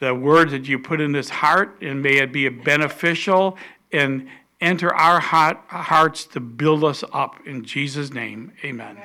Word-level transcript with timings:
the 0.00 0.14
words 0.14 0.52
that 0.52 0.68
you 0.68 0.78
put 0.78 1.00
in 1.00 1.12
this 1.12 1.28
heart, 1.28 1.76
and 1.80 2.02
may 2.02 2.18
it 2.18 2.32
be 2.32 2.48
beneficial 2.48 3.56
and 3.92 4.28
enter 4.60 4.94
our 4.94 5.20
heart, 5.20 5.58
hearts 5.68 6.24
to 6.26 6.40
build 6.40 6.84
us 6.84 7.04
up. 7.12 7.34
In 7.46 7.64
Jesus' 7.64 8.12
name, 8.12 8.52
amen. 8.64 8.98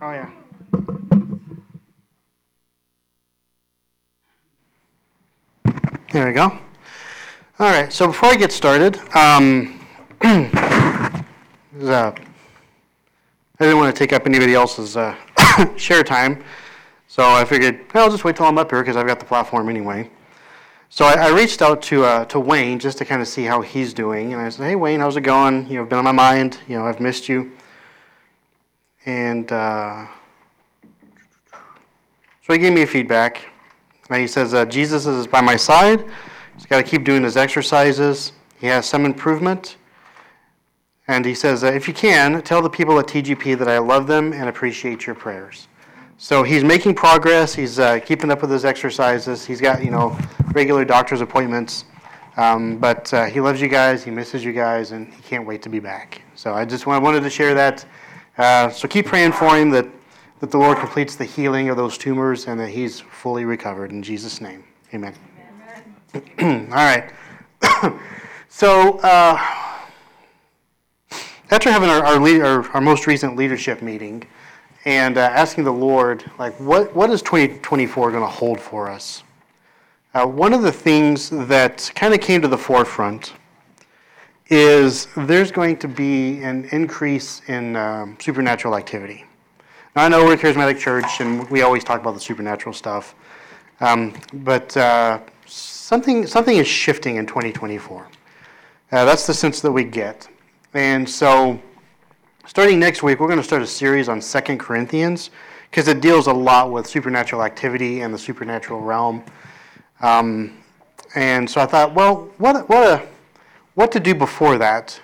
Oh, 0.00 0.12
yeah. 0.12 0.30
There 6.12 6.26
we 6.26 6.32
go. 6.32 6.58
All 7.60 7.70
right, 7.70 7.92
so 7.92 8.06
before 8.06 8.30
I 8.30 8.36
get 8.36 8.52
started, 8.52 8.98
um, 9.14 9.80
uh, 10.22 12.12
I 13.60 13.64
didn't 13.64 13.78
want 13.78 13.94
to 13.94 13.98
take 13.98 14.12
up 14.12 14.24
anybody 14.24 14.54
else's 14.54 14.96
uh, 14.96 15.16
share 15.76 16.04
time, 16.04 16.44
so 17.08 17.24
I 17.24 17.44
figured 17.44 17.80
well, 17.92 18.04
I'll 18.04 18.10
just 18.10 18.22
wait 18.22 18.36
till 18.36 18.46
I'm 18.46 18.56
up 18.56 18.70
here 18.70 18.80
because 18.80 18.96
I've 18.96 19.06
got 19.06 19.18
the 19.18 19.26
platform 19.26 19.68
anyway. 19.68 20.08
So 20.90 21.04
I, 21.04 21.14
I 21.14 21.28
reached 21.30 21.60
out 21.60 21.82
to 21.82 22.04
uh, 22.04 22.24
to 22.26 22.38
Wayne 22.38 22.78
just 22.78 22.98
to 22.98 23.04
kind 23.04 23.20
of 23.20 23.26
see 23.26 23.42
how 23.42 23.60
he's 23.60 23.92
doing, 23.92 24.32
and 24.32 24.40
I 24.40 24.48
said, 24.48 24.64
"Hey 24.66 24.76
Wayne, 24.76 25.00
how's 25.00 25.16
it 25.16 25.22
going? 25.22 25.66
You 25.66 25.78
know, 25.78 25.82
I've 25.82 25.88
been 25.88 25.98
on 25.98 26.04
my 26.04 26.12
mind. 26.12 26.58
You 26.68 26.78
know, 26.78 26.86
I've 26.86 27.00
missed 27.00 27.28
you." 27.28 27.50
And 29.04 29.50
uh, 29.50 30.06
so 32.48 32.54
he 32.54 32.58
gave 32.58 32.72
me 32.72 32.80
a 32.80 32.86
feedback. 32.86 33.44
And 34.08 34.20
he 34.20 34.26
says, 34.26 34.54
uh, 34.54 34.64
Jesus 34.64 35.04
is 35.04 35.26
by 35.26 35.42
my 35.42 35.56
side. 35.56 36.02
He's 36.54 36.64
got 36.64 36.78
to 36.78 36.82
keep 36.82 37.04
doing 37.04 37.22
his 37.22 37.36
exercises. 37.36 38.32
He 38.58 38.66
has 38.68 38.86
some 38.86 39.04
improvement. 39.04 39.76
And 41.06 41.26
he 41.26 41.34
says, 41.34 41.62
uh, 41.62 41.66
if 41.66 41.86
you 41.86 41.92
can, 41.92 42.40
tell 42.42 42.62
the 42.62 42.70
people 42.70 42.98
at 42.98 43.06
TGP 43.06 43.58
that 43.58 43.68
I 43.68 43.76
love 43.76 44.06
them 44.06 44.32
and 44.32 44.48
appreciate 44.48 45.06
your 45.06 45.14
prayers. 45.14 45.67
So 46.18 46.42
he's 46.42 46.64
making 46.64 46.94
progress. 46.94 47.54
He's 47.54 47.78
uh, 47.78 48.00
keeping 48.00 48.30
up 48.30 48.42
with 48.42 48.50
his 48.50 48.64
exercises. 48.64 49.46
He's 49.46 49.60
got, 49.60 49.82
you 49.82 49.90
know, 49.90 50.18
regular 50.52 50.84
doctor's 50.84 51.20
appointments. 51.20 51.84
Um, 52.36 52.78
but 52.78 53.12
uh, 53.14 53.24
he 53.26 53.40
loves 53.40 53.60
you 53.60 53.68
guys. 53.68 54.04
He 54.04 54.10
misses 54.10 54.44
you 54.44 54.52
guys, 54.52 54.92
and 54.92 55.12
he 55.12 55.22
can't 55.22 55.46
wait 55.46 55.62
to 55.62 55.68
be 55.68 55.80
back. 55.80 56.22
So 56.34 56.52
I 56.54 56.64
just 56.64 56.86
wanted 56.86 57.22
to 57.22 57.30
share 57.30 57.54
that. 57.54 57.84
Uh, 58.36 58.68
so 58.68 58.86
keep 58.86 59.06
praying 59.06 59.32
for 59.32 59.56
him 59.56 59.70
that 59.70 59.86
that 60.40 60.50
the 60.50 60.58
Lord 60.58 60.78
completes 60.78 61.16
the 61.16 61.24
healing 61.24 61.68
of 61.68 61.76
those 61.76 61.98
tumors 61.98 62.46
and 62.46 62.58
that 62.60 62.68
he's 62.68 63.00
fully 63.00 63.44
recovered. 63.44 63.90
In 63.90 64.02
Jesus' 64.02 64.40
name, 64.40 64.64
amen. 64.94 65.14
amen. 66.40 66.68
All 66.72 66.76
right. 66.76 67.12
so, 68.48 68.98
uh, 68.98 69.36
after 71.50 71.70
having 71.70 71.88
our, 71.88 72.04
our, 72.04 72.20
lead, 72.20 72.42
our, 72.42 72.68
our, 72.70 72.80
most 72.80 73.06
recent 73.06 73.36
leadership 73.36 73.82
meeting 73.82 74.24
and 74.88 75.18
uh, 75.18 75.20
asking 75.20 75.64
the 75.64 75.72
Lord, 75.72 76.24
like, 76.38 76.58
what, 76.58 76.96
what 76.96 77.10
is 77.10 77.20
2024 77.20 78.10
going 78.10 78.22
to 78.22 78.26
hold 78.26 78.58
for 78.58 78.88
us? 78.88 79.22
Uh, 80.14 80.24
one 80.26 80.54
of 80.54 80.62
the 80.62 80.72
things 80.72 81.28
that 81.28 81.92
kind 81.94 82.14
of 82.14 82.22
came 82.22 82.40
to 82.40 82.48
the 82.48 82.56
forefront 82.56 83.34
is 84.48 85.06
there's 85.14 85.52
going 85.52 85.76
to 85.76 85.88
be 85.88 86.42
an 86.42 86.66
increase 86.72 87.42
in 87.48 87.76
um, 87.76 88.16
supernatural 88.18 88.74
activity. 88.76 89.26
Now, 89.94 90.04
I 90.04 90.08
know 90.08 90.24
we're 90.24 90.32
a 90.32 90.38
charismatic 90.38 90.78
church, 90.78 91.20
and 91.20 91.46
we 91.50 91.60
always 91.60 91.84
talk 91.84 92.00
about 92.00 92.14
the 92.14 92.20
supernatural 92.20 92.72
stuff, 92.72 93.14
um, 93.80 94.14
but 94.32 94.74
uh, 94.74 95.20
something 95.44 96.26
something 96.26 96.56
is 96.56 96.66
shifting 96.66 97.16
in 97.16 97.26
2024. 97.26 98.08
Uh, 98.90 99.04
that's 99.04 99.26
the 99.26 99.34
sense 99.34 99.60
that 99.60 99.70
we 99.70 99.84
get, 99.84 100.26
and 100.72 101.06
so 101.06 101.60
starting 102.48 102.80
next 102.80 103.02
week, 103.02 103.20
we're 103.20 103.26
going 103.26 103.38
to 103.38 103.44
start 103.44 103.60
a 103.60 103.66
series 103.66 104.08
on 104.08 104.22
Second 104.22 104.58
Corinthians 104.58 105.30
because 105.70 105.86
it 105.86 106.00
deals 106.00 106.28
a 106.28 106.32
lot 106.32 106.72
with 106.72 106.86
supernatural 106.86 107.44
activity 107.44 108.00
and 108.00 108.12
the 108.12 108.18
supernatural 108.18 108.80
realm. 108.80 109.22
Um, 110.00 110.56
and 111.14 111.48
so 111.48 111.60
I 111.60 111.66
thought, 111.66 111.94
well, 111.94 112.30
what 112.38 112.66
what 112.68 112.82
a 112.84 113.06
what 113.74 113.92
to 113.92 114.00
do 114.00 114.14
before 114.14 114.56
that 114.56 114.98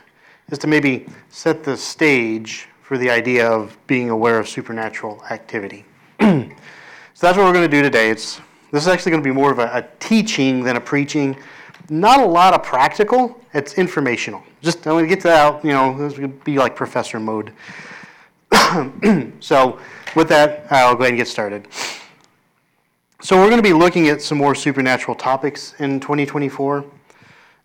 is 0.51 0.59
to 0.61 0.67
maybe 0.67 1.07
set 1.29 1.63
the 1.63 1.77
stage 1.77 2.67
for 2.83 2.97
the 2.97 3.11
idea 3.11 3.47
of 3.47 3.77
being 3.87 4.09
aware 4.09 4.39
of 4.39 4.49
supernatural 4.49 5.23
activity. 5.31 5.85
so 6.21 6.47
that's 7.21 7.37
what 7.37 7.45
we're 7.45 7.53
going 7.53 7.69
to 7.71 7.77
do 7.77 7.83
today. 7.83 8.11
It's, 8.11 8.41
this 8.71 8.83
is 8.83 8.89
actually 8.89 9.11
going 9.11 9.23
to 9.23 9.29
be 9.29 9.35
more 9.35 9.53
of 9.53 9.59
a, 9.59 9.71
a, 9.73 9.89
teaching 10.01 10.63
than 10.65 10.77
a 10.77 10.81
preaching. 10.81 11.37
Not 11.89 12.21
a 12.21 12.27
lot 12.27 12.55
of 12.55 12.63
practical, 12.63 13.41
it's 13.53 13.75
informational. 13.75 14.43
Just 14.63 14.79
I'm 14.87 14.95
going 14.95 15.05
to 15.05 15.09
get 15.09 15.23
that, 15.25 15.65
you 15.65 15.73
know, 15.73 15.97
this 15.97 16.19
would 16.19 16.43
be 16.45 16.59
like 16.59 16.75
professor 16.75 17.21
mode. 17.21 17.53
so 19.41 19.79
with 20.17 20.29
that, 20.29 20.67
I'll 20.71 20.95
go 20.95 21.01
ahead 21.01 21.11
and 21.11 21.19
get 21.19 21.29
started. 21.29 21.69
So 23.21 23.37
we're 23.37 23.51
going 23.51 23.63
to 23.63 23.69
be 23.69 23.73
looking 23.73 24.09
at 24.09 24.23
some 24.23 24.39
more 24.39 24.55
supernatural 24.55 25.15
topics 25.15 25.75
in 25.79 26.01
2024. 26.01 26.85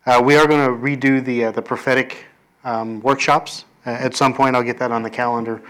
Uh, 0.05 0.21
we 0.23 0.35
are 0.35 0.47
going 0.47 0.65
to 0.65 0.71
redo 0.71 1.23
the, 1.23 1.45
uh, 1.45 1.51
the 1.51 1.61
prophetic 1.61 2.25
um, 2.63 3.01
workshops 3.01 3.65
uh, 3.85 3.91
at 3.91 4.15
some 4.15 4.33
point, 4.33 4.55
I'll 4.55 4.63
get 4.63 4.77
that 4.79 4.91
on 4.91 5.03
the 5.03 5.09
calendar. 5.09 5.61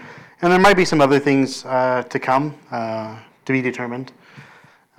And 0.42 0.52
there 0.52 0.58
might 0.58 0.76
be 0.76 0.84
some 0.84 1.00
other 1.00 1.18
things 1.18 1.64
uh, 1.64 2.02
to 2.08 2.18
come 2.18 2.54
uh, 2.70 3.18
to 3.44 3.52
be 3.52 3.62
determined. 3.62 4.12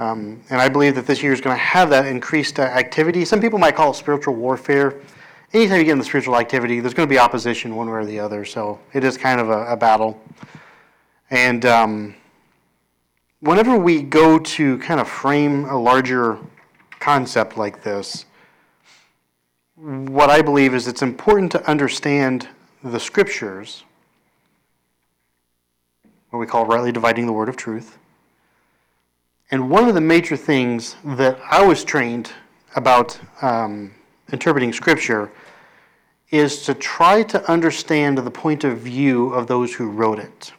Um, 0.02 0.42
and 0.50 0.60
I 0.60 0.68
believe 0.68 0.96
that 0.96 1.06
this 1.06 1.22
year 1.22 1.32
is 1.32 1.42
going 1.42 1.56
to 1.56 1.62
have 1.62 1.92
that 1.92 2.08
increased 2.08 2.60
uh, 2.60 2.64
activity. 2.64 3.24
Some 3.24 3.40
people 3.40 3.60
might 3.60 3.76
call 3.76 3.92
it 3.92 3.94
spiritual 3.94 4.34
warfare. 4.34 5.00
Anytime 5.54 5.78
you 5.78 5.84
get 5.84 5.92
into 5.92 6.06
spiritual 6.06 6.38
activity, 6.38 6.80
there's 6.80 6.96
going 6.96 7.08
to 7.08 7.14
be 7.14 7.20
opposition 7.20 7.76
one 7.76 7.86
way 7.86 7.94
or 7.94 8.06
the 8.06 8.20
other. 8.20 8.44
So 8.44 8.80
it 8.94 9.04
is 9.04 9.16
kind 9.16 9.40
of 9.40 9.52
a, 9.52 9.66
a 9.68 9.78
battle. 9.78 10.20
And 11.30 11.68
um, 11.68 12.16
whenever 13.42 13.78
we 13.78 14.02
go 14.02 14.40
to 14.40 14.80
kind 14.80 15.00
of 15.00 15.08
frame 15.08 15.66
a 15.66 15.80
larger 15.80 16.40
concept 17.00 17.56
like 17.56 17.84
this, 17.84 18.26
what 19.76 20.32
I 20.32 20.42
believe 20.42 20.74
is 20.74 20.88
it's 20.88 21.04
important 21.04 21.52
to 21.52 21.70
understand 21.70 22.50
the 22.84 23.00
scriptures, 23.00 23.84
what 26.32 26.40
we 26.40 26.48
call 26.48 26.66
rightly 26.66 26.92
dividing 26.92 27.28
the 27.28 27.34
word 27.34 27.50
of 27.50 27.56
truth. 27.56 28.00
And 29.52 29.70
one 29.70 29.90
of 29.90 29.96
the 29.96 30.02
major 30.02 30.38
things 30.38 30.96
that 31.04 31.38
I 31.50 31.66
was 31.66 31.84
trained 31.84 32.32
about 32.76 33.20
um, 33.42 33.94
interpreting 34.32 34.72
scripture 34.72 35.30
is 36.30 36.64
to 36.64 36.74
try 36.74 37.22
to 37.24 37.52
understand 37.52 38.18
the 38.18 38.32
point 38.32 38.64
of 38.64 38.78
view 38.78 39.34
of 39.34 39.48
those 39.48 39.74
who 39.74 39.90
wrote 39.90 40.20
it, 40.20 40.54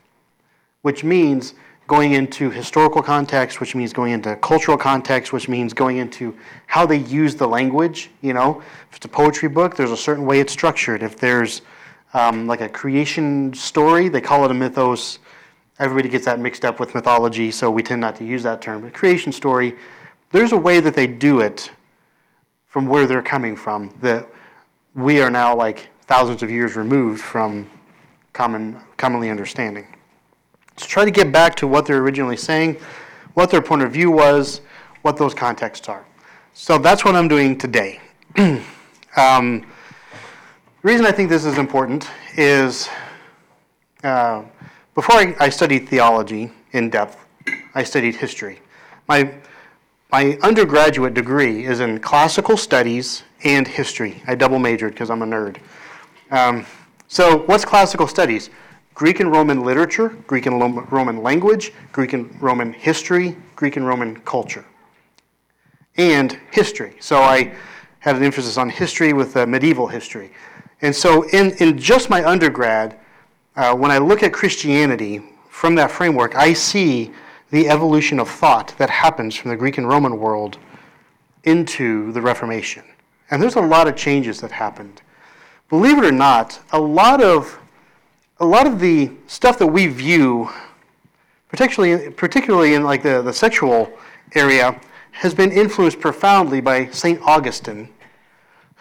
which 0.83 1.03
means 1.03 1.55
going 1.87 2.13
into 2.13 2.51
historical 2.51 3.03
context, 3.03 3.61
which 3.61 3.75
means 3.75 3.95
going 3.95 4.13
into 4.13 4.37
cultural 4.37 4.77
context, 4.77 5.33
which 5.33 5.49
means 5.49 5.73
going 5.73 5.97
into 5.97 6.37
how 6.67 6.85
they 6.85 6.99
use 6.99 7.35
the 7.35 7.49
language. 7.49 8.11
You 8.21 8.35
know, 8.35 8.61
if 8.91 8.97
it's 8.99 9.07
a 9.07 9.09
poetry 9.09 9.49
book, 9.49 9.75
there's 9.75 9.91
a 9.91 9.97
certain 9.97 10.27
way 10.27 10.41
it's 10.41 10.53
structured. 10.53 11.03
If 11.03 11.17
there's 11.17 11.63
um, 12.15 12.47
like 12.47 12.61
a 12.61 12.69
creation 12.69 13.53
story. 13.55 14.09
They 14.09 14.21
call 14.21 14.45
it 14.45 14.51
a 14.51 14.55
mythos. 14.55 15.19
Everybody 15.83 16.09
gets 16.09 16.27
that 16.27 16.39
mixed 16.39 16.65
up 16.65 16.79
with 16.79 16.95
mythology, 16.95 17.51
so 17.51 17.69
we 17.69 17.83
tend 17.83 18.01
not 18.01 18.15
to 18.15 18.25
use 18.25 18.45
that 18.45 18.63
term. 18.63 18.83
But 18.83 18.95
creation 18.95 19.33
story, 19.33 19.75
there's 20.31 20.53
a 20.53 20.57
way 20.57 20.79
that 20.79 20.95
they 20.95 21.09
do 21.09 21.41
it 21.41 21.73
from 22.69 22.87
where 22.87 23.05
they're 23.05 23.21
coming 23.21 23.57
from 23.57 23.93
that 24.01 24.29
we 24.95 25.21
are 25.21 25.29
now 25.29 25.57
like 25.57 25.89
thousands 26.03 26.45
of 26.45 26.53
years 26.53 26.77
removed 26.77 27.21
from 27.21 27.69
common, 28.33 28.79
commonly 28.97 29.29
understanding. 29.29 29.85
So 30.77 30.87
try 30.87 31.05
to 31.05 31.11
get 31.11 31.33
back 31.33 31.57
to 31.57 31.67
what 31.67 31.85
they're 31.85 31.99
originally 31.99 32.37
saying, 32.37 32.77
what 33.35 33.51
their 33.51 33.61
point 33.61 33.83
of 33.83 33.91
view 33.91 34.13
was, 34.13 34.61
what 35.03 35.17
those 35.17 35.35
contexts 35.35 35.89
are. 35.89 36.07
So 36.55 36.79
that's 36.79 37.05
what 37.05 37.17
I'm 37.17 37.27
doing 37.27 37.59
today. 37.59 38.01
um, 39.17 39.67
the 39.67 40.85
reason 40.85 41.07
I 41.07 41.11
think 41.11 41.29
this 41.29 41.45
is 41.45 41.59
important 41.59 42.09
is 42.37 42.89
uh, 44.05 44.45
before 44.95 45.17
I, 45.17 45.35
I, 45.41 45.49
studied 45.49 45.89
theology 45.89 46.51
in 46.73 46.91
depth, 46.91 47.17
I 47.75 47.83
studied 47.83 48.15
history. 48.17 48.61
My, 49.09 49.33
my 50.11 50.39
undergraduate 50.43 51.15
degree 51.15 51.65
is 51.65 51.81
in 51.81 51.99
classical 52.01 52.57
studies 52.57 53.23
and 53.45 53.67
history. 53.67 54.23
I 54.27 54.35
double 54.35 54.59
majored 54.59 54.93
because 54.93 55.11
I'm 55.11 55.23
a 55.23 55.27
nerd. 55.27 55.57
Um, 56.31 56.67
so, 57.09 57.39
what's 57.45 57.65
classical 57.65 58.07
studies? 58.07 58.51
Greek 58.95 59.21
and 59.21 59.33
Roman 59.33 59.65
literature, 59.65 60.11
Greek 60.27 60.47
and 60.47 60.61
Roman 60.93 61.23
language, 61.23 61.73
Greek 61.93 62.13
and 62.13 62.41
Roman 62.43 62.73
history, 62.73 63.37
Greek 63.57 63.77
and 63.77 63.87
Roman 63.87 64.21
culture, 64.21 64.65
and 65.97 66.39
history. 66.51 66.97
So, 67.01 67.23
I 67.23 67.55
had 68.01 68.17
an 68.17 68.23
emphasis 68.23 68.59
on 68.59 68.69
history 68.69 69.13
with 69.13 69.37
uh, 69.37 69.47
medieval 69.47 69.87
history. 69.87 70.33
And 70.83 70.95
so, 70.95 71.23
in, 71.31 71.53
in 71.59 71.79
just 71.79 72.11
my 72.11 72.25
undergrad, 72.25 72.99
uh, 73.57 73.75
when 73.75 73.91
I 73.91 73.99
look 73.99 74.23
at 74.23 74.33
Christianity 74.33 75.23
from 75.49 75.75
that 75.77 75.91
framework, 75.91 76.35
I 76.35 76.53
see 76.53 77.13
the 77.51 77.69
evolution 77.69 78.19
of 78.19 78.29
thought 78.29 78.75
that 78.79 78.89
happens 78.89 79.35
from 79.35 79.51
the 79.51 79.57
Greek 79.57 79.79
and 79.79 79.87
Roman 79.87 80.19
world 80.19 80.59
into 81.45 82.13
the 82.13 82.21
Reformation. 82.21 82.83
And 83.31 83.43
there's 83.43 83.57
a 83.57 83.61
lot 83.61 83.89
of 83.89 83.97
changes 83.97 84.41
that 84.41 84.51
happened. 84.51 85.03
Believe 85.69 85.99
it 85.99 86.05
or 86.05 86.13
not, 86.13 86.61
a 86.73 86.81
lot 86.81 87.23
of, 87.23 87.59
a 88.41 88.45
lot 88.45 88.67
of 88.67 88.81
the 88.81 89.11
stuff 89.27 89.59
that 89.59 89.67
we 89.67 89.87
view 89.87 90.51
particularly 91.53 92.11
particularly 92.11 92.75
in 92.75 92.83
like 92.83 93.03
the, 93.03 93.21
the 93.23 93.33
sexual 93.33 93.93
area, 94.35 94.81
has 95.13 95.35
been 95.35 95.53
influenced 95.53 96.01
profoundly 96.01 96.63
by 96.63 96.87
Saint 96.87 97.21
Augustine, 97.23 97.89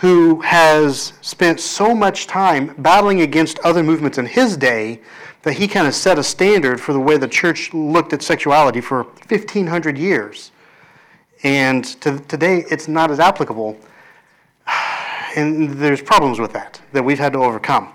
who 0.02 0.42
has 0.42 1.14
spent 1.22 1.60
so 1.60 1.94
much 1.94 2.26
time 2.26 2.74
battling 2.80 3.22
against 3.22 3.60
other 3.60 3.84
movements 3.84 4.18
in 4.18 4.26
his 4.26 4.58
day 4.58 5.00
that 5.44 5.54
he 5.54 5.68
kind 5.68 5.86
of 5.86 5.94
set 5.94 6.18
a 6.18 6.24
standard 6.24 6.82
for 6.82 6.92
the 6.92 7.00
way 7.00 7.18
the 7.18 7.28
church 7.28 7.72
looked 7.72 8.12
at 8.12 8.24
sexuality 8.24 8.82
for 8.82 9.04
1500 9.04 10.00
years. 10.00 10.52
And 11.44 11.86
to, 12.02 12.18
today, 12.22 12.66
it's 12.72 12.88
not 12.88 13.12
as 13.12 13.20
applicable. 13.20 13.78
And 15.36 15.70
there's 15.70 16.02
problems 16.02 16.40
with 16.40 16.52
that 16.54 16.82
that 16.92 17.04
we've 17.04 17.20
had 17.20 17.34
to 17.34 17.40
overcome. 17.40 17.94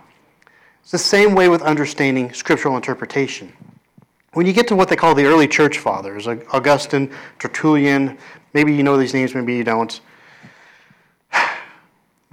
It's 0.82 0.92
the 0.92 0.98
same 0.98 1.34
way 1.34 1.48
with 1.48 1.60
understanding 1.60 2.32
scriptural 2.32 2.76
interpretation. 2.76 3.52
When 4.32 4.46
you 4.46 4.52
get 4.52 4.68
to 4.68 4.76
what 4.76 4.88
they 4.88 4.96
call 4.96 5.14
the 5.14 5.26
early 5.26 5.48
church 5.48 5.78
fathers, 5.78 6.28
Augustine, 6.28 7.12
Tertullian, 7.40 8.16
maybe 8.54 8.72
you 8.72 8.84
know 8.84 8.96
these 8.96 9.12
names, 9.12 9.34
maybe 9.34 9.56
you 9.56 9.64
don't. 9.64 10.00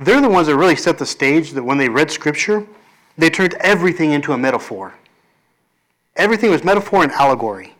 They're 0.03 0.21
the 0.21 0.29
ones 0.29 0.47
that 0.47 0.55
really 0.55 0.75
set 0.75 0.97
the 0.97 1.05
stage 1.05 1.51
that 1.51 1.63
when 1.63 1.77
they 1.77 1.89
read 1.89 2.11
scripture, 2.11 2.65
they 3.17 3.29
turned 3.29 3.53
everything 3.55 4.11
into 4.11 4.33
a 4.33 4.37
metaphor. 4.37 4.93
Everything 6.15 6.51
was 6.51 6.63
metaphor 6.63 7.03
and 7.03 7.11
allegory 7.11 7.73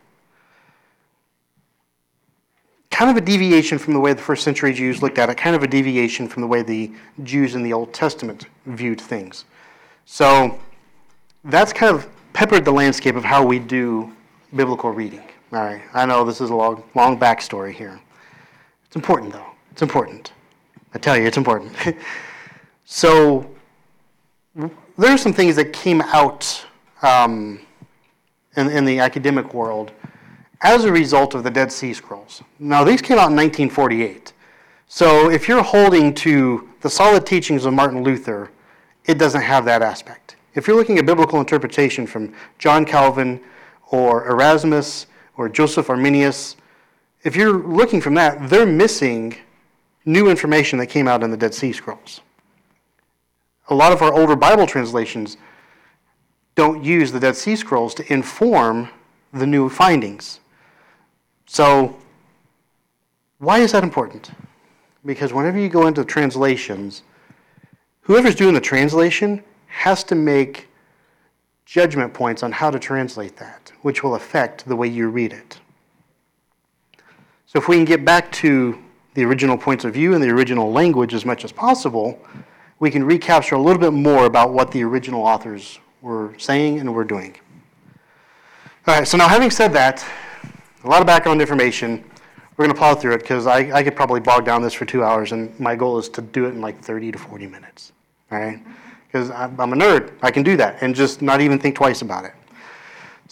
kind 2.94 3.10
of 3.10 3.18
a 3.18 3.26
deviation 3.26 3.80
from 3.80 3.94
the 3.94 4.00
way 4.00 4.14
the 4.14 4.22
first 4.22 4.44
century 4.44 4.72
Jews 4.72 5.02
looked 5.02 5.18
at 5.18 5.28
it, 5.28 5.36
kind 5.36 5.56
of 5.56 5.64
a 5.64 5.68
deviation 5.68 6.28
from 6.28 6.42
the 6.42 6.48
way 6.48 6.62
the 6.62 6.92
Jews 7.24 7.56
in 7.56 7.64
the 7.64 7.74
Old 7.74 7.92
Testament 7.92 8.46
viewed 8.68 9.02
things. 9.02 9.46
So 10.06 10.60
that's 11.44 11.74
kind 11.74 11.94
of 11.94 12.08
peppered 12.34 12.66
the 12.66 12.72
landscape 12.72 13.16
of 13.16 13.24
how 13.24 13.44
we 13.44 13.58
do 13.58 14.14
biblical 14.56 14.92
reading. 14.92 15.24
All 15.52 15.60
right, 15.60 15.82
I 15.94 16.06
know 16.06 16.24
this 16.24 16.40
is 16.40 16.52
a 16.52 16.56
long, 16.56 16.84
long 16.94 17.20
backstory 17.20 17.74
here. 17.74 18.00
It's 18.86 18.96
important, 18.96 19.34
though. 19.34 19.48
It's 19.72 19.82
important. 19.82 20.32
I 20.94 21.00
tell 21.00 21.18
you, 21.18 21.26
it's 21.26 21.38
important. 21.38 21.76
so 22.86 23.50
there 24.56 25.12
are 25.12 25.18
some 25.18 25.34
things 25.34 25.56
that 25.56 25.74
came 25.74 26.02
out 26.02 26.66
um, 27.02 27.60
in, 28.56 28.70
in 28.70 28.86
the 28.86 29.00
academic 29.00 29.54
world 29.54 29.92
as 30.62 30.86
a 30.86 30.92
result 30.92 31.36
of 31.36 31.44
the 31.44 31.52
Dead 31.52 31.72
Sea 31.72 31.94
Scrolls. 31.94 32.42
Now, 32.60 32.84
these 32.84 33.02
came 33.02 33.18
out 33.18 33.30
in 33.32 33.36
1948. 33.36 34.34
So 34.88 35.30
if 35.30 35.48
you're 35.48 35.64
holding 35.64 36.14
to 36.16 36.70
the 36.82 36.90
solid 36.90 37.26
teachings 37.26 37.66
of 37.66 37.74
Martin 37.74 38.04
Luther, 38.04 38.52
it 39.06 39.18
doesn't 39.18 39.42
have 39.42 39.66
that 39.66 39.82
aspect. 39.82 40.36
If 40.54 40.68
you're 40.68 40.78
looking 40.78 41.00
at 41.00 41.06
biblical 41.06 41.40
interpretation 41.40 42.06
from 42.06 42.34
John 42.60 42.86
Calvin 42.86 43.42
or 43.88 44.28
Erasmus 44.28 45.08
or 45.36 45.50
Joseph 45.50 45.90
Arminius, 45.90 46.56
if 47.24 47.36
you're 47.36 47.58
looking 47.58 48.00
from 48.00 48.14
that, 48.14 48.50
they're 48.50 48.66
missing 48.66 49.36
new 50.06 50.30
information 50.30 50.80
that 50.80 50.88
came 50.88 51.08
out 51.08 51.24
in 51.24 51.32
the 51.32 51.38
Dead 51.38 51.54
Sea 51.54 51.72
Scrolls. 51.72 52.22
A 53.70 53.76
lot 53.76 53.92
of 53.92 54.02
our 54.02 54.14
older 54.14 54.36
Bible 54.36 54.68
translations 54.68 55.38
don't 56.56 56.84
use 56.84 57.12
the 57.12 57.20
Dead 57.20 57.36
Sea 57.36 57.56
Scrolls 57.56 57.94
to 57.96 58.14
inform 58.14 58.90
the 59.32 59.48
new 59.48 59.70
findings. 59.70 60.40
So, 61.46 61.98
why 63.40 63.60
is 63.60 63.72
that 63.72 63.84
important? 63.84 64.32
Because 65.06 65.34
whenever 65.34 65.58
you 65.58 65.70
go 65.70 65.88
into 65.88 66.06
translations, 66.06 67.04
whoever's 68.02 68.36
doing 68.36 68.54
the 68.54 68.62
translation 68.62 69.44
has 69.68 70.04
to 70.06 70.16
make 70.16 70.68
judgment 71.66 72.14
points 72.14 72.44
on 72.44 72.52
how 72.52 72.70
to 72.70 72.80
translate 72.80 73.36
that, 73.38 73.72
which 73.82 74.04
will 74.04 74.16
affect 74.16 74.68
the 74.68 74.76
way 74.76 74.88
you 74.88 75.10
read 75.10 75.34
it. 75.34 75.60
So, 77.46 77.58
if 77.60 77.68
we 77.68 77.76
can 77.76 77.86
get 77.86 78.06
back 78.06 78.32
to 78.34 78.83
the 79.14 79.24
original 79.24 79.58
points 79.58 79.86
of 79.86 79.94
view 79.94 80.14
and 80.14 80.24
the 80.24 80.30
original 80.30 80.72
language 80.72 81.14
as 81.14 81.26
much 81.26 81.44
as 81.44 81.52
possible, 81.52 82.20
we 82.80 82.90
can 82.90 83.04
recapture 83.04 83.56
a 83.56 83.62
little 83.62 83.80
bit 83.80 83.94
more 83.94 84.26
about 84.26 84.54
what 84.54 84.72
the 84.72 84.84
original 84.84 85.24
authors 85.24 85.80
were 86.02 86.34
saying 86.38 86.80
and 86.80 86.94
were 86.94 87.04
doing. 87.04 87.36
All 88.88 88.96
right, 88.96 89.08
so 89.08 89.18
now 89.18 89.28
having 89.28 89.50
said 89.50 89.72
that, 89.74 90.06
a 90.84 90.90
lot 90.90 91.00
of 91.00 91.08
background 91.08 91.40
information. 91.42 92.04
We're 92.58 92.66
going 92.66 92.76
to 92.76 92.78
plow 92.78 92.94
through 92.94 93.14
it 93.14 93.20
because 93.20 93.48
I, 93.48 93.72
I 93.72 93.84
could 93.84 93.96
probably 93.96 94.20
bog 94.20 94.46
down 94.46 94.62
this 94.62 94.74
for 94.74 94.86
two 94.86 95.04
hours, 95.04 95.32
and 95.32 95.58
my 95.60 95.76
goal 95.76 95.98
is 95.98 96.10
to 96.10 96.22
do 96.22 96.46
it 96.46 96.50
in 96.50 96.62
like 96.62 96.80
30 96.82 97.14
to 97.14 97.18
40 97.18 97.48
minutes. 97.48 97.94
All 98.32 98.40
right? 98.40 98.62
Because 99.08 99.32
I'm, 99.32 99.60
I'm 99.60 99.74
a 99.74 99.76
nerd. 99.76 100.12
I 100.22 100.30
can 100.30 100.44
do 100.44 100.58
that 100.58 100.82
and 100.82 100.94
just 100.94 101.22
not 101.22 101.42
even 101.42 101.58
think 101.58 101.76
twice 101.76 102.02
about 102.02 102.26
it. 102.26 102.34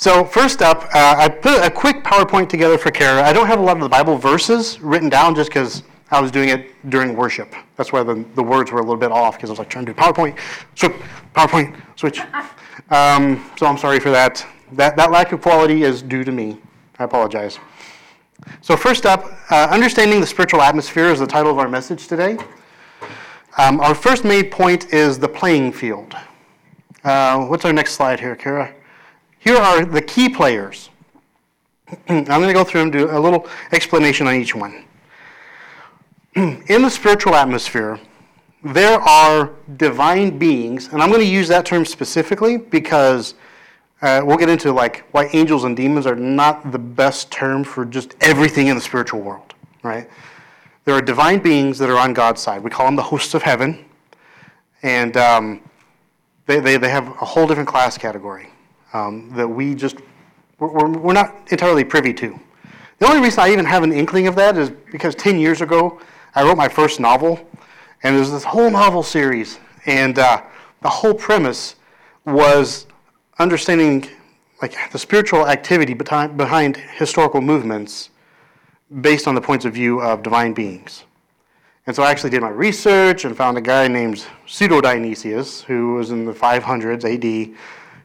So, 0.02 0.26
first 0.26 0.64
up, 0.64 0.86
uh, 0.96 1.14
I 1.16 1.30
put 1.30 1.64
a 1.64 1.70
quick 1.70 2.04
PowerPoint 2.04 2.50
together 2.50 2.76
for 2.76 2.90
Kara. 2.90 3.22
I 3.22 3.32
don't 3.32 3.46
have 3.46 3.60
a 3.60 3.62
lot 3.62 3.78
of 3.78 3.84
the 3.84 3.90
Bible 3.90 4.18
verses 4.18 4.80
written 4.80 5.10
down 5.10 5.36
just 5.36 5.52
because 5.52 5.84
I 6.10 6.20
was 6.20 6.32
doing 6.32 6.50
it 6.50 6.72
during 6.90 7.16
worship. 7.16 7.54
That's 7.76 7.92
why 7.92 8.02
the, 8.02 8.26
the 8.34 8.42
words 8.42 8.72
were 8.72 8.80
a 8.80 8.82
little 8.82 8.98
bit 8.98 9.12
off 9.12 9.36
because 9.36 9.52
I 9.52 9.54
was 9.54 9.60
like 9.60 9.70
trying 9.70 9.86
to 9.86 9.94
do 9.94 10.00
PowerPoint, 10.00 10.40
switch, 10.74 10.94
PowerPoint, 11.36 11.80
switch. 11.98 12.20
Um, 12.90 13.48
so, 13.60 13.68
I'm 13.68 13.78
sorry 13.78 14.00
for 14.00 14.10
that. 14.10 14.44
That, 14.72 14.98
that 14.98 15.12
lack 15.12 15.34
of 15.34 15.42
quality 15.44 15.84
is 15.84 16.02
due 16.02 16.24
to 16.24 16.32
me. 16.32 16.58
I 16.98 17.04
apologize. 17.04 17.60
So, 18.62 18.76
first 18.76 19.06
up, 19.06 19.26
uh, 19.52 19.68
Understanding 19.70 20.20
the 20.20 20.26
Spiritual 20.26 20.64
Atmosphere 20.64 21.10
is 21.10 21.20
the 21.20 21.28
title 21.28 21.52
of 21.52 21.60
our 21.60 21.70
message 21.70 22.08
today. 22.08 22.40
Um, 23.60 23.80
our 23.80 23.94
first 23.94 24.24
main 24.24 24.50
point 24.50 24.92
is 24.96 25.20
the 25.20 25.30
playing 25.30 25.74
field. 25.74 26.16
Uh, 27.04 27.46
what's 27.46 27.66
our 27.66 27.74
next 27.74 27.94
slide 27.94 28.20
here, 28.20 28.36
Kara? 28.36 28.74
Here 29.42 29.58
are 29.58 29.84
the 29.84 30.04
key 30.04 30.30
players. 30.30 30.92
I'm 32.08 32.26
going 32.26 32.48
to 32.48 32.54
go 32.54 32.64
through 32.64 32.84
and 32.84 32.92
do 32.92 33.10
a 33.10 33.20
little 33.20 33.48
explanation 33.72 34.28
on 34.28 34.36
each 34.36 34.54
one. 34.54 34.86
In 36.36 36.84
the 36.84 36.90
spiritual 36.90 37.34
atmosphere, 37.34 38.00
there 38.64 39.02
are 39.02 39.50
divine 39.78 40.38
beings, 40.38 40.90
and 40.90 41.02
I'm 41.02 41.10
going 41.10 41.22
to 41.22 41.28
use 41.28 41.48
that 41.48 41.66
term 41.66 41.86
specifically 41.86 42.58
because 42.58 43.34
uh, 44.04 44.22
we'll 44.24 44.38
get 44.38 44.48
into 44.48 44.72
like 44.72 45.06
why 45.10 45.28
angels 45.34 45.64
and 45.64 45.76
demons 45.76 46.06
are 46.06 46.16
not 46.16 46.72
the 46.72 46.78
best 46.78 47.32
term 47.32 47.64
for 47.64 47.84
just 47.84 48.16
everything 48.22 48.68
in 48.68 48.76
the 48.76 48.82
spiritual 48.82 49.22
world, 49.22 49.56
right? 49.82 50.08
There 50.86 50.94
are 50.94 51.02
divine 51.02 51.40
beings 51.40 51.80
that 51.80 51.90
are 51.90 51.98
on 51.98 52.14
God's 52.14 52.42
side. 52.42 52.64
We 52.64 52.70
call 52.70 52.86
them 52.86 52.96
the 52.96 53.02
hosts 53.02 53.34
of 53.34 53.42
heaven, 53.42 53.86
and 54.84 55.18
um, 55.18 55.62
they, 56.46 56.60
they, 56.60 56.78
they 56.78 56.90
have 56.90 57.08
a 57.08 57.26
whole 57.26 57.48
different 57.48 57.70
class 57.70 57.98
category 57.98 58.52
um, 58.94 59.30
that 59.36 59.48
we 59.48 59.76
just 59.76 59.98
we're, 60.60 60.88
we're 60.90 61.14
not 61.14 61.36
entirely 61.52 61.84
privy 61.84 62.14
to. 62.14 62.40
The 63.00 63.08
only 63.08 63.22
reason 63.22 63.40
I 63.40 63.52
even 63.52 63.66
have 63.66 63.84
an 63.84 63.92
inkling 63.92 64.28
of 64.28 64.36
that 64.36 64.58
is 64.58 64.70
because 64.92 65.16
10 65.16 65.40
years 65.40 65.62
ago 65.62 66.00
I 66.36 66.44
wrote 66.44 66.58
my 66.58 66.70
first 66.70 67.00
novel, 67.00 67.40
and 68.04 68.16
there's 68.16 68.32
this 68.32 68.44
whole 68.44 68.70
novel 68.70 69.04
series, 69.04 69.60
and 69.86 70.20
uh, 70.20 70.44
the 70.82 70.90
whole 70.90 71.14
premise 71.14 71.76
was 72.26 72.86
understanding 73.40 74.08
like 74.62 74.76
the 74.92 75.00
spiritual 75.00 75.48
activity 75.48 75.96
behind, 75.96 76.78
historical 76.78 77.42
movements 77.42 78.12
based 79.02 79.28
on 79.28 79.34
the 79.34 79.42
points 79.42 79.66
of 79.66 79.74
view 79.74 80.00
of 80.00 80.22
divine 80.22 80.54
beings. 80.54 81.06
And 81.88 81.96
so 81.96 82.04
I 82.04 82.12
actually 82.12 82.30
did 82.30 82.42
my 82.42 82.50
research 82.50 83.26
and 83.26 83.36
found 83.36 83.58
a 83.58 83.62
guy 83.62 83.88
named 83.88 84.24
Pseudo 84.46 84.82
Dionysius, 84.82 85.64
who 85.64 85.96
was 85.96 86.12
in 86.12 86.26
the 86.26 86.34
500s 86.34 87.04
AD, 87.04 87.56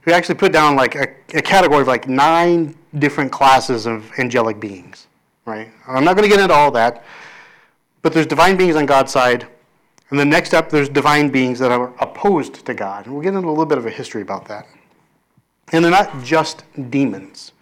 who 0.07 0.13
actually 0.13 0.37
put 0.37 0.53
down 0.53 0.77
like 0.77 0.95
a, 0.95 1.09
a 1.35 1.43
category 1.43 1.83
of 1.83 1.89
like 1.89 2.09
nine 2.09 2.75
different 2.99 3.31
classes 3.31 3.87
of 3.87 4.11
angelic 4.19 4.59
beings. 4.59 5.09
Right? 5.45 5.69
I'm 5.87 6.05
not 6.05 6.17
going 6.17 6.29
to 6.29 6.35
get 6.35 6.41
into 6.41 6.55
all 6.55 6.71
that, 6.71 7.05
but 8.03 8.13
there's 8.13 8.27
divine 8.27 8.57
beings 8.57 8.77
on 8.77 8.87
God's 8.87 9.13
side, 9.13 9.47
and 10.11 10.19
then 10.19 10.31
next 10.31 10.55
up 10.55 10.71
there's 10.71 10.89
divine 10.89 11.29
beings 11.29 11.59
that 11.59 11.73
are 11.73 11.93
opposed 12.01 12.65
to 12.65 12.73
God. 12.73 13.07
And 13.07 13.15
we'll 13.15 13.23
get 13.23 13.35
into 13.35 13.49
a 13.49 13.51
little 13.51 13.67
bit 13.67 13.79
of 13.79 13.87
a 13.87 13.91
history 13.91 14.23
about 14.23 14.47
that. 14.47 14.67
And 15.73 15.85
they're 15.85 15.91
not 15.91 16.23
just 16.23 16.63
demons. 16.91 17.53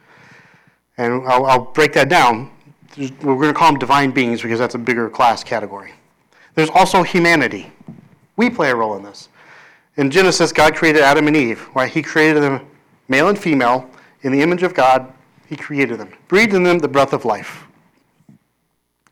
And 0.99 1.27
I'll, 1.27 1.47
I'll 1.47 1.65
break 1.73 1.95
that 1.95 2.11
down. 2.11 2.51
There's, 2.95 3.11
we're 3.23 3.37
going 3.37 3.49
to 3.49 3.55
call 3.55 3.73
them 3.73 3.79
divine 3.79 4.11
beings 4.11 4.43
because 4.43 4.59
that's 4.59 4.75
a 4.75 4.79
bigger 4.79 5.09
class 5.09 5.43
category. 5.43 5.93
There's 6.55 6.71
also 6.71 7.03
humanity. 7.03 7.73
We 8.37 8.51
play 8.51 8.71
a 8.71 8.77
role 8.77 8.97
in 8.97 9.03
this. 9.03 9.31
In 9.97 10.11
Genesis, 10.11 10.53
God 10.53 10.75
created 10.75 11.03
Adam 11.03 11.29
and 11.29 11.37
Eve. 11.37 11.61
Why? 11.73 11.87
He 11.87 12.03
created 12.03 12.43
them 12.43 12.67
male 13.09 13.29
and 13.29 13.39
female 13.39 13.89
in 14.23 14.33
the 14.33 14.43
image 14.43 14.63
of 14.63 14.75
God. 14.75 15.13
He 15.47 15.57
created 15.57 15.99
them, 15.99 16.13
breathed 16.27 16.55
in 16.55 16.63
them 16.63 16.79
the 16.79 16.89
breath 16.89 17.13
of 17.13 17.25
life. 17.25 17.65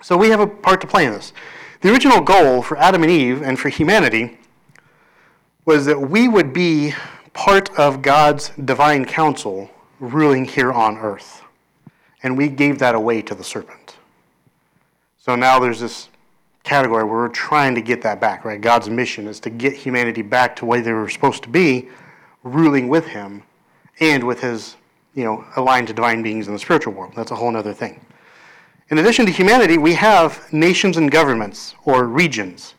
So 0.03 0.17
we 0.17 0.31
have 0.31 0.41
a 0.41 0.47
part 0.47 0.81
to 0.81 0.87
play 0.87 1.07
in 1.07 1.13
this. 1.13 1.33
The 1.83 1.93
original 1.93 2.21
goal 2.21 2.63
for 2.63 2.77
Adam 2.79 3.03
and 3.03 3.11
Eve 3.11 3.43
and 3.43 3.59
for 3.59 3.69
humanity 3.69 4.39
was 5.65 5.87
that 5.87 6.01
we 6.01 6.27
would 6.27 6.53
be 6.53 6.95
part 7.33 7.71
of 7.79 8.03
God's 8.03 8.51
divine 8.65 9.05
counsel 9.05 9.71
ruling 10.01 10.45
here 10.45 10.73
on 10.73 10.99
earth. 10.99 11.43
And 12.23 12.37
we 12.37 12.49
gave 12.49 12.79
that 12.81 12.95
away 12.95 13.23
to 13.23 13.35
the 13.35 13.45
serpent. 13.45 13.97
So 15.19 15.37
now 15.37 15.61
there's 15.61 15.81
this 15.81 16.09
category 16.65 17.05
where 17.05 17.17
we're 17.23 17.29
trying 17.29 17.75
to 17.75 17.81
get 17.81 18.03
that 18.03 18.21
back, 18.21 18.45
right? 18.45 18.61
God's 18.61 18.89
mission 18.89 19.27
is 19.27 19.41
to 19.41 19.51
get 19.51 19.73
humanity 19.73 20.23
back 20.23 20.55
to 20.57 20.67
where 20.67 20.81
they 20.81 20.93
were 20.93 21.09
supposed 21.09 21.43
to 21.43 21.49
be, 21.49 21.89
ruling 22.45 22.89
with 22.89 23.07
Him 23.07 23.43
and 24.01 24.25
with 24.25 24.41
His 24.41 24.77
you 25.15 25.25
know, 25.25 25.45
aligned 25.57 25.89
to 25.89 25.93
divine 25.93 26.23
beings 26.23 26.47
in 26.47 26.53
the 26.55 26.59
spiritual 26.59 26.93
world. 26.93 27.13
That's 27.15 27.31
a 27.31 27.35
whole 27.35 27.55
other 27.57 27.75
thing. 27.75 28.01
In 28.91 28.99
addition 28.99 29.27
to 29.27 29.33
humanity, 29.33 29.79
we 29.79 29.95
have 29.95 30.53
nations 30.53 30.97
and 30.97 31.11
governments 31.11 31.75
or 31.85 32.05
regions. 32.05 32.75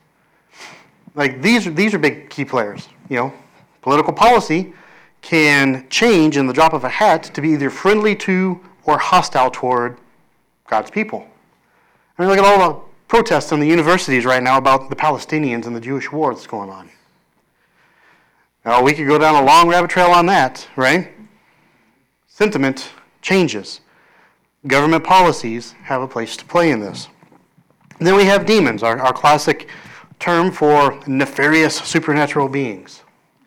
Like 1.15 1.41
these, 1.41 1.71
these 1.73 1.93
are 1.93 1.99
big 1.99 2.29
key 2.29 2.45
players. 2.45 2.89
You 3.09 3.17
know, 3.17 3.33
political 3.81 4.13
policy 4.13 4.73
can 5.21 5.87
change 5.89 6.37
in 6.37 6.47
the 6.47 6.53
drop 6.53 6.73
of 6.73 6.83
a 6.83 6.89
hat 6.89 7.23
to 7.23 7.41
be 7.41 7.49
either 7.49 7.69
friendly 7.69 8.15
to 8.15 8.59
or 8.85 8.97
hostile 8.97 9.49
toward 9.49 9.97
God's 10.67 10.91
people. 10.91 11.25
I 12.17 12.21
mean, 12.21 12.29
look 12.29 12.39
at 12.39 12.45
all 12.45 12.69
the 12.69 12.92
protests 13.13 13.51
in 13.51 13.59
the 13.59 13.67
universities 13.67 14.25
right 14.25 14.41
now 14.41 14.57
about 14.57 14.89
the 14.89 14.95
Palestinians 14.95 15.67
and 15.67 15.75
the 15.75 15.79
Jewish 15.79 16.11
war 16.11 16.33
that's 16.33 16.47
going 16.47 16.71
on. 16.71 16.89
Now, 18.65 18.81
we 18.81 18.91
could 18.93 19.05
go 19.05 19.19
down 19.19 19.35
a 19.35 19.45
long 19.45 19.69
rabbit 19.69 19.91
trail 19.91 20.09
on 20.09 20.25
that, 20.25 20.67
right? 20.75 21.11
Sentiment 22.25 22.89
changes. 23.21 23.81
Government 24.65 25.03
policies 25.03 25.73
have 25.83 26.01
a 26.01 26.07
place 26.07 26.35
to 26.37 26.45
play 26.45 26.71
in 26.71 26.79
this. 26.79 27.07
And 27.99 28.07
then 28.07 28.15
we 28.15 28.25
have 28.25 28.47
demons, 28.47 28.81
our, 28.81 28.97
our 28.97 29.13
classic 29.13 29.69
term 30.17 30.51
for 30.51 30.99
nefarious 31.05 31.75
supernatural 31.75 32.49
beings. 32.49 33.03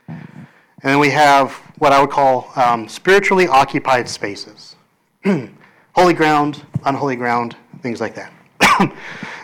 And 0.06 0.46
then 0.80 1.00
we 1.00 1.10
have 1.10 1.50
what 1.78 1.92
I 1.92 2.00
would 2.00 2.10
call 2.10 2.52
um, 2.54 2.88
spiritually 2.88 3.48
occupied 3.48 4.08
spaces 4.08 4.76
holy 5.96 6.14
ground, 6.14 6.64
unholy 6.84 7.16
ground, 7.16 7.56
things 7.82 8.00
like 8.00 8.14
that. 8.14 8.32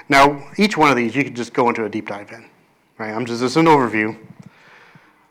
now, 0.09 0.51
each 0.59 0.77
one 0.77 0.91
of 0.91 0.97
these 0.97 1.15
you 1.15 1.25
could 1.25 1.37
just 1.37 1.53
go 1.53 1.69
into 1.69 1.85
a 1.85 1.89
deep 1.89 2.09
dive 2.09 2.33
in. 2.33 2.45
Right? 2.99 3.13
I'm 3.13 3.27
just 3.27 3.41
this 3.41 3.53
is 3.53 3.57
an 3.57 3.67
overview. 3.67 4.17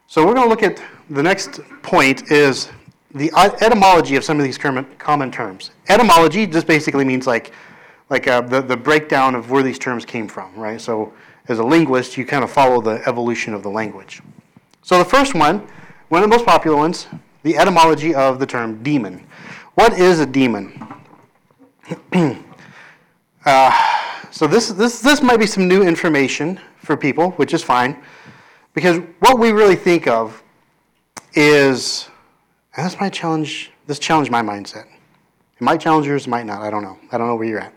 So 0.07 0.25
we're 0.25 0.33
going 0.33 0.45
to 0.45 0.49
look 0.49 0.63
at 0.63 0.81
the 1.09 1.23
next 1.23 1.61
point 1.83 2.31
is 2.31 2.69
the 3.13 3.31
etymology 3.61 4.15
of 4.15 4.23
some 4.23 4.39
of 4.39 4.43
these 4.43 4.57
common 4.57 5.31
terms. 5.31 5.71
Etymology 5.89 6.47
just 6.47 6.67
basically 6.67 7.05
means 7.05 7.27
like 7.27 7.53
like 8.09 8.27
uh, 8.27 8.41
the, 8.41 8.61
the 8.61 8.75
breakdown 8.75 9.35
of 9.35 9.51
where 9.51 9.63
these 9.63 9.79
terms 9.79 10.03
came 10.03 10.27
from, 10.27 10.53
right? 10.55 10.81
So 10.81 11.13
as 11.47 11.59
a 11.59 11.63
linguist, 11.63 12.17
you 12.17 12.25
kind 12.25 12.43
of 12.43 12.51
follow 12.51 12.81
the 12.81 13.01
evolution 13.07 13.53
of 13.53 13.63
the 13.63 13.69
language. 13.69 14.21
So 14.81 14.97
the 14.97 15.05
first 15.05 15.33
one, 15.33 15.65
one 16.09 16.21
of 16.21 16.29
the 16.29 16.35
most 16.35 16.45
popular 16.45 16.75
ones, 16.75 17.07
the 17.43 17.57
etymology 17.57 18.13
of 18.13 18.37
the 18.37 18.45
term 18.45 18.83
demon. 18.83 19.25
What 19.75 19.93
is 19.93 20.19
a 20.19 20.25
demon? 20.25 20.85
uh, 23.45 24.01
so 24.31 24.47
this, 24.47 24.69
this, 24.69 25.01
this 25.01 25.21
might 25.21 25.37
be 25.37 25.45
some 25.45 25.67
new 25.67 25.83
information 25.83 26.59
for 26.77 26.95
people, 26.95 27.31
which 27.31 27.53
is 27.53 27.61
fine, 27.61 28.01
because 28.73 28.99
what 29.19 29.37
we 29.37 29.51
really 29.51 29.75
think 29.75 30.07
of 30.07 30.41
is, 31.33 32.09
and 32.75 32.85
this 32.85 32.99
might 32.99 33.13
challenge, 33.13 33.71
this 33.87 33.99
challenge 33.99 34.29
my 34.29 34.41
mindset. 34.41 34.85
It 34.85 35.61
might 35.61 35.81
challenge 35.81 36.07
yours, 36.07 36.27
might 36.27 36.45
not. 36.45 36.61
I 36.61 36.69
don't 36.69 36.81
know. 36.81 36.97
I 37.11 37.17
don't 37.17 37.27
know 37.27 37.35
where 37.35 37.47
you're 37.47 37.59
at. 37.59 37.73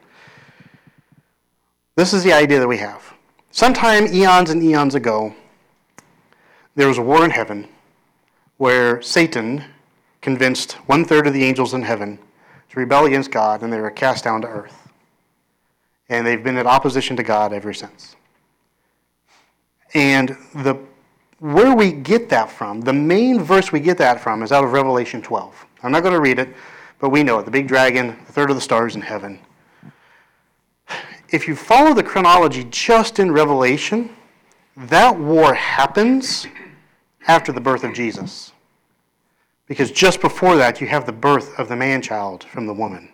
This 1.97 2.13
is 2.13 2.25
the 2.25 2.33
idea 2.33 2.61
that 2.61 2.69
we 2.69 2.79
have. 2.79 3.13
Sometime 3.51 4.07
eons 4.07 4.51
and 4.51 4.63
eons 4.63 4.95
ago, 4.95 5.35
there 6.77 6.89
was 6.89 6.99
a 6.99 7.03
war 7.03 7.25
in 7.25 7.31
heaven 7.31 7.69
where 8.57 9.03
Satan 9.03 9.65
convinced 10.21 10.73
one 10.87 11.05
third 11.05 11.27
of 11.27 11.35
the 11.35 11.45
angels 11.45 11.75
in 11.75 11.83
heaven 11.83 12.19
to 12.71 12.81
rebel 12.81 13.07
against 13.07 13.31
God, 13.31 13.63
and 13.63 13.73
they 13.73 13.81
were 13.81 13.91
cast 13.91 14.25
down 14.25 14.41
to 14.43 14.49
earth. 14.49 14.84
And 16.09 16.27
they've 16.27 16.43
been 16.43 16.57
in 16.57 16.67
opposition 16.67 17.17
to 17.17 17.23
God 17.23 17.53
ever 17.53 17.73
since. 17.73 18.17
And 19.95 20.37
the 20.55 20.79
where 21.41 21.75
we 21.75 21.93
get 21.93 22.31
that 22.31 22.51
from, 22.51 22.81
the 22.81 22.93
main 22.93 23.43
verse 23.43 23.71
we 23.71 23.79
get 23.79 23.99
that 23.99 24.21
from 24.21 24.43
is 24.43 24.51
out 24.51 24.65
of 24.65 24.73
Revelation 24.73 25.21
12. 25.21 25.67
I'm 25.83 25.93
not 25.93 26.03
going 26.03 26.15
to 26.15 26.21
read 26.21 26.39
it, 26.39 26.49
but 26.99 27.11
we 27.11 27.23
know 27.23 27.39
it. 27.39 27.45
The 27.45 27.51
big 27.51 27.69
dragon, 27.69 28.17
the 28.27 28.33
third 28.33 28.49
of 28.49 28.57
the 28.57 28.63
stars 28.63 28.97
in 28.97 29.03
heaven. 29.03 29.39
If 31.29 31.47
you 31.47 31.55
follow 31.55 31.93
the 31.93 32.03
chronology 32.03 32.67
just 32.71 33.19
in 33.19 33.31
Revelation, 33.31 34.17
that 34.77 35.19
war 35.19 35.53
happens 35.53 36.47
after 37.27 37.53
the 37.53 37.61
birth 37.61 37.85
of 37.85 37.93
Jesus. 37.93 38.53
Because 39.67 39.91
just 39.91 40.21
before 40.21 40.57
that, 40.57 40.81
you 40.81 40.87
have 40.87 41.05
the 41.05 41.13
birth 41.13 41.59
of 41.59 41.69
the 41.69 41.77
man 41.77 42.01
child 42.01 42.45
from 42.45 42.67
the 42.67 42.75
woman. 42.75 43.11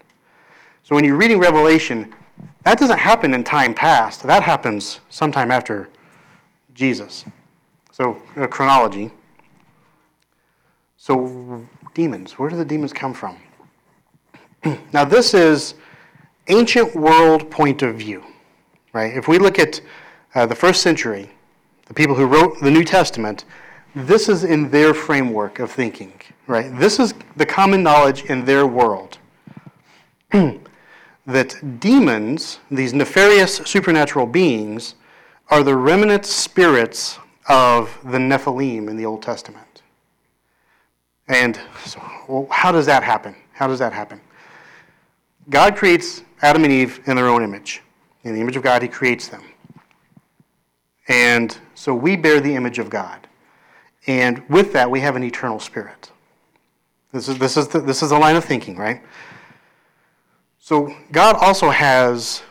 So 0.82 0.94
when 0.94 1.04
you're 1.04 1.16
reading 1.16 1.38
Revelation, 1.38 2.14
that 2.64 2.78
doesn't 2.78 2.98
happen 2.98 3.34
in 3.34 3.44
time 3.44 3.74
past. 3.74 4.22
That 4.22 4.42
happens 4.42 5.00
sometime 5.08 5.50
after 5.50 5.88
Jesus. 6.74 7.24
So, 7.92 8.14
chronology. 8.50 9.10
So, 10.96 11.66
demons. 11.94 12.38
Where 12.38 12.50
do 12.50 12.56
the 12.56 12.64
demons 12.64 12.92
come 12.92 13.14
from? 13.14 13.38
now, 14.92 15.04
this 15.04 15.32
is 15.34 15.74
ancient 16.48 16.94
world 16.94 17.50
point 17.50 17.82
of 17.82 17.96
view, 17.96 18.22
right? 18.92 19.16
If 19.16 19.28
we 19.28 19.38
look 19.38 19.58
at 19.58 19.80
uh, 20.34 20.46
the 20.46 20.54
first 20.54 20.82
century, 20.82 21.30
the 21.86 21.94
people 21.94 22.14
who 22.14 22.26
wrote 22.26 22.60
the 22.60 22.70
New 22.70 22.84
Testament, 22.84 23.44
this 23.94 24.28
is 24.28 24.44
in 24.44 24.70
their 24.70 24.94
framework 24.94 25.58
of 25.58 25.70
thinking, 25.70 26.12
right? 26.46 26.78
This 26.78 27.00
is 27.00 27.14
the 27.36 27.46
common 27.46 27.82
knowledge 27.82 28.24
in 28.24 28.44
their 28.44 28.66
world. 28.66 29.18
that 31.32 31.80
demons, 31.80 32.60
these 32.70 32.92
nefarious 32.92 33.56
supernatural 33.56 34.26
beings, 34.26 34.94
are 35.48 35.62
the 35.62 35.74
remnant 35.74 36.26
spirits 36.26 37.18
of 37.48 37.98
the 38.04 38.18
Nephilim 38.18 38.88
in 38.88 38.96
the 38.96 39.04
Old 39.04 39.22
Testament. 39.22 39.82
And 41.28 41.58
so, 41.84 42.00
well, 42.28 42.46
how 42.50 42.72
does 42.72 42.86
that 42.86 43.02
happen? 43.02 43.34
How 43.52 43.66
does 43.66 43.78
that 43.78 43.92
happen? 43.92 44.20
God 45.48 45.76
creates 45.76 46.22
Adam 46.42 46.64
and 46.64 46.72
Eve 46.72 47.00
in 47.06 47.16
their 47.16 47.28
own 47.28 47.42
image. 47.42 47.82
In 48.24 48.34
the 48.34 48.40
image 48.40 48.56
of 48.56 48.62
God, 48.62 48.82
He 48.82 48.88
creates 48.88 49.28
them. 49.28 49.42
And 51.08 51.56
so 51.74 51.94
we 51.94 52.16
bear 52.16 52.40
the 52.40 52.54
image 52.54 52.78
of 52.78 52.90
God. 52.90 53.26
And 54.06 54.48
with 54.48 54.72
that, 54.72 54.90
we 54.90 55.00
have 55.00 55.16
an 55.16 55.24
eternal 55.24 55.58
spirit. 55.58 56.10
This 57.12 57.28
is, 57.28 57.38
this 57.38 57.56
is, 57.56 57.68
the, 57.68 57.80
this 57.80 58.02
is 58.02 58.10
the 58.10 58.18
line 58.18 58.36
of 58.36 58.44
thinking, 58.44 58.76
right? 58.76 59.02
So 60.70 60.94
God 61.10 61.34
also 61.34 61.68
has 61.70 62.42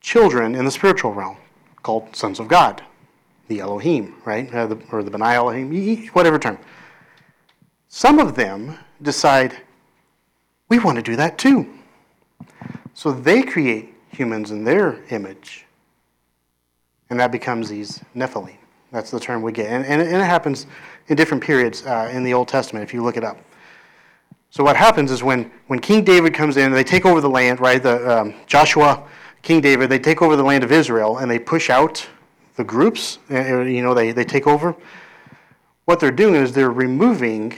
children 0.00 0.56
in 0.56 0.64
the 0.64 0.72
spiritual 0.72 1.12
realm 1.12 1.36
called 1.84 2.16
sons 2.16 2.40
of 2.40 2.48
God, 2.48 2.82
the 3.46 3.60
Elohim, 3.60 4.16
right? 4.24 4.52
Uh, 4.52 4.66
the, 4.66 4.82
or 4.90 5.04
the 5.04 5.10
Benai 5.12 5.34
Elohim, 5.34 6.08
whatever 6.08 6.40
term. 6.40 6.58
Some 7.86 8.18
of 8.18 8.34
them 8.34 8.76
decide, 9.02 9.56
we 10.68 10.80
want 10.80 10.96
to 10.96 11.02
do 11.02 11.14
that 11.14 11.38
too. 11.38 11.72
So 12.92 13.12
they 13.12 13.44
create 13.44 13.94
humans 14.10 14.50
in 14.50 14.64
their 14.64 15.00
image. 15.10 15.64
And 17.08 17.20
that 17.20 17.30
becomes 17.30 17.68
these 17.68 18.00
Nephilim. 18.16 18.56
That's 18.90 19.12
the 19.12 19.20
term 19.20 19.42
we 19.42 19.52
get. 19.52 19.66
And, 19.66 19.84
and 19.84 20.02
it 20.02 20.24
happens 20.24 20.66
in 21.06 21.16
different 21.16 21.44
periods 21.44 21.86
uh, 21.86 22.10
in 22.12 22.24
the 22.24 22.34
Old 22.34 22.48
Testament 22.48 22.82
if 22.82 22.92
you 22.92 23.04
look 23.04 23.16
it 23.16 23.22
up. 23.22 23.38
So 24.52 24.62
what 24.62 24.76
happens 24.76 25.10
is 25.10 25.22
when, 25.22 25.50
when 25.68 25.78
King 25.78 26.04
David 26.04 26.34
comes 26.34 26.58
in, 26.58 26.72
they 26.72 26.84
take 26.84 27.06
over 27.06 27.22
the 27.22 27.30
land, 27.30 27.58
right? 27.58 27.82
The, 27.82 28.20
um, 28.20 28.34
Joshua, 28.46 29.02
King 29.40 29.62
David, 29.62 29.88
they 29.88 29.98
take 29.98 30.20
over 30.20 30.36
the 30.36 30.42
land 30.42 30.62
of 30.62 30.70
Israel 30.70 31.16
and 31.16 31.30
they 31.30 31.38
push 31.38 31.70
out 31.70 32.06
the 32.56 32.62
groups, 32.62 33.18
uh, 33.30 33.36
uh, 33.36 33.60
you 33.62 33.80
know, 33.80 33.94
they, 33.94 34.12
they 34.12 34.26
take 34.26 34.46
over. 34.46 34.76
What 35.86 36.00
they're 36.00 36.10
doing 36.10 36.34
is 36.34 36.52
they're 36.52 36.70
removing 36.70 37.54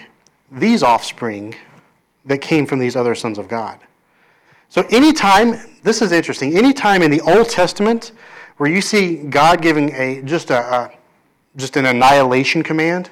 these 0.52 0.84
offspring 0.84 1.56
that 2.26 2.38
came 2.38 2.64
from 2.64 2.78
these 2.78 2.94
other 2.94 3.16
sons 3.16 3.38
of 3.38 3.48
God. 3.48 3.80
So 4.68 4.82
anytime, 4.90 5.58
this 5.82 6.00
is 6.00 6.12
interesting, 6.12 6.56
anytime 6.56 7.02
in 7.02 7.10
the 7.10 7.20
Old 7.22 7.48
Testament 7.48 8.12
where 8.58 8.70
you 8.70 8.80
see 8.80 9.16
God 9.16 9.60
giving 9.60 9.92
a 9.94 10.22
just 10.22 10.50
a, 10.50 10.60
a 10.60 10.92
just 11.56 11.76
an 11.76 11.86
annihilation 11.86 12.62
command, 12.62 13.10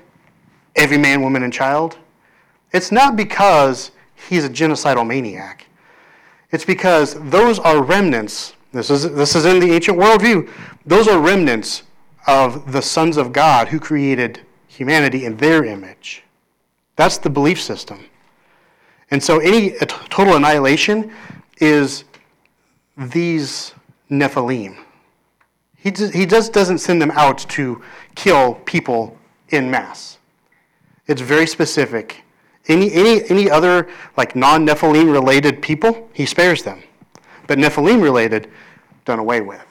every 0.76 0.98
man, 0.98 1.20
woman, 1.20 1.42
and 1.42 1.52
child, 1.52 1.98
it's 2.72 2.92
not 2.92 3.16
because 3.16 3.90
he's 4.28 4.44
a 4.44 4.50
genocidal 4.50 5.06
maniac. 5.06 5.66
It's 6.50 6.64
because 6.64 7.14
those 7.30 7.58
are 7.58 7.82
remnants. 7.82 8.54
This 8.72 8.90
is, 8.90 9.12
this 9.14 9.34
is 9.34 9.44
in 9.44 9.60
the 9.60 9.72
ancient 9.72 9.98
worldview. 9.98 10.48
Those 10.86 11.08
are 11.08 11.18
remnants 11.18 11.82
of 12.26 12.72
the 12.72 12.82
sons 12.82 13.16
of 13.16 13.32
God 13.32 13.68
who 13.68 13.80
created 13.80 14.40
humanity 14.68 15.24
in 15.24 15.36
their 15.36 15.64
image. 15.64 16.22
That's 16.96 17.18
the 17.18 17.30
belief 17.30 17.60
system. 17.60 18.06
And 19.10 19.22
so 19.22 19.38
any 19.40 19.70
total 19.86 20.36
annihilation 20.36 21.12
is 21.58 22.04
these 22.96 23.74
Nephilim. 24.10 24.76
He 25.76 25.90
just, 25.90 26.14
he 26.14 26.26
just 26.26 26.52
doesn't 26.52 26.78
send 26.78 27.02
them 27.02 27.10
out 27.12 27.38
to 27.50 27.82
kill 28.14 28.54
people 28.54 29.18
in 29.48 29.70
mass. 29.70 30.18
It's 31.06 31.20
very 31.20 31.46
specific. 31.46 32.22
Any, 32.68 32.92
any, 32.92 33.28
any 33.28 33.50
other 33.50 33.88
like 34.16 34.36
non-Nephilim 34.36 35.12
related 35.12 35.60
people, 35.62 36.08
he 36.12 36.26
spares 36.26 36.62
them. 36.62 36.82
But 37.46 37.58
Nephilim 37.58 38.02
related, 38.02 38.50
done 39.04 39.18
away 39.18 39.40
with. 39.40 39.66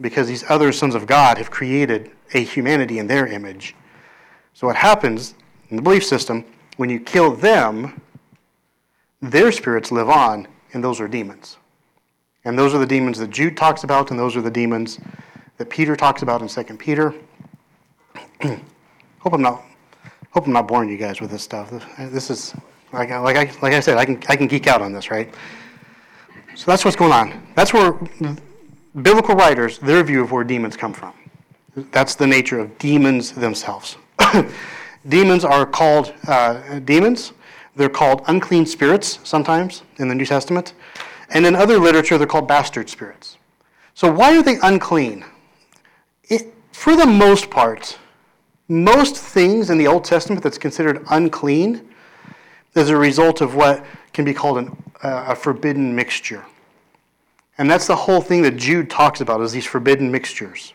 Because 0.00 0.26
these 0.26 0.44
other 0.48 0.72
sons 0.72 0.94
of 0.94 1.06
God 1.06 1.38
have 1.38 1.50
created 1.50 2.10
a 2.32 2.42
humanity 2.42 2.98
in 2.98 3.06
their 3.06 3.26
image. 3.26 3.74
So 4.54 4.66
what 4.66 4.76
happens 4.76 5.34
in 5.70 5.76
the 5.76 5.82
belief 5.82 6.04
system 6.04 6.44
when 6.76 6.90
you 6.90 6.98
kill 6.98 7.32
them, 7.36 8.00
their 9.20 9.52
spirits 9.52 9.92
live 9.92 10.08
on, 10.08 10.48
and 10.72 10.82
those 10.82 11.00
are 11.00 11.08
demons. 11.08 11.58
And 12.44 12.58
those 12.58 12.74
are 12.74 12.78
the 12.78 12.86
demons 12.86 13.18
that 13.18 13.30
Jude 13.30 13.56
talks 13.56 13.84
about, 13.84 14.10
and 14.10 14.18
those 14.18 14.36
are 14.36 14.42
the 14.42 14.50
demons 14.50 14.98
that 15.56 15.70
Peter 15.70 15.94
talks 15.94 16.22
about 16.22 16.42
in 16.42 16.48
2 16.48 16.76
Peter. 16.76 17.14
hope 18.42 19.32
I'm 19.32 19.42
not 19.42 19.62
hope 20.34 20.46
I'm 20.46 20.52
not 20.52 20.66
boring 20.66 20.90
you 20.90 20.96
guys 20.96 21.20
with 21.20 21.30
this 21.30 21.42
stuff. 21.42 21.72
This 21.96 22.28
is 22.28 22.54
like, 22.92 23.10
like 23.10 23.36
I 23.36 23.50
like 23.62 23.72
I 23.72 23.80
said, 23.80 23.96
I 23.96 24.04
can 24.04 24.20
I 24.28 24.36
can 24.36 24.48
geek 24.48 24.66
out 24.66 24.82
on 24.82 24.92
this, 24.92 25.10
right? 25.10 25.32
So 26.56 26.70
that's 26.70 26.84
what's 26.84 26.96
going 26.96 27.12
on. 27.12 27.46
That's 27.54 27.72
where 27.72 27.98
biblical 29.02 29.34
writers, 29.34 29.78
their 29.78 30.02
view 30.02 30.22
of 30.22 30.32
where 30.32 30.44
demons 30.44 30.76
come 30.76 30.92
from. 30.92 31.14
That's 31.90 32.14
the 32.14 32.26
nature 32.26 32.58
of 32.58 32.76
demons 32.78 33.32
themselves. 33.32 33.96
demons 35.08 35.44
are 35.44 35.66
called 35.66 36.12
uh, 36.28 36.78
demons. 36.80 37.32
They're 37.76 37.88
called 37.88 38.22
unclean 38.28 38.66
spirits 38.66 39.18
sometimes 39.24 39.82
in 39.96 40.08
the 40.08 40.14
New 40.14 40.26
Testament. 40.26 40.74
And 41.30 41.44
in 41.44 41.56
other 41.56 41.78
literature, 41.78 42.18
they're 42.18 42.28
called 42.28 42.46
bastard 42.46 42.88
spirits. 42.88 43.38
So, 43.94 44.12
why 44.12 44.36
are 44.36 44.42
they 44.42 44.58
unclean? 44.62 45.24
It, 46.24 46.54
for 46.70 46.94
the 46.94 47.06
most 47.06 47.50
part, 47.50 47.98
most 48.68 49.16
things 49.16 49.70
in 49.70 49.78
the 49.78 49.86
Old 49.86 50.04
Testament 50.04 50.42
that's 50.42 50.58
considered 50.58 51.04
unclean 51.10 51.88
is 52.74 52.88
a 52.88 52.96
result 52.96 53.40
of 53.40 53.54
what 53.54 53.84
can 54.12 54.24
be 54.24 54.34
called 54.34 54.58
an, 54.58 54.76
uh, 55.02 55.26
a 55.28 55.36
forbidden 55.36 55.94
mixture. 55.94 56.44
And 57.58 57.70
that's 57.70 57.86
the 57.86 57.96
whole 57.96 58.20
thing 58.20 58.42
that 58.42 58.56
Jude 58.56 58.90
talks 58.90 59.20
about 59.20 59.40
is 59.40 59.52
these 59.52 59.66
forbidden 59.66 60.10
mixtures. 60.10 60.72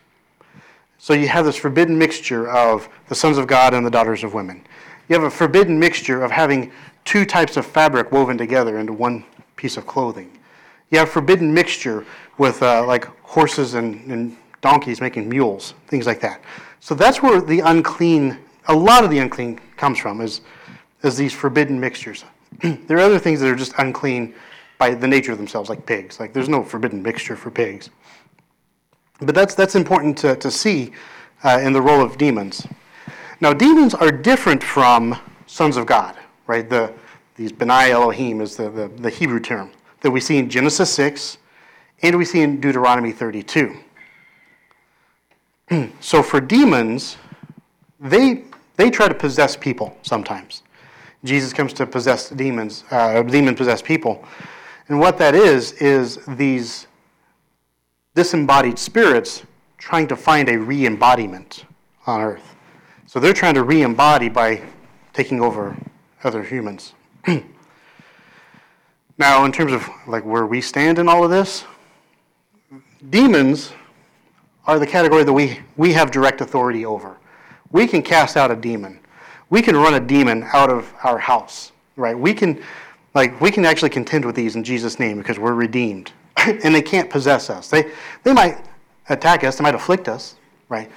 So 0.97 1.13
you 1.13 1.27
have 1.27 1.45
this 1.45 1.55
forbidden 1.55 1.97
mixture 1.97 2.49
of 2.49 2.87
the 3.07 3.15
sons 3.15 3.37
of 3.37 3.47
God 3.47 3.73
and 3.73 3.85
the 3.85 3.91
daughters 3.91 4.23
of 4.23 4.33
women. 4.33 4.65
You 5.07 5.15
have 5.15 5.23
a 5.23 5.29
forbidden 5.29 5.79
mixture 5.79 6.23
of 6.23 6.31
having 6.31 6.71
two 7.05 7.25
types 7.25 7.57
of 7.57 7.65
fabric 7.65 8.11
woven 8.11 8.37
together 8.37 8.77
into 8.77 8.93
one 8.93 9.25
piece 9.55 9.77
of 9.77 9.87
clothing. 9.87 10.31
You 10.91 10.99
have 10.99 11.09
forbidden 11.09 11.53
mixture 11.53 12.05
with 12.37 12.61
uh, 12.61 12.85
like 12.85 13.05
horses 13.23 13.73
and, 13.73 14.09
and 14.11 14.37
donkeys 14.61 15.01
making 15.01 15.27
mules, 15.27 15.73
things 15.87 16.05
like 16.05 16.19
that. 16.21 16.41
So 16.79 16.95
that's 16.95 17.21
where 17.21 17.41
the 17.41 17.59
unclean, 17.59 18.37
a 18.67 18.75
lot 18.75 19.03
of 19.03 19.09
the 19.09 19.19
unclean 19.19 19.59
comes 19.77 19.99
from, 19.99 20.21
is, 20.21 20.41
is 21.03 21.17
these 21.17 21.33
forbidden 21.33 21.79
mixtures. 21.79 22.23
there 22.61 22.97
are 22.97 23.01
other 23.01 23.19
things 23.19 23.39
that 23.41 23.49
are 23.49 23.55
just 23.55 23.73
unclean 23.77 24.33
by 24.77 24.93
the 24.93 25.07
nature 25.07 25.31
of 25.31 25.37
themselves, 25.37 25.69
like 25.69 25.85
pigs. 25.85 26.19
Like 26.19 26.33
there's 26.33 26.49
no 26.49 26.63
forbidden 26.63 27.03
mixture 27.03 27.35
for 27.35 27.51
pigs. 27.51 27.89
But 29.19 29.35
that's, 29.35 29.53
that's 29.53 29.75
important 29.75 30.17
to, 30.19 30.35
to 30.37 30.49
see 30.49 30.93
uh, 31.43 31.59
in 31.61 31.73
the 31.73 31.81
role 31.81 32.01
of 32.01 32.17
demons. 32.17 32.65
Now, 33.41 33.53
demons 33.53 33.93
are 33.93 34.11
different 34.11 34.63
from 34.63 35.19
sons 35.47 35.77
of 35.77 35.85
God, 35.85 36.17
right? 36.47 36.69
The, 36.69 36.93
these 37.35 37.51
Benai 37.51 37.89
Elohim 37.89 38.41
is 38.41 38.55
the, 38.55 38.69
the, 38.69 38.87
the 38.87 39.09
Hebrew 39.09 39.39
term 39.39 39.71
that 40.01 40.11
we 40.11 40.19
see 40.19 40.37
in 40.37 40.49
Genesis 40.49 40.91
6 40.93 41.37
and 42.01 42.17
we 42.17 42.25
see 42.25 42.41
in 42.41 42.61
Deuteronomy 42.61 43.11
32. 43.11 43.77
so 45.99 46.23
for 46.23 46.41
demons, 46.41 47.17
they, 47.99 48.43
they 48.75 48.89
try 48.89 49.07
to 49.07 49.13
possess 49.13 49.55
people 49.55 49.95
sometimes. 50.01 50.63
Jesus 51.23 51.51
comes 51.51 51.73
to 51.73 51.85
possess 51.85 52.29
demons, 52.29 52.85
uh, 52.91 53.21
demon 53.23 53.55
possessed 53.55 53.83
people. 53.83 54.23
And 54.87 54.99
what 54.99 55.17
that 55.17 55.35
is, 55.35 55.73
is 55.73 56.19
these 56.27 56.87
disembodied 58.15 58.79
spirits 58.79 59.43
trying 59.77 60.07
to 60.07 60.15
find 60.15 60.49
a 60.49 60.57
re 60.57 60.85
embodiment 60.85 61.65
on 62.07 62.21
earth. 62.21 62.55
So 63.05 63.19
they're 63.19 63.33
trying 63.33 63.55
to 63.55 63.63
re 63.63 63.81
embody 63.81 64.29
by 64.29 64.61
taking 65.13 65.41
over 65.41 65.75
other 66.23 66.43
humans. 66.43 66.93
now, 69.17 69.45
in 69.45 69.51
terms 69.51 69.71
of 69.71 69.87
like 70.07 70.23
where 70.25 70.45
we 70.45 70.61
stand 70.61 70.99
in 70.99 71.09
all 71.09 71.23
of 71.23 71.29
this, 71.29 71.65
demons 73.09 73.73
are 74.69 74.77
the 74.77 74.85
category 74.85 75.23
that 75.23 75.33
we, 75.33 75.59
we 75.77 75.91
have 75.93 76.11
direct 76.11 76.41
authority 76.41 76.85
over. 76.85 77.17
We 77.71 77.87
can 77.87 78.03
cast 78.03 78.37
out 78.37 78.51
a 78.51 78.55
demon. 78.55 78.99
We 79.49 79.63
can 79.63 79.75
run 79.75 79.95
a 79.95 79.99
demon 79.99 80.43
out 80.53 80.69
of 80.69 80.93
our 81.03 81.17
house, 81.17 81.71
right? 81.95 82.17
We 82.17 82.35
can, 82.35 82.61
like, 83.15 83.41
we 83.41 83.49
can 83.49 83.65
actually 83.65 83.89
contend 83.89 84.25
with 84.25 84.35
these 84.35 84.55
in 84.55 84.63
Jesus' 84.63 84.99
name 84.99 85.17
because 85.17 85.39
we're 85.39 85.55
redeemed, 85.55 86.11
and 86.37 86.75
they 86.75 86.83
can't 86.83 87.09
possess 87.09 87.49
us. 87.49 87.67
They, 87.67 87.91
they 88.23 88.31
might 88.31 88.63
attack 89.09 89.43
us. 89.43 89.55
They 89.55 89.63
might 89.63 89.73
afflict 89.73 90.07
us, 90.07 90.35
right? 90.69 90.91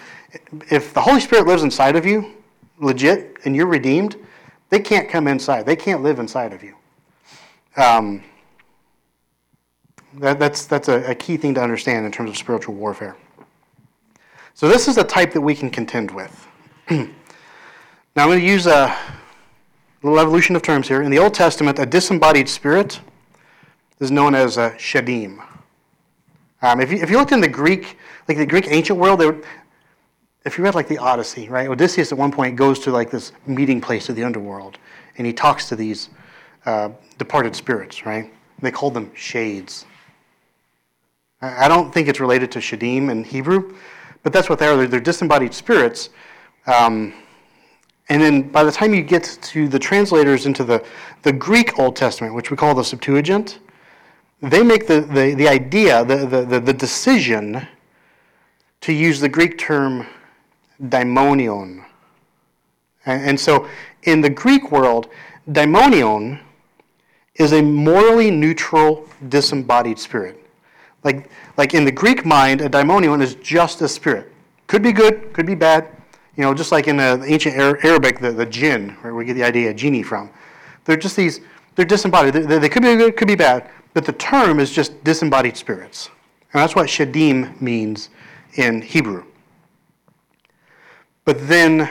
If 0.70 0.92
the 0.92 1.00
Holy 1.00 1.20
Spirit 1.20 1.46
lives 1.46 1.62
inside 1.62 1.96
of 1.96 2.04
you, 2.04 2.30
legit, 2.78 3.38
and 3.46 3.56
you're 3.56 3.66
redeemed, 3.66 4.16
they 4.68 4.80
can't 4.80 5.08
come 5.08 5.26
inside. 5.26 5.64
They 5.64 5.76
can't 5.76 6.02
live 6.02 6.18
inside 6.18 6.52
of 6.52 6.62
you. 6.62 6.76
Um, 7.78 8.22
that, 10.18 10.38
that's 10.38 10.66
that's 10.66 10.88
a, 10.88 11.11
a 11.11 11.14
key 11.14 11.38
thing 11.38 11.54
to 11.54 11.62
understand 11.62 12.04
in 12.04 12.12
terms 12.12 12.28
of 12.28 12.37
spiritual 12.37 12.74
warfare. 12.74 13.16
So 14.54 14.68
this 14.68 14.86
is 14.86 14.98
a 14.98 15.04
type 15.04 15.32
that 15.32 15.40
we 15.40 15.54
can 15.54 15.70
contend 15.70 16.10
with. 16.10 16.46
now 16.90 17.06
I'm 18.16 18.28
going 18.28 18.40
to 18.40 18.46
use 18.46 18.66
a 18.66 18.96
little 20.02 20.18
evolution 20.18 20.56
of 20.56 20.62
terms 20.62 20.88
here. 20.88 21.02
In 21.02 21.10
the 21.10 21.18
Old 21.18 21.34
Testament, 21.34 21.78
a 21.78 21.86
disembodied 21.86 22.48
spirit 22.48 23.00
is 24.00 24.10
known 24.10 24.34
as 24.34 24.58
a 24.58 24.70
shadim. 24.72 25.44
Um, 26.60 26.80
if, 26.80 26.92
you, 26.92 26.98
if 26.98 27.10
you 27.10 27.18
looked 27.18 27.32
in 27.32 27.40
the 27.40 27.48
Greek, 27.48 27.96
like 28.28 28.36
the 28.36 28.46
Greek 28.46 28.66
ancient 28.68 28.98
world, 28.98 29.20
they 29.20 29.26
would, 29.26 29.44
if 30.44 30.58
you 30.58 30.64
read 30.64 30.74
like 30.74 30.88
the 30.88 30.98
Odyssey, 30.98 31.48
right? 31.48 31.68
Odysseus 31.68 32.12
at 32.12 32.18
one 32.18 32.30
point 32.30 32.56
goes 32.56 32.78
to 32.80 32.90
like 32.90 33.10
this 33.10 33.32
meeting 33.46 33.80
place 33.80 34.08
of 34.08 34.16
the 34.16 34.24
underworld, 34.24 34.78
and 35.18 35.26
he 35.26 35.32
talks 35.32 35.68
to 35.68 35.76
these 35.76 36.10
uh, 36.66 36.90
departed 37.18 37.56
spirits, 37.56 38.04
right? 38.04 38.32
They 38.60 38.70
called 38.70 38.94
them 38.94 39.10
shades. 39.14 39.86
I 41.40 41.66
don't 41.66 41.92
think 41.92 42.06
it's 42.06 42.20
related 42.20 42.52
to 42.52 42.60
shadim 42.60 43.10
in 43.10 43.24
Hebrew, 43.24 43.74
but 44.22 44.32
that's 44.32 44.48
what 44.48 44.58
they 44.58 44.66
are. 44.66 44.76
They're, 44.76 44.87
they're 44.87 45.00
disembodied 45.00 45.54
spirits. 45.54 46.11
Um, 46.66 47.14
and 48.08 48.20
then 48.20 48.42
by 48.50 48.64
the 48.64 48.72
time 48.72 48.94
you 48.94 49.02
get 49.02 49.38
to 49.42 49.68
the 49.68 49.78
translators 49.78 50.46
into 50.46 50.64
the, 50.64 50.85
the 51.22 51.32
Greek 51.32 51.78
Old 51.78 51.96
Testament, 51.96 52.35
which 52.35 52.50
we 52.50 52.56
call 52.56 52.74
the 52.74 52.85
Septuagint, 52.85 53.61
they 54.40 54.62
make 54.62 54.87
the, 54.87 55.00
the, 55.00 55.35
the 55.35 55.48
idea, 55.48 56.04
the, 56.04 56.26
the, 56.26 56.61
the 56.61 56.72
decision 56.72 57.66
to 58.80 58.92
use 58.92 59.20
the 59.20 59.28
Greek 59.28 59.56
term 59.56 60.06
daimonion. 60.88 61.85
And, 63.06 63.22
and 63.22 63.40
so 63.40 63.68
in 64.02 64.20
the 64.20 64.30
Greek 64.30 64.72
world, 64.72 65.08
daimonion 65.50 66.40
is 67.37 67.52
a 67.52 67.62
morally 67.62 68.30
neutral, 68.30 69.08
disembodied 69.28 69.98
spirit. 69.98 70.41
Like, 71.04 71.30
like 71.56 71.74
in 71.74 71.84
the 71.84 71.92
Greek 71.92 72.24
mind, 72.24 72.60
a 72.60 72.68
daimonion 72.68 73.20
is 73.20 73.34
just 73.36 73.82
a 73.82 73.88
spirit. 73.88 74.32
Could 74.66 74.82
be 74.82 74.92
good, 74.92 75.32
could 75.32 75.46
be 75.46 75.54
bad. 75.54 75.88
You 76.36 76.44
know, 76.44 76.54
just 76.54 76.72
like 76.72 76.88
in 76.88 76.96
the 76.96 77.22
ancient 77.26 77.56
Arabic, 77.56 78.18
the, 78.20 78.32
the 78.32 78.46
jinn, 78.46 78.90
where 79.02 79.14
we 79.14 79.24
get 79.24 79.34
the 79.34 79.44
idea 79.44 79.70
of 79.70 79.76
genie 79.76 80.02
from. 80.02 80.30
They're 80.84 80.96
just 80.96 81.16
these, 81.16 81.40
they're 81.74 81.84
disembodied. 81.84 82.34
They, 82.34 82.58
they 82.58 82.68
could 82.68 82.82
be 82.82 82.96
good, 82.96 83.16
could 83.16 83.28
be 83.28 83.34
bad, 83.34 83.70
but 83.94 84.04
the 84.04 84.12
term 84.12 84.60
is 84.60 84.70
just 84.70 85.02
disembodied 85.04 85.56
spirits. 85.56 86.10
And 86.52 86.60
that's 86.60 86.74
what 86.74 86.86
shadim 86.86 87.60
means 87.60 88.08
in 88.54 88.80
Hebrew. 88.80 89.24
But 91.24 91.48
then 91.48 91.90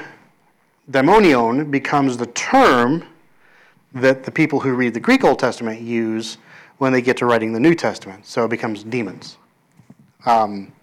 daimonion 0.90 1.72
becomes 1.72 2.18
the 2.18 2.26
term 2.28 3.06
that 3.94 4.24
the 4.24 4.32
people 4.32 4.60
who 4.60 4.74
read 4.74 4.94
the 4.94 5.00
Greek 5.00 5.24
Old 5.24 5.40
Testament 5.40 5.82
use 5.82 6.38
when 6.82 6.92
they 6.92 7.00
get 7.00 7.16
to 7.16 7.28
writing 7.28 7.54
the 7.54 7.60
New 7.60 7.76
Testament. 7.76 8.26
So 8.26 8.44
it 8.44 8.48
becomes 8.48 8.84
demons. 8.84 9.38
Um, 10.26 10.74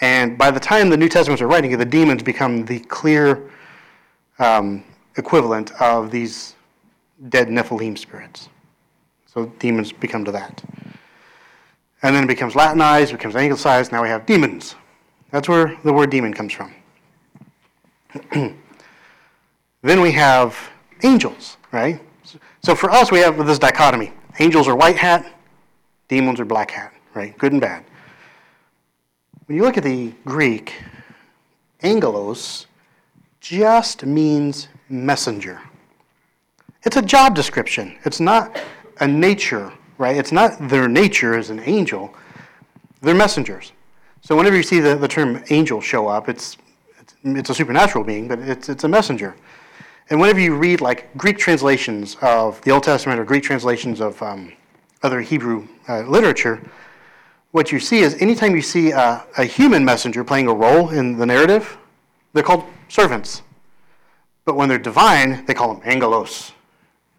and 0.00 0.38
by 0.38 0.52
the 0.52 0.60
time 0.60 0.90
the 0.90 0.96
New 0.96 1.08
Testaments 1.08 1.42
are 1.42 1.48
writing 1.48 1.72
it, 1.72 1.78
the 1.78 1.84
demons 1.84 2.22
become 2.22 2.64
the 2.64 2.78
clear 2.78 3.50
um, 4.38 4.84
equivalent 5.16 5.72
of 5.80 6.12
these 6.12 6.54
dead 7.30 7.48
Nephilim 7.48 7.98
spirits. 7.98 8.48
So 9.26 9.46
demons 9.58 9.90
become 9.90 10.24
to 10.24 10.30
that. 10.30 10.62
And 12.02 12.14
then 12.14 12.22
it 12.22 12.28
becomes 12.28 12.54
Latinized, 12.54 13.10
becomes 13.10 13.34
anglicized. 13.34 13.90
Now 13.90 14.02
we 14.02 14.08
have 14.08 14.24
demons. 14.24 14.76
That's 15.32 15.48
where 15.48 15.76
the 15.82 15.92
word 15.92 16.10
demon 16.10 16.32
comes 16.32 16.52
from. 16.52 16.72
then 19.82 20.00
we 20.00 20.12
have 20.12 20.56
angels, 21.02 21.56
right? 21.72 22.00
So 22.62 22.74
for 22.74 22.90
us, 22.90 23.10
we 23.10 23.20
have 23.20 23.46
this 23.46 23.58
dichotomy 23.58 24.12
Angels 24.40 24.68
are 24.68 24.76
white 24.76 24.96
hat, 24.96 25.26
demons 26.08 26.38
are 26.38 26.44
black 26.44 26.70
hat, 26.70 26.92
right? 27.14 27.36
Good 27.38 27.52
and 27.52 27.60
bad. 27.60 27.84
When 29.46 29.56
you 29.56 29.64
look 29.64 29.76
at 29.76 29.82
the 29.82 30.12
Greek, 30.24 30.74
angelos 31.82 32.66
just 33.40 34.04
means 34.04 34.68
messenger. 34.88 35.60
It's 36.84 36.96
a 36.96 37.02
job 37.02 37.34
description. 37.34 37.98
It's 38.04 38.20
not 38.20 38.60
a 39.00 39.08
nature, 39.08 39.72
right? 39.96 40.16
It's 40.16 40.32
not 40.32 40.68
their 40.68 40.88
nature 40.88 41.36
as 41.36 41.50
an 41.50 41.60
angel. 41.60 42.14
They're 43.00 43.14
messengers. 43.14 43.72
So 44.20 44.36
whenever 44.36 44.56
you 44.56 44.62
see 44.62 44.80
the, 44.80 44.94
the 44.94 45.08
term 45.08 45.42
angel 45.50 45.80
show 45.80 46.06
up, 46.06 46.28
it's, 46.28 46.56
it's, 47.00 47.14
it's 47.24 47.50
a 47.50 47.54
supernatural 47.54 48.04
being, 48.04 48.28
but 48.28 48.38
it's, 48.38 48.68
it's 48.68 48.84
a 48.84 48.88
messenger. 48.88 49.34
And 50.10 50.20
whenever 50.20 50.40
you 50.40 50.54
read 50.54 50.80
like 50.80 51.14
Greek 51.16 51.38
translations 51.38 52.16
of 52.22 52.60
the 52.62 52.70
Old 52.70 52.82
Testament 52.82 53.20
or 53.20 53.24
Greek 53.24 53.42
translations 53.42 54.00
of 54.00 54.20
um, 54.22 54.52
other 55.02 55.20
Hebrew 55.20 55.68
uh, 55.88 56.00
literature, 56.00 56.62
what 57.50 57.72
you 57.72 57.78
see 57.78 58.00
is 58.00 58.14
anytime 58.22 58.54
you 58.54 58.62
see 58.62 58.90
a, 58.90 59.24
a 59.36 59.44
human 59.44 59.84
messenger 59.84 60.24
playing 60.24 60.48
a 60.48 60.54
role 60.54 60.90
in 60.90 61.16
the 61.18 61.26
narrative, 61.26 61.76
they're 62.32 62.42
called 62.42 62.64
servants. 62.88 63.42
But 64.44 64.56
when 64.56 64.68
they're 64.68 64.78
divine, 64.78 65.44
they 65.44 65.54
call 65.54 65.74
them 65.74 65.82
angelos. 65.84 66.52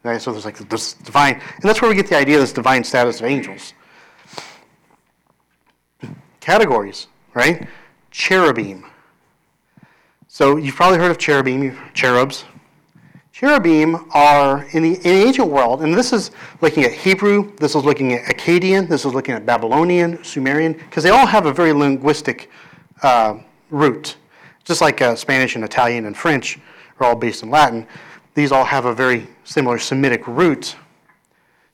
Right? 0.04 0.22
So 0.22 0.32
there's 0.32 0.46
like 0.46 0.58
this 0.70 0.94
divine, 0.94 1.36
and 1.36 1.64
that's 1.64 1.82
where 1.82 1.90
we 1.90 1.96
get 1.96 2.08
the 2.08 2.18
idea 2.18 2.36
of 2.36 2.42
this 2.42 2.54
divine 2.54 2.84
status 2.84 3.20
of 3.20 3.28
angels. 3.28 3.74
Categories, 6.40 7.08
right? 7.34 7.68
Cherubim. 8.10 8.86
So 10.28 10.56
you've 10.56 10.76
probably 10.76 10.98
heard 10.98 11.12
of 11.12 11.18
cherubim, 11.18 11.78
cherubs. 11.94 12.46
Cherubim 13.40 14.06
are 14.12 14.66
in 14.72 14.84
the, 14.84 14.96
in 14.96 15.02
the 15.04 15.26
ancient 15.26 15.48
world, 15.48 15.82
and 15.82 15.94
this 15.94 16.12
is 16.12 16.32
looking 16.60 16.84
at 16.84 16.92
Hebrew, 16.92 17.56
this 17.56 17.74
is 17.74 17.86
looking 17.86 18.12
at 18.12 18.26
Akkadian, 18.26 18.90
this 18.90 19.06
is 19.06 19.14
looking 19.14 19.34
at 19.34 19.46
Babylonian, 19.46 20.22
Sumerian, 20.26 20.74
because 20.74 21.06
they 21.06 21.10
all 21.10 21.26
have 21.26 21.46
a 21.46 21.54
very 21.54 21.72
linguistic 21.72 22.50
uh, 23.02 23.40
root. 23.70 24.18
Just 24.66 24.82
like 24.82 25.02
uh, 25.02 25.16
Spanish 25.16 25.56
and 25.56 25.64
Italian 25.64 26.04
and 26.04 26.18
French 26.18 26.60
are 27.00 27.08
all 27.08 27.16
based 27.16 27.42
in 27.42 27.50
Latin, 27.50 27.88
these 28.34 28.52
all 28.52 28.66
have 28.66 28.84
a 28.84 28.94
very 28.94 29.26
similar 29.46 29.80
Semitic 29.80 30.28
root. 30.28 30.76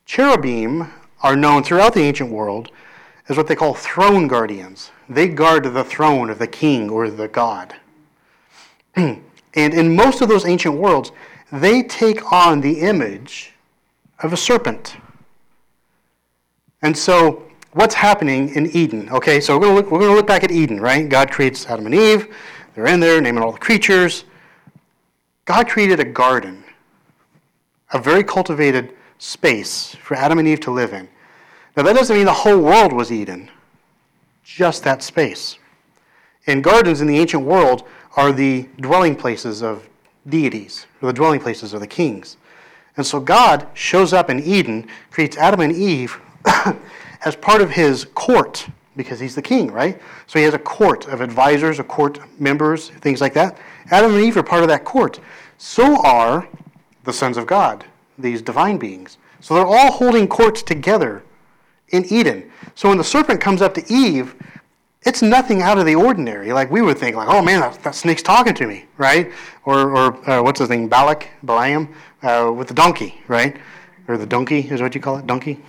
Cherubim 0.06 0.94
are 1.24 1.36
known 1.36 1.64
throughout 1.64 1.96
the 1.96 2.02
ancient 2.02 2.30
world 2.30 2.70
as 3.28 3.38
what 3.38 3.48
they 3.48 3.56
call 3.56 3.74
throne 3.74 4.28
guardians. 4.28 4.92
They 5.10 5.28
guard 5.28 5.64
the 5.64 5.84
throne 5.84 6.30
of 6.30 6.38
the 6.38 6.46
king 6.46 6.92
or 6.92 7.10
the 7.10 7.28
god. 7.28 7.76
and 8.96 9.24
in 9.56 9.96
most 9.96 10.22
of 10.22 10.30
those 10.30 10.46
ancient 10.46 10.76
worlds, 10.76 11.12
they 11.52 11.84
take 11.84 12.32
on 12.32 12.62
the 12.62 12.82
image 12.82 13.54
of 14.20 14.34
a 14.34 14.38
serpent. 14.38 14.98
And 16.82 16.98
so, 16.98 17.44
what's 17.74 17.96
happening 17.96 18.54
in 18.56 18.68
Eden? 18.76 19.10
Okay, 19.10 19.40
so 19.40 19.58
we're 19.58 19.66
going 19.66 19.76
to 19.76 19.82
look, 19.82 19.92
we're 19.92 20.00
going 20.00 20.12
to 20.12 20.16
look 20.16 20.28
back 20.28 20.44
at 20.44 20.52
Eden, 20.52 20.80
right? 20.80 21.08
God 21.08 21.32
creates 21.32 21.66
Adam 21.68 21.86
and 21.86 21.96
Eve. 21.96 22.34
They're 22.74 22.88
in 22.88 23.00
there, 23.00 23.22
naming 23.22 23.44
all 23.44 23.52
the 23.52 23.60
creatures. 23.60 24.26
God 25.46 25.68
created 25.68 26.00
a 26.00 26.06
garden, 26.06 26.64
a 27.94 28.00
very 28.00 28.24
cultivated 28.24 28.94
space 29.18 29.96
for 29.96 30.16
Adam 30.16 30.40
and 30.40 30.48
Eve 30.48 30.60
to 30.62 30.72
live 30.72 30.94
in. 30.94 31.08
Now, 31.78 31.84
that 31.84 31.96
doesn't 31.96 32.16
mean 32.16 32.26
the 32.26 32.34
whole 32.34 32.60
world 32.60 32.94
was 32.94 33.12
Eden, 33.12 33.52
just 34.44 34.84
that 34.84 35.04
space. 35.04 35.58
And 36.48 36.64
gardens 36.64 37.02
in 37.02 37.08
the 37.08 37.18
ancient 37.18 37.44
world 37.44 37.88
are 38.16 38.32
the 38.32 38.68
dwelling 38.78 39.16
places 39.16 39.62
of 39.62 39.88
deities, 40.28 40.86
or 41.02 41.08
the 41.08 41.14
dwelling 41.14 41.40
places 41.40 41.74
of 41.74 41.80
the 41.80 41.88
kings. 41.88 42.38
And 42.98 43.06
so 43.06 43.20
God 43.20 43.68
shows 43.74 44.14
up 44.14 44.30
in 44.30 44.42
Eden, 44.44 44.88
creates 45.12 45.38
Adam 45.38 45.60
and 45.60 45.76
Eve 45.76 46.20
as 47.26 47.36
part 47.36 47.62
of 47.62 47.70
his 47.72 48.06
court, 48.16 48.68
because 48.96 49.20
he's 49.20 49.36
the 49.36 49.42
king, 49.42 49.72
right? 49.72 50.02
So 50.28 50.40
he 50.40 50.46
has 50.46 50.54
a 50.54 50.60
court 50.60 51.08
of 51.08 51.22
advisors, 51.22 51.80
a 51.80 51.84
court 51.84 52.20
members, 52.40 52.90
things 52.90 53.20
like 53.20 53.34
that. 53.34 53.58
Adam 53.92 54.16
and 54.16 54.24
Eve 54.24 54.38
are 54.38 54.44
part 54.44 54.64
of 54.64 54.70
that 54.70 54.86
court. 54.86 55.20
So 55.58 56.02
are 56.04 56.48
the 57.04 57.14
sons 57.14 57.38
of 57.38 57.46
God, 57.46 57.86
these 58.18 58.42
divine 58.42 58.78
beings. 58.78 59.18
So 59.42 59.54
they're 59.54 59.66
all 59.66 59.92
holding 59.92 60.28
courts 60.28 60.64
together 60.64 61.24
in 61.90 62.06
Eden. 62.12 62.52
So 62.74 62.90
when 62.90 62.98
the 62.98 63.04
serpent 63.04 63.42
comes 63.42 63.62
up 63.62 63.74
to 63.76 63.94
Eve, 63.94 64.36
it's 65.06 65.22
nothing 65.22 65.62
out 65.62 65.78
of 65.78 65.86
the 65.86 65.96
ordinary. 65.96 66.52
Like 66.52 66.72
we 66.72 66.82
would 66.82 66.98
think, 66.98 67.16
like, 67.16 67.30
oh 67.30 67.42
man, 67.42 67.62
that, 67.62 67.82
that 67.84 67.96
snake's 67.96 68.24
talking 68.24 68.56
to 68.56 68.68
me, 68.68 68.86
right? 68.98 69.32
Or, 69.66 69.96
or 69.96 70.30
uh, 70.30 70.42
what's 70.42 70.60
his 70.60 70.70
name, 70.70 70.88
Balak, 70.88 71.30
Balaam, 71.44 71.94
uh, 72.24 72.52
with 72.56 72.68
the 72.68 72.74
donkey, 72.74 73.22
right? 73.28 73.56
Or 74.08 74.18
the 74.18 74.26
donkey 74.26 74.60
is 74.60 74.82
what 74.82 74.96
you 74.96 75.02
call 75.02 75.18
it, 75.18 75.28
donkey. 75.28 75.60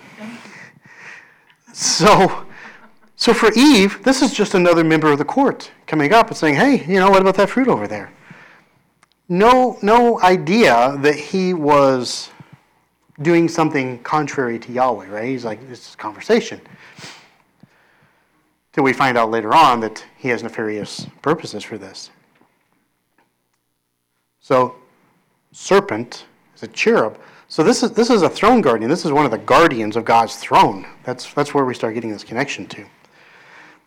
So, 1.72 2.46
so 3.16 3.34
for 3.34 3.52
Eve, 3.54 4.02
this 4.02 4.22
is 4.22 4.32
just 4.32 4.54
another 4.54 4.82
member 4.82 5.12
of 5.12 5.18
the 5.18 5.24
court 5.24 5.70
coming 5.86 6.12
up 6.14 6.28
and 6.28 6.36
saying, 6.36 6.54
hey, 6.54 6.84
you 6.86 6.98
know, 6.98 7.10
what 7.10 7.20
about 7.20 7.34
that 7.36 7.50
fruit 7.50 7.68
over 7.68 7.86
there? 7.86 8.10
No, 9.28 9.78
no 9.82 10.20
idea 10.22 10.96
that 11.00 11.16
he 11.16 11.52
was 11.52 12.30
doing 13.22 13.48
something 13.48 13.98
contrary 14.02 14.58
to 14.58 14.72
Yahweh, 14.72 15.08
right? 15.08 15.28
He's 15.28 15.44
like, 15.44 15.68
this 15.68 15.88
is 15.88 15.96
conversation. 15.96 16.60
We 18.76 18.92
find 18.92 19.16
out 19.16 19.30
later 19.30 19.54
on 19.54 19.80
that 19.80 20.04
he 20.16 20.28
has 20.28 20.42
nefarious 20.42 21.06
purposes 21.22 21.64
for 21.64 21.78
this. 21.78 22.10
So, 24.40 24.76
serpent 25.50 26.26
is 26.54 26.62
a 26.62 26.68
cherub. 26.68 27.18
So 27.48 27.62
this 27.62 27.82
is 27.82 27.92
this 27.92 28.10
is 28.10 28.22
a 28.22 28.28
throne 28.28 28.60
guardian. 28.60 28.90
This 28.90 29.04
is 29.04 29.12
one 29.12 29.24
of 29.24 29.30
the 29.30 29.38
guardians 29.38 29.96
of 29.96 30.04
God's 30.04 30.36
throne. 30.36 30.86
That's 31.04 31.32
that's 31.32 31.54
where 31.54 31.64
we 31.64 31.74
start 31.74 31.94
getting 31.94 32.10
this 32.10 32.24
connection 32.24 32.66
to. 32.68 32.84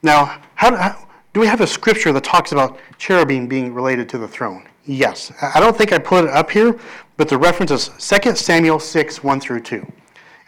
Now, 0.02 0.41
how, 0.56 0.75
how 0.75 1.08
do 1.34 1.39
we 1.39 1.47
have 1.47 1.62
a 1.62 1.67
scripture 1.67 2.13
that 2.13 2.23
talks 2.23 2.52
about 2.52 2.80
cherubim 2.97 3.47
being 3.47 3.73
related 3.73 4.08
to 4.10 4.17
the 4.17 4.28
throne? 4.28 4.65
Yes. 4.86 5.32
I 5.54 5.60
don't 5.60 5.78
think 5.78 5.91
I 5.91 5.97
put 5.97 6.23
it 6.25 6.32
up 6.32 6.49
here, 6.49 6.80
but 7.17 7.28
the 7.28 7.38
reference 7.38 7.71
is 7.71 7.89
2 7.99 8.36
Samuel 8.36 8.80
6, 8.80 9.23
1 9.23 9.39
through 9.41 9.60
2. 9.60 9.86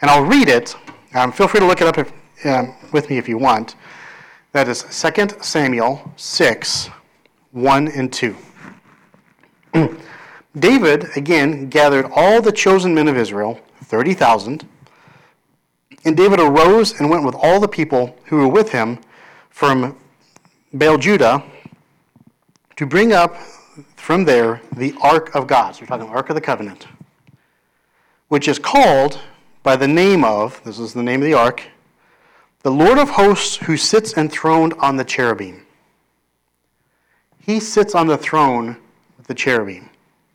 And 0.00 0.10
I'll 0.10 0.24
read 0.24 0.48
it. 0.48 0.74
Um, 1.14 1.30
feel 1.30 1.46
free 1.46 1.60
to 1.60 1.66
look 1.66 1.80
it 1.80 1.86
up 1.86 1.98
if, 1.98 2.12
um, 2.46 2.74
with 2.92 3.08
me 3.10 3.18
if 3.18 3.28
you 3.28 3.38
want. 3.38 3.76
That 4.52 4.68
is 4.68 4.82
2 4.82 5.28
Samuel 5.40 6.12
6, 6.16 6.90
1 7.52 7.88
and 7.88 8.12
2. 8.12 8.36
David, 10.58 11.06
again, 11.16 11.70
gathered 11.70 12.04
all 12.14 12.42
the 12.42 12.52
chosen 12.52 12.94
men 12.94 13.08
of 13.08 13.16
Israel, 13.16 13.58
30,000. 13.84 14.68
And 16.04 16.14
David 16.14 16.38
arose 16.38 17.00
and 17.00 17.08
went 17.08 17.24
with 17.24 17.34
all 17.34 17.60
the 17.60 17.68
people 17.68 18.14
who 18.26 18.36
were 18.36 18.48
with 18.48 18.72
him 18.72 18.98
from 19.48 19.96
Baal 20.74 20.98
Judah 20.98 21.42
to 22.76 22.84
bring 22.84 23.14
up 23.14 23.36
from 23.96 24.26
there 24.26 24.60
the 24.76 24.94
Ark 25.00 25.34
of 25.34 25.46
God. 25.46 25.74
So 25.74 25.80
we're 25.82 25.86
talking 25.86 26.06
the 26.08 26.12
Ark 26.12 26.28
of 26.28 26.34
the 26.34 26.42
Covenant, 26.42 26.88
which 28.28 28.48
is 28.48 28.58
called 28.58 29.18
by 29.62 29.76
the 29.76 29.88
name 29.88 30.24
of, 30.24 30.62
this 30.64 30.78
is 30.78 30.92
the 30.92 31.02
name 31.02 31.22
of 31.22 31.26
the 31.26 31.34
Ark, 31.34 31.62
the 32.62 32.70
Lord 32.70 32.98
of 32.98 33.10
hosts 33.10 33.56
who 33.56 33.76
sits 33.76 34.16
enthroned 34.16 34.74
on 34.74 34.96
the 34.96 35.04
cherubim. 35.04 35.66
He 37.38 37.58
sits 37.58 37.94
on 37.94 38.06
the 38.06 38.16
throne 38.16 38.76
with 39.16 39.26
the 39.26 39.34
cherubim. 39.34 39.90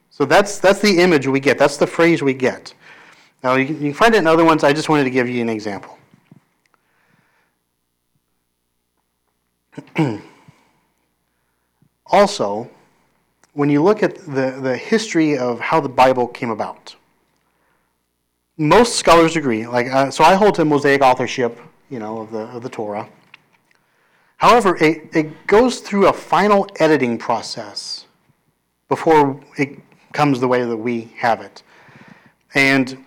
So 0.09 0.25
that's, 0.25 0.59
that's 0.59 0.79
the 0.79 0.99
image 0.99 1.27
we 1.27 1.39
get. 1.39 1.57
That's 1.57 1.77
the 1.77 1.87
phrase 1.87 2.21
we 2.21 2.33
get. 2.33 2.73
Now, 3.43 3.55
you 3.55 3.65
can, 3.67 3.93
find 3.93 4.15
it 4.15 4.17
in 4.17 4.27
other 4.27 4.43
ones. 4.43 4.63
I 4.63 4.73
just 4.73 4.89
wanted 4.89 5.05
to 5.05 5.09
give 5.09 5.29
you 5.29 5.41
an 5.41 5.49
example. 5.49 5.97
also, 12.07 12.69
when 13.53 13.69
you 13.69 13.81
look 13.83 14.03
at 14.03 14.15
the, 14.17 14.59
the 14.61 14.75
history 14.75 15.37
of 15.37 15.59
how 15.59 15.79
the 15.79 15.89
Bible 15.89 16.27
came 16.27 16.49
about, 16.49 16.95
most 18.57 18.95
scholars 18.95 19.35
agree. 19.35 19.67
Like, 19.67 19.87
uh, 19.87 20.09
so 20.09 20.23
I 20.23 20.33
hold 20.33 20.55
to 20.55 20.65
Mosaic 20.65 21.01
authorship, 21.03 21.59
you 21.89 21.99
know, 21.99 22.19
of 22.19 22.31
the 22.31 22.39
of 22.39 22.63
the 22.63 22.69
Torah. 22.69 23.09
However, 24.37 24.77
it, 24.77 25.09
it 25.13 25.47
goes 25.47 25.79
through 25.79 26.07
a 26.07 26.13
final 26.13 26.67
editing 26.79 27.17
process 27.17 28.05
before 28.87 29.41
it 29.57 29.79
comes 30.13 30.39
the 30.39 30.47
way 30.47 30.63
that 30.63 30.77
we 30.77 31.11
have 31.17 31.41
it. 31.41 31.63
And 32.53 33.03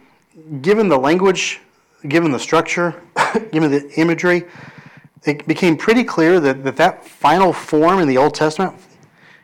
given 0.61 0.89
the 0.89 0.99
language, 0.99 1.61
given 2.09 2.33
the 2.33 2.39
structure, 2.39 3.01
given 3.53 3.71
the 3.71 3.91
imagery, 3.97 4.45
it 5.25 5.47
became 5.47 5.77
pretty 5.77 6.03
clear 6.03 6.41
that, 6.41 6.65
that 6.65 6.77
that 6.77 7.07
final 7.07 7.53
form 7.53 8.01
in 8.01 8.09
the 8.09 8.17
Old 8.17 8.35
Testament 8.35 8.77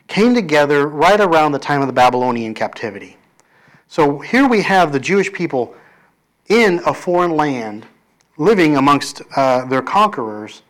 came 0.07 0.33
together 0.33 0.87
right 0.87 1.19
around 1.19 1.51
the 1.51 1.59
time 1.59 1.81
of 1.81 1.87
the 1.87 1.93
Babylonian 1.93 2.53
captivity. 2.53 3.17
So 3.87 4.19
here 4.19 4.47
we 4.47 4.61
have 4.63 4.91
the 4.91 4.99
Jewish 4.99 5.31
people 5.31 5.75
in 6.47 6.81
a 6.85 6.93
foreign 6.93 7.31
land 7.31 7.85
living 8.37 8.77
amongst 8.77 9.21
uh, 9.35 9.65
their 9.65 9.81
conquerors 9.81 10.61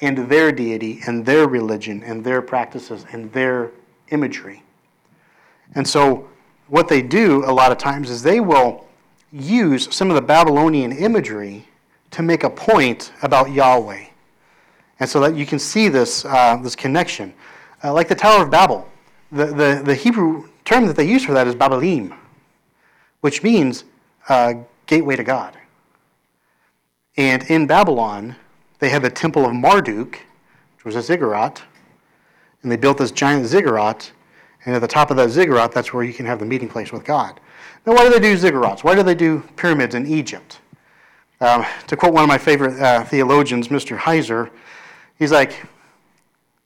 and 0.00 0.16
their 0.28 0.50
deity 0.50 1.00
and 1.06 1.24
their 1.26 1.46
religion 1.46 2.02
and 2.02 2.24
their 2.24 2.40
practices 2.40 3.04
and 3.12 3.32
their 3.32 3.70
imagery. 4.08 4.62
And 5.74 5.86
so 5.86 6.28
what 6.68 6.88
they 6.88 7.02
do 7.02 7.44
a 7.44 7.52
lot 7.52 7.72
of 7.72 7.78
times 7.78 8.10
is 8.10 8.22
they 8.22 8.40
will 8.40 8.86
use 9.32 9.94
some 9.94 10.08
of 10.10 10.14
the 10.14 10.22
Babylonian 10.22 10.92
imagery 10.92 11.66
to 12.12 12.22
make 12.22 12.42
a 12.42 12.50
point 12.50 13.12
about 13.22 13.52
Yahweh. 13.52 14.06
And 14.98 15.08
so 15.08 15.20
that 15.20 15.34
you 15.34 15.46
can 15.46 15.58
see 15.58 15.88
this, 15.88 16.24
uh, 16.24 16.56
this 16.56 16.74
connection. 16.74 17.32
Uh, 17.82 17.92
like 17.92 18.08
the 18.08 18.14
Tower 18.14 18.44
of 18.44 18.50
Babel, 18.50 18.88
the, 19.32 19.46
the, 19.46 19.82
the 19.84 19.94
Hebrew 19.94 20.48
term 20.64 20.86
that 20.86 20.96
they 20.96 21.08
use 21.08 21.24
for 21.24 21.32
that 21.32 21.46
is 21.46 21.54
Babalim, 21.54 22.16
which 23.20 23.42
means 23.42 23.84
uh, 24.28 24.54
gateway 24.86 25.16
to 25.16 25.24
God. 25.24 25.56
And 27.16 27.42
in 27.44 27.66
Babylon, 27.66 28.36
they 28.78 28.88
had 28.88 29.02
the 29.02 29.10
temple 29.10 29.44
of 29.44 29.52
Marduk, 29.52 30.20
which 30.76 30.84
was 30.84 30.96
a 30.96 31.02
ziggurat, 31.02 31.62
and 32.62 32.70
they 32.70 32.76
built 32.76 32.98
this 32.98 33.10
giant 33.10 33.46
ziggurat, 33.46 34.12
And 34.66 34.74
at 34.74 34.80
the 34.80 34.88
top 34.88 35.10
of 35.10 35.16
that 35.16 35.30
ziggurat, 35.30 35.72
that's 35.72 35.92
where 35.94 36.04
you 36.04 36.12
can 36.12 36.26
have 36.26 36.38
the 36.38 36.44
meeting 36.44 36.68
place 36.68 36.92
with 36.92 37.04
God. 37.04 37.40
Now, 37.86 37.94
why 37.94 38.04
do 38.04 38.10
they 38.10 38.20
do 38.20 38.36
ziggurats? 38.36 38.84
Why 38.84 38.94
do 38.94 39.02
they 39.02 39.14
do 39.14 39.42
pyramids 39.56 39.94
in 39.94 40.06
Egypt? 40.06 40.60
Um, 41.40 41.64
to 41.86 41.96
quote 41.96 42.12
one 42.12 42.22
of 42.22 42.28
my 42.28 42.36
favorite 42.36 42.78
uh, 42.78 43.04
theologians, 43.04 43.68
Mr. 43.68 43.96
Heiser, 43.96 44.50
he's 45.18 45.32
like, 45.32 45.66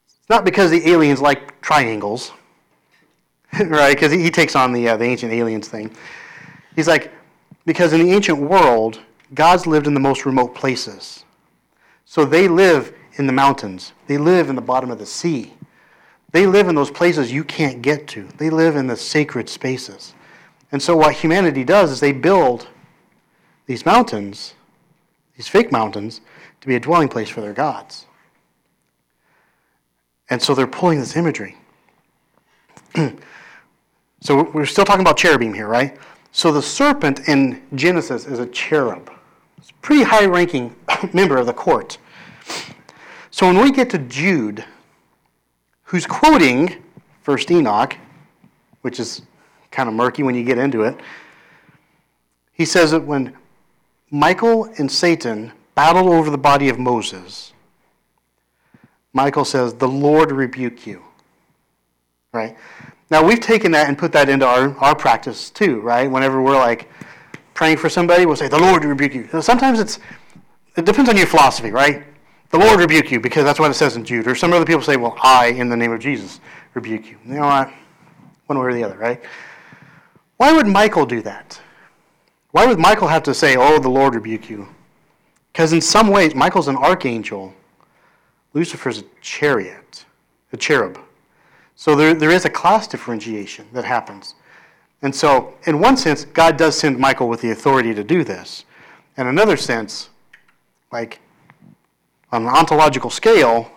it's 0.06 0.28
not 0.28 0.44
because 0.44 0.72
the 0.72 0.88
aliens 0.88 1.20
like 1.20 1.60
triangles, 1.60 2.32
right? 3.60 3.94
Because 3.94 4.10
he, 4.10 4.22
he, 4.22 4.30
takes 4.30 4.56
on 4.56 4.72
the, 4.72 4.88
uh, 4.88 4.96
the 4.96 5.04
ancient 5.04 5.32
aliens 5.32 5.68
thing. 5.68 5.94
He's 6.74 6.88
like, 6.88 7.12
because 7.64 7.92
in 7.92 8.00
the 8.00 8.10
ancient 8.10 8.38
world, 8.38 9.00
gods 9.32 9.66
lived 9.66 9.86
in 9.86 9.94
the 9.94 10.00
most 10.00 10.26
remote 10.26 10.54
places. 10.54 11.24
So 12.04 12.24
they 12.24 12.48
live 12.48 12.94
in 13.16 13.26
the 13.26 13.32
mountains, 13.32 13.92
they 14.06 14.18
live 14.18 14.50
in 14.50 14.56
the 14.56 14.62
bottom 14.62 14.90
of 14.90 14.98
the 14.98 15.06
sea. 15.06 15.54
They 16.34 16.48
live 16.48 16.66
in 16.66 16.74
those 16.74 16.90
places 16.90 17.30
you 17.30 17.44
can't 17.44 17.80
get 17.80 18.08
to. 18.08 18.26
They 18.38 18.50
live 18.50 18.74
in 18.74 18.88
the 18.88 18.96
sacred 18.96 19.48
spaces. 19.48 20.14
And 20.72 20.82
so, 20.82 20.96
what 20.96 21.14
humanity 21.14 21.62
does 21.62 21.92
is 21.92 22.00
they 22.00 22.10
build 22.10 22.66
these 23.66 23.86
mountains, 23.86 24.54
these 25.36 25.46
fake 25.46 25.70
mountains, 25.70 26.20
to 26.60 26.66
be 26.66 26.74
a 26.74 26.80
dwelling 26.80 27.06
place 27.08 27.28
for 27.28 27.40
their 27.40 27.52
gods. 27.52 28.06
And 30.28 30.42
so, 30.42 30.56
they're 30.56 30.66
pulling 30.66 30.98
this 30.98 31.14
imagery. 31.14 31.56
so, 34.20 34.50
we're 34.52 34.66
still 34.66 34.84
talking 34.84 35.02
about 35.02 35.16
cherubim 35.16 35.54
here, 35.54 35.68
right? 35.68 35.96
So, 36.32 36.50
the 36.50 36.62
serpent 36.62 37.28
in 37.28 37.62
Genesis 37.76 38.26
is 38.26 38.40
a 38.40 38.46
cherub. 38.46 39.08
It's 39.64 39.70
a 39.70 39.74
pretty 39.80 40.02
high 40.02 40.26
ranking 40.26 40.76
member 41.14 41.38
of 41.38 41.46
the 41.46 41.54
court. 41.54 41.96
So, 43.30 43.46
when 43.46 43.58
we 43.62 43.72
get 43.72 43.88
to 43.90 43.98
Jude, 43.98 44.62
who's 45.84 46.06
quoting 46.06 46.82
First 47.22 47.50
Enoch, 47.50 47.96
which 48.82 49.00
is 49.00 49.22
kind 49.70 49.88
of 49.88 49.94
murky 49.94 50.22
when 50.22 50.34
you 50.34 50.44
get 50.44 50.58
into 50.58 50.82
it. 50.82 51.00
He 52.52 52.66
says 52.66 52.90
that 52.90 53.04
when 53.04 53.34
Michael 54.10 54.66
and 54.76 54.92
Satan 54.92 55.50
battled 55.74 56.08
over 56.08 56.28
the 56.28 56.36
body 56.36 56.68
of 56.68 56.78
Moses, 56.78 57.54
Michael 59.14 59.46
says, 59.46 59.72
The 59.72 59.88
Lord 59.88 60.30
rebuke 60.30 60.86
you. 60.86 61.02
Right? 62.32 62.58
Now, 63.10 63.24
we've 63.24 63.40
taken 63.40 63.72
that 63.72 63.88
and 63.88 63.96
put 63.96 64.12
that 64.12 64.28
into 64.28 64.46
our, 64.46 64.76
our 64.76 64.94
practice 64.94 65.48
too, 65.48 65.80
right? 65.80 66.10
Whenever 66.10 66.42
we're 66.42 66.58
like 66.58 66.90
praying 67.54 67.78
for 67.78 67.88
somebody, 67.88 68.26
we'll 68.26 68.36
say, 68.36 68.48
The 68.48 68.58
Lord 68.58 68.84
rebuke 68.84 69.14
you. 69.14 69.40
Sometimes 69.40 69.80
it's, 69.80 69.98
it 70.76 70.84
depends 70.84 71.08
on 71.08 71.16
your 71.16 71.26
philosophy, 71.26 71.70
right? 71.70 72.04
The 72.50 72.58
Lord 72.58 72.78
rebuke 72.78 73.10
you, 73.10 73.20
because 73.20 73.44
that's 73.44 73.58
what 73.58 73.70
it 73.70 73.74
says 73.74 73.96
in 73.96 74.04
Jude. 74.04 74.26
Or 74.26 74.34
some 74.34 74.52
other 74.52 74.64
people 74.64 74.82
say, 74.82 74.96
Well, 74.96 75.16
I, 75.22 75.46
in 75.46 75.68
the 75.68 75.76
name 75.76 75.92
of 75.92 76.00
Jesus, 76.00 76.40
rebuke 76.74 77.06
you. 77.06 77.18
You 77.24 77.34
know 77.34 77.46
what? 77.46 77.72
One 78.46 78.58
way 78.58 78.66
or 78.66 78.74
the 78.74 78.84
other, 78.84 78.98
right? 78.98 79.22
Why 80.36 80.52
would 80.52 80.66
Michael 80.66 81.06
do 81.06 81.22
that? 81.22 81.60
Why 82.50 82.66
would 82.66 82.78
Michael 82.78 83.08
have 83.08 83.22
to 83.24 83.34
say, 83.34 83.56
Oh, 83.56 83.78
the 83.78 83.88
Lord 83.88 84.14
rebuke 84.14 84.50
you? 84.50 84.68
Because 85.52 85.72
in 85.72 85.80
some 85.80 86.08
ways, 86.08 86.34
Michael's 86.34 86.68
an 86.68 86.76
archangel, 86.76 87.54
Lucifer's 88.52 88.98
a 88.98 89.04
chariot, 89.20 90.04
a 90.52 90.56
cherub. 90.56 90.98
So 91.76 91.94
there, 91.94 92.14
there 92.14 92.30
is 92.30 92.44
a 92.44 92.50
class 92.50 92.86
differentiation 92.86 93.66
that 93.72 93.84
happens. 93.84 94.34
And 95.04 95.14
so, 95.14 95.52
in 95.66 95.80
one 95.80 95.98
sense, 95.98 96.24
God 96.24 96.56
does 96.56 96.78
send 96.78 96.98
Michael 96.98 97.28
with 97.28 97.42
the 97.42 97.50
authority 97.50 97.92
to 97.92 98.02
do 98.02 98.24
this. 98.24 98.64
In 99.18 99.26
another 99.26 99.58
sense, 99.58 100.08
like 100.90 101.20
on 102.32 102.44
an 102.44 102.48
ontological 102.48 103.10
scale, 103.10 103.70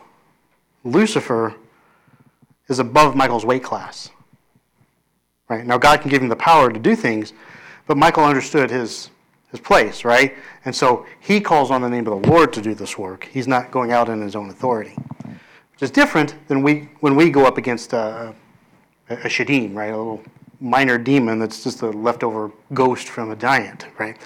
Lucifer 0.86 1.54
is 2.70 2.80
above 2.80 3.18
Michael's 3.18 3.46
weight 3.46 3.62
class. 3.62 4.10
Right? 5.50 5.68
Now, 5.68 5.78
God 5.78 6.00
can 6.00 6.10
give 6.10 6.22
him 6.22 6.30
the 6.30 6.36
power 6.38 6.72
to 6.72 6.80
do 6.80 6.96
things, 6.96 7.34
but 7.88 7.98
Michael 7.98 8.24
understood 8.24 8.72
his, 8.72 9.10
his 9.52 9.60
place, 9.60 10.06
right? 10.06 10.34
And 10.64 10.74
so 10.74 11.06
he 11.20 11.42
calls 11.42 11.72
on 11.72 11.82
the 11.82 11.90
name 11.90 12.08
of 12.08 12.22
the 12.22 12.30
Lord 12.30 12.54
to 12.54 12.62
do 12.62 12.74
this 12.74 12.98
work. 12.98 13.28
He's 13.34 13.50
not 13.50 13.70
going 13.70 13.92
out 13.92 14.08
in 14.08 14.22
his 14.22 14.34
own 14.34 14.50
authority, 14.50 14.96
which 15.26 15.82
is 15.82 15.92
different 15.92 16.36
than 16.48 16.64
we, 16.64 16.88
when 17.02 17.18
we 17.18 17.30
go 17.30 17.46
up 17.46 17.58
against 17.58 17.92
a, 17.92 18.34
a, 19.10 19.14
a 19.14 19.28
Shadim, 19.28 19.76
right? 19.76 19.92
A 19.92 19.98
little 19.98 20.24
minor 20.60 20.98
demon 20.98 21.40
that's 21.40 21.64
just 21.64 21.82
a 21.82 21.90
leftover 21.90 22.52
ghost 22.74 23.10
from 23.10 23.32
a 23.32 23.36
giant, 23.36 23.86
right? 23.98 24.18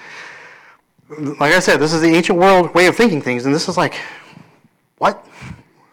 Like 1.08 1.52
I 1.52 1.58
said, 1.58 1.78
this 1.78 1.92
is 1.92 2.00
the 2.00 2.08
ancient 2.08 2.38
world 2.38 2.74
way 2.74 2.86
of 2.86 2.96
thinking 2.96 3.20
things, 3.20 3.44
and 3.44 3.54
this 3.54 3.68
is 3.68 3.76
like, 3.76 3.94
what? 4.98 5.26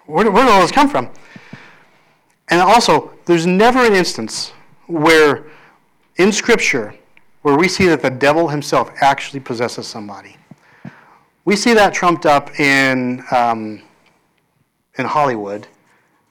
Where, 0.06 0.30
where 0.32 0.46
did 0.46 0.52
all 0.52 0.62
this 0.62 0.72
come 0.72 0.90
from? 0.90 1.10
And 2.50 2.62
also, 2.62 3.12
there's 3.26 3.46
never 3.46 3.80
an 3.80 3.94
instance 3.94 4.54
where 4.88 5.46
in 6.16 6.32
Scripture 6.32 6.96
where 7.42 7.56
we 7.56 7.68
see 7.68 7.86
that 7.88 8.02
the 8.02 8.10
devil 8.10 8.48
himself 8.48 8.92
actually 9.02 9.40
possesses 9.40 9.88
somebody. 9.88 10.36
We 11.46 11.56
see 11.56 11.74
that 11.74 11.94
trumped 11.94 12.26
up 12.26 12.60
in, 12.60 13.24
um, 13.32 13.82
in 14.98 15.06
Hollywood 15.06 15.68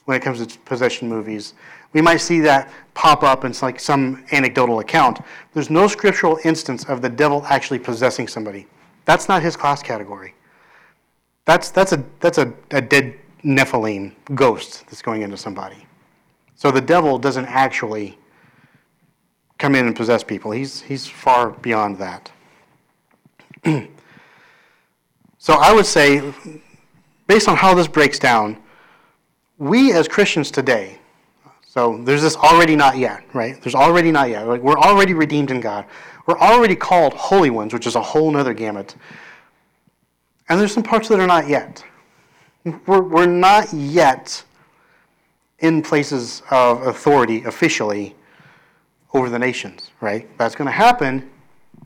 when 0.05 0.15
it 0.17 0.23
comes 0.23 0.45
to 0.45 0.59
possession 0.59 1.09
movies. 1.09 1.53
We 1.93 2.01
might 2.01 2.17
see 2.17 2.39
that 2.41 2.69
pop 2.93 3.23
up 3.23 3.45
in 3.45 3.53
like 3.61 3.79
some 3.79 4.23
anecdotal 4.31 4.79
account. 4.79 5.19
There's 5.53 5.69
no 5.69 5.87
scriptural 5.87 6.39
instance 6.43 6.85
of 6.85 7.01
the 7.01 7.09
devil 7.09 7.43
actually 7.47 7.79
possessing 7.79 8.27
somebody. 8.27 8.67
That's 9.05 9.27
not 9.27 9.41
his 9.41 9.55
class 9.55 9.81
category. 9.81 10.35
That's, 11.45 11.71
that's, 11.71 11.93
a, 11.93 12.03
that's 12.19 12.37
a, 12.37 12.53
a 12.71 12.81
dead 12.81 13.17
Nephilim 13.43 14.13
ghost 14.35 14.85
that's 14.85 15.01
going 15.01 15.23
into 15.23 15.37
somebody. 15.37 15.87
So 16.55 16.69
the 16.69 16.81
devil 16.81 17.17
doesn't 17.17 17.45
actually 17.45 18.19
come 19.57 19.75
in 19.75 19.87
and 19.87 19.95
possess 19.95 20.23
people. 20.23 20.51
He's, 20.51 20.81
he's 20.81 21.07
far 21.07 21.51
beyond 21.51 21.97
that. 21.97 22.31
so 25.37 25.53
I 25.53 25.73
would 25.73 25.85
say, 25.85 26.33
based 27.27 27.47
on 27.47 27.57
how 27.57 27.73
this 27.73 27.87
breaks 27.87 28.19
down, 28.19 28.57
we 29.57 29.91
as 29.91 30.07
Christians 30.07 30.51
today, 30.51 30.98
so 31.71 31.99
there's 32.03 32.23
this 32.23 32.35
already 32.35 32.75
not 32.75 32.97
yet, 32.97 33.23
right? 33.31 33.61
There's 33.61 33.75
already 33.75 34.11
not 34.11 34.27
yet. 34.31 34.47
Like 34.47 34.61
we're 34.61 34.79
already 34.79 35.13
redeemed 35.13 35.51
in 35.51 35.59
God. 35.59 35.85
We're 36.25 36.39
already 36.39 36.75
called 36.75 37.13
holy 37.13 37.51
ones, 37.51 37.75
which 37.75 37.85
is 37.85 37.95
a 37.95 38.01
whole 38.01 38.35
other 38.35 38.55
gamut. 38.55 38.95
And 40.49 40.59
there's 40.59 40.73
some 40.73 40.81
parts 40.81 41.07
that 41.09 41.19
are 41.19 41.27
not 41.27 41.47
yet. 41.47 41.83
We're, 42.87 43.03
we're 43.03 43.27
not 43.27 43.71
yet 43.71 44.43
in 45.59 45.83
places 45.83 46.41
of 46.49 46.87
authority 46.87 47.43
officially 47.43 48.15
over 49.13 49.29
the 49.29 49.37
nations, 49.39 49.91
right? 50.01 50.27
That's 50.39 50.55
going 50.55 50.65
to 50.65 50.71
happen, 50.71 51.29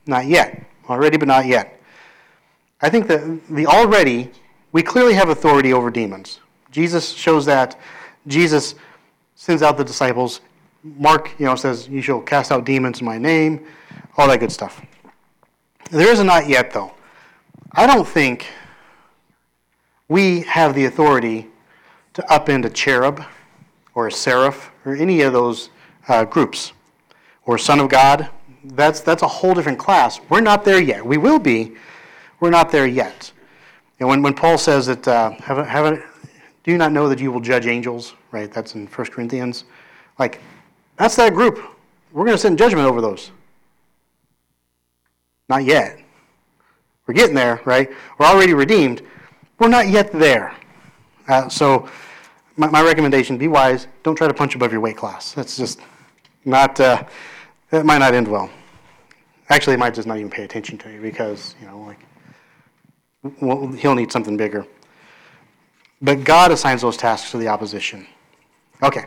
not 0.07 0.27
yet. 0.27 0.63
Already, 0.87 1.17
but 1.17 1.27
not 1.27 1.45
yet. 1.45 1.81
I 2.81 2.89
think 2.89 3.07
that 3.07 3.21
the 3.49 3.65
already, 3.67 4.31
we 4.71 4.81
clearly 4.81 5.13
have 5.13 5.27
authority 5.27 5.73
over 5.73 5.91
demons. 5.91 6.39
Jesus 6.71 7.11
shows 7.11 7.45
that. 7.45 7.77
Jesus 8.27 8.75
sends 9.35 9.61
out 9.61 9.77
the 9.77 9.83
disciples. 9.83 10.41
Mark, 10.83 11.31
you 11.39 11.45
know, 11.45 11.55
says, 11.55 11.87
You 11.87 12.01
shall 12.01 12.21
cast 12.21 12.51
out 12.51 12.65
demons 12.65 12.99
in 12.99 13.05
my 13.05 13.17
name, 13.17 13.65
all 14.17 14.27
that 14.27 14.39
good 14.39 14.51
stuff. 14.51 14.81
There 15.91 16.11
is 16.11 16.19
a 16.19 16.23
not 16.23 16.47
yet, 16.47 16.71
though. 16.71 16.93
I 17.71 17.87
don't 17.87 18.07
think 18.07 18.47
we 20.07 20.41
have 20.41 20.75
the 20.75 20.85
authority 20.85 21.47
to 22.13 22.21
upend 22.23 22.65
a 22.65 22.69
cherub 22.69 23.23
or 23.95 24.07
a 24.07 24.11
seraph 24.11 24.71
or 24.85 24.95
any 24.95 25.21
of 25.21 25.33
those 25.33 25.69
uh, 26.07 26.25
groups 26.25 26.73
or 27.45 27.57
Son 27.57 27.79
of 27.79 27.89
God, 27.89 28.29
that's, 28.63 29.01
that's 29.01 29.23
a 29.23 29.27
whole 29.27 29.53
different 29.53 29.79
class. 29.79 30.19
We're 30.29 30.41
not 30.41 30.63
there 30.63 30.81
yet. 30.81 31.05
We 31.05 31.17
will 31.17 31.39
be. 31.39 31.73
We're 32.39 32.49
not 32.49 32.71
there 32.71 32.87
yet. 32.87 33.31
And 33.99 34.07
when, 34.07 34.21
when 34.21 34.33
Paul 34.33 34.57
says 34.57 34.87
that, 34.87 35.07
uh, 35.07 35.31
haven't, 35.31 35.67
haven't, 35.67 36.01
do 36.63 36.71
you 36.71 36.77
not 36.77 36.91
know 36.91 37.09
that 37.09 37.19
you 37.19 37.31
will 37.31 37.41
judge 37.41 37.67
angels? 37.67 38.13
Right? 38.31 38.51
That's 38.51 38.75
in 38.75 38.87
1 38.87 39.07
Corinthians. 39.07 39.65
Like, 40.19 40.41
that's 40.97 41.15
that 41.17 41.33
group. 41.33 41.59
We're 42.11 42.25
going 42.25 42.35
to 42.35 42.41
send 42.41 42.57
judgment 42.57 42.87
over 42.87 43.01
those. 43.01 43.31
Not 45.49 45.65
yet. 45.65 45.99
We're 47.05 47.15
getting 47.15 47.35
there, 47.35 47.61
right? 47.65 47.89
We're 48.17 48.25
already 48.25 48.53
redeemed. 48.53 49.01
We're 49.59 49.67
not 49.67 49.89
yet 49.89 50.11
there. 50.11 50.55
Uh, 51.27 51.49
so, 51.49 51.89
my, 52.55 52.67
my 52.67 52.81
recommendation 52.83 53.37
be 53.37 53.47
wise. 53.47 53.87
Don't 54.03 54.15
try 54.15 54.27
to 54.27 54.33
punch 54.33 54.55
above 54.55 54.71
your 54.71 54.81
weight 54.81 54.97
class. 54.97 55.33
That's 55.33 55.57
just 55.57 55.79
not. 56.45 56.79
Uh, 56.79 57.03
it 57.71 57.85
might 57.85 57.97
not 57.97 58.13
end 58.13 58.27
well. 58.27 58.49
Actually, 59.49 59.73
it 59.73 59.79
might 59.79 59.93
just 59.93 60.07
not 60.07 60.17
even 60.17 60.29
pay 60.29 60.43
attention 60.43 60.77
to 60.79 60.91
you 60.91 61.01
because, 61.01 61.55
you 61.59 61.67
know, 61.67 61.79
like, 61.81 61.99
well, 63.41 63.67
he'll 63.67 63.95
need 63.95 64.11
something 64.11 64.37
bigger. 64.37 64.65
But 66.03 66.25
God 66.25 66.51
assigns 66.51 66.81
those 66.81 66.97
tasks 66.97 67.31
to 67.31 67.37
the 67.37 67.47
opposition. 67.47 68.05
Okay. 68.83 69.05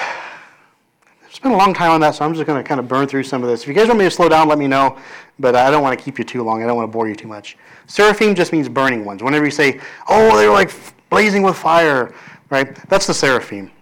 Spent 1.30 1.52
a 1.52 1.56
long 1.58 1.74
time 1.74 1.90
on 1.90 2.00
that, 2.00 2.14
so 2.14 2.24
I'm 2.24 2.32
just 2.32 2.46
going 2.46 2.62
to 2.62 2.66
kind 2.66 2.78
of 2.78 2.86
burn 2.86 3.08
through 3.08 3.24
some 3.24 3.42
of 3.42 3.48
this. 3.50 3.62
If 3.62 3.68
you 3.68 3.74
guys 3.74 3.88
want 3.88 3.98
me 3.98 4.04
to 4.04 4.10
slow 4.10 4.28
down, 4.28 4.46
let 4.46 4.56
me 4.56 4.68
know, 4.68 4.96
but 5.40 5.56
I 5.56 5.72
don't 5.72 5.82
want 5.82 5.98
to 5.98 6.02
keep 6.02 6.16
you 6.16 6.24
too 6.24 6.44
long. 6.44 6.62
I 6.62 6.66
don't 6.66 6.76
want 6.76 6.88
to 6.88 6.92
bore 6.92 7.08
you 7.08 7.16
too 7.16 7.26
much. 7.26 7.58
Seraphim 7.88 8.36
just 8.36 8.52
means 8.52 8.68
burning 8.68 9.04
ones. 9.04 9.20
Whenever 9.20 9.44
you 9.44 9.50
say, 9.50 9.80
oh, 10.08 10.36
they're 10.36 10.52
like 10.52 10.70
blazing 11.10 11.42
with 11.42 11.56
fire, 11.56 12.14
right? 12.50 12.76
That's 12.88 13.08
the 13.08 13.14
seraphim. 13.14 13.72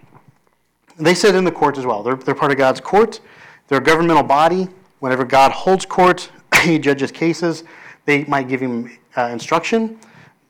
they 0.96 1.12
sit 1.14 1.34
in 1.34 1.44
the 1.44 1.52
court 1.52 1.76
as 1.76 1.84
well. 1.84 2.02
They're, 2.02 2.16
they're 2.16 2.34
part 2.34 2.52
of 2.52 2.58
God's 2.58 2.80
court. 2.80 3.20
They're 3.68 3.78
a 3.78 3.84
governmental 3.84 4.22
body. 4.22 4.68
Whenever 5.00 5.26
God 5.26 5.52
holds 5.52 5.84
court, 5.84 6.30
he 6.62 6.78
judges 6.78 7.12
cases. 7.12 7.64
They 8.06 8.24
might 8.24 8.48
give 8.48 8.62
him 8.62 8.98
uh, 9.14 9.26
instruction. 9.26 9.98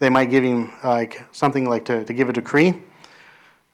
They 0.03 0.11
might 0.11 0.31
give 0.31 0.43
him 0.43 0.73
like 0.83 1.25
something 1.31 1.69
like 1.69 1.85
to, 1.85 2.05
to 2.05 2.13
give 2.13 2.29
a 2.29 2.33
decree. 2.33 2.75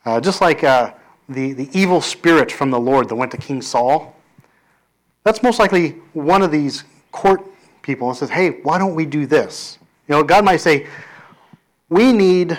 Uh, 0.04 0.20
just 0.20 0.42
like 0.42 0.62
uh, 0.62 0.92
the, 1.26 1.54
the 1.54 1.70
evil 1.72 2.02
spirit 2.02 2.52
from 2.52 2.70
the 2.70 2.78
Lord 2.78 3.08
that 3.08 3.14
went 3.14 3.30
to 3.30 3.38
King 3.38 3.62
Saul. 3.62 4.14
That's 5.24 5.42
most 5.42 5.58
likely 5.58 5.92
one 6.12 6.42
of 6.42 6.50
these 6.50 6.84
court 7.12 7.46
people 7.80 8.10
and 8.10 8.16
says, 8.18 8.28
hey, 8.28 8.60
why 8.62 8.76
don't 8.76 8.94
we 8.94 9.06
do 9.06 9.24
this? 9.24 9.78
You 10.06 10.16
know, 10.16 10.22
God 10.22 10.44
might 10.44 10.58
say, 10.58 10.86
we 11.88 12.12
need 12.12 12.58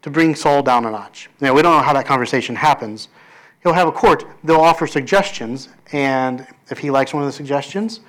to 0.00 0.08
bring 0.08 0.34
Saul 0.34 0.62
down 0.62 0.86
a 0.86 0.90
notch. 0.90 1.28
Now, 1.38 1.52
we 1.52 1.60
don't 1.60 1.76
know 1.76 1.82
how 1.82 1.92
that 1.92 2.06
conversation 2.06 2.56
happens. 2.56 3.08
He'll 3.62 3.74
have 3.74 3.88
a 3.88 3.92
court, 3.92 4.24
they'll 4.42 4.56
offer 4.56 4.86
suggestions, 4.86 5.68
and 5.92 6.46
if 6.70 6.78
he 6.78 6.90
likes 6.90 7.12
one 7.12 7.22
of 7.22 7.26
the 7.26 7.34
suggestions, 7.34 8.00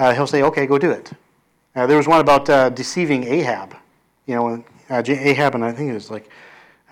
uh, 0.00 0.12
he'll 0.12 0.26
say, 0.26 0.42
okay, 0.42 0.66
go 0.66 0.78
do 0.78 0.90
it. 0.90 1.12
Uh, 1.76 1.86
there 1.86 1.96
was 1.96 2.08
one 2.08 2.18
about 2.18 2.50
uh, 2.50 2.70
deceiving 2.70 3.22
Ahab. 3.22 3.76
You 4.26 4.34
know, 4.34 4.64
uh, 4.88 5.02
Ahab, 5.06 5.54
and 5.54 5.64
I 5.64 5.72
think 5.72 5.90
it 5.90 5.94
was 5.94 6.10
like 6.10 6.28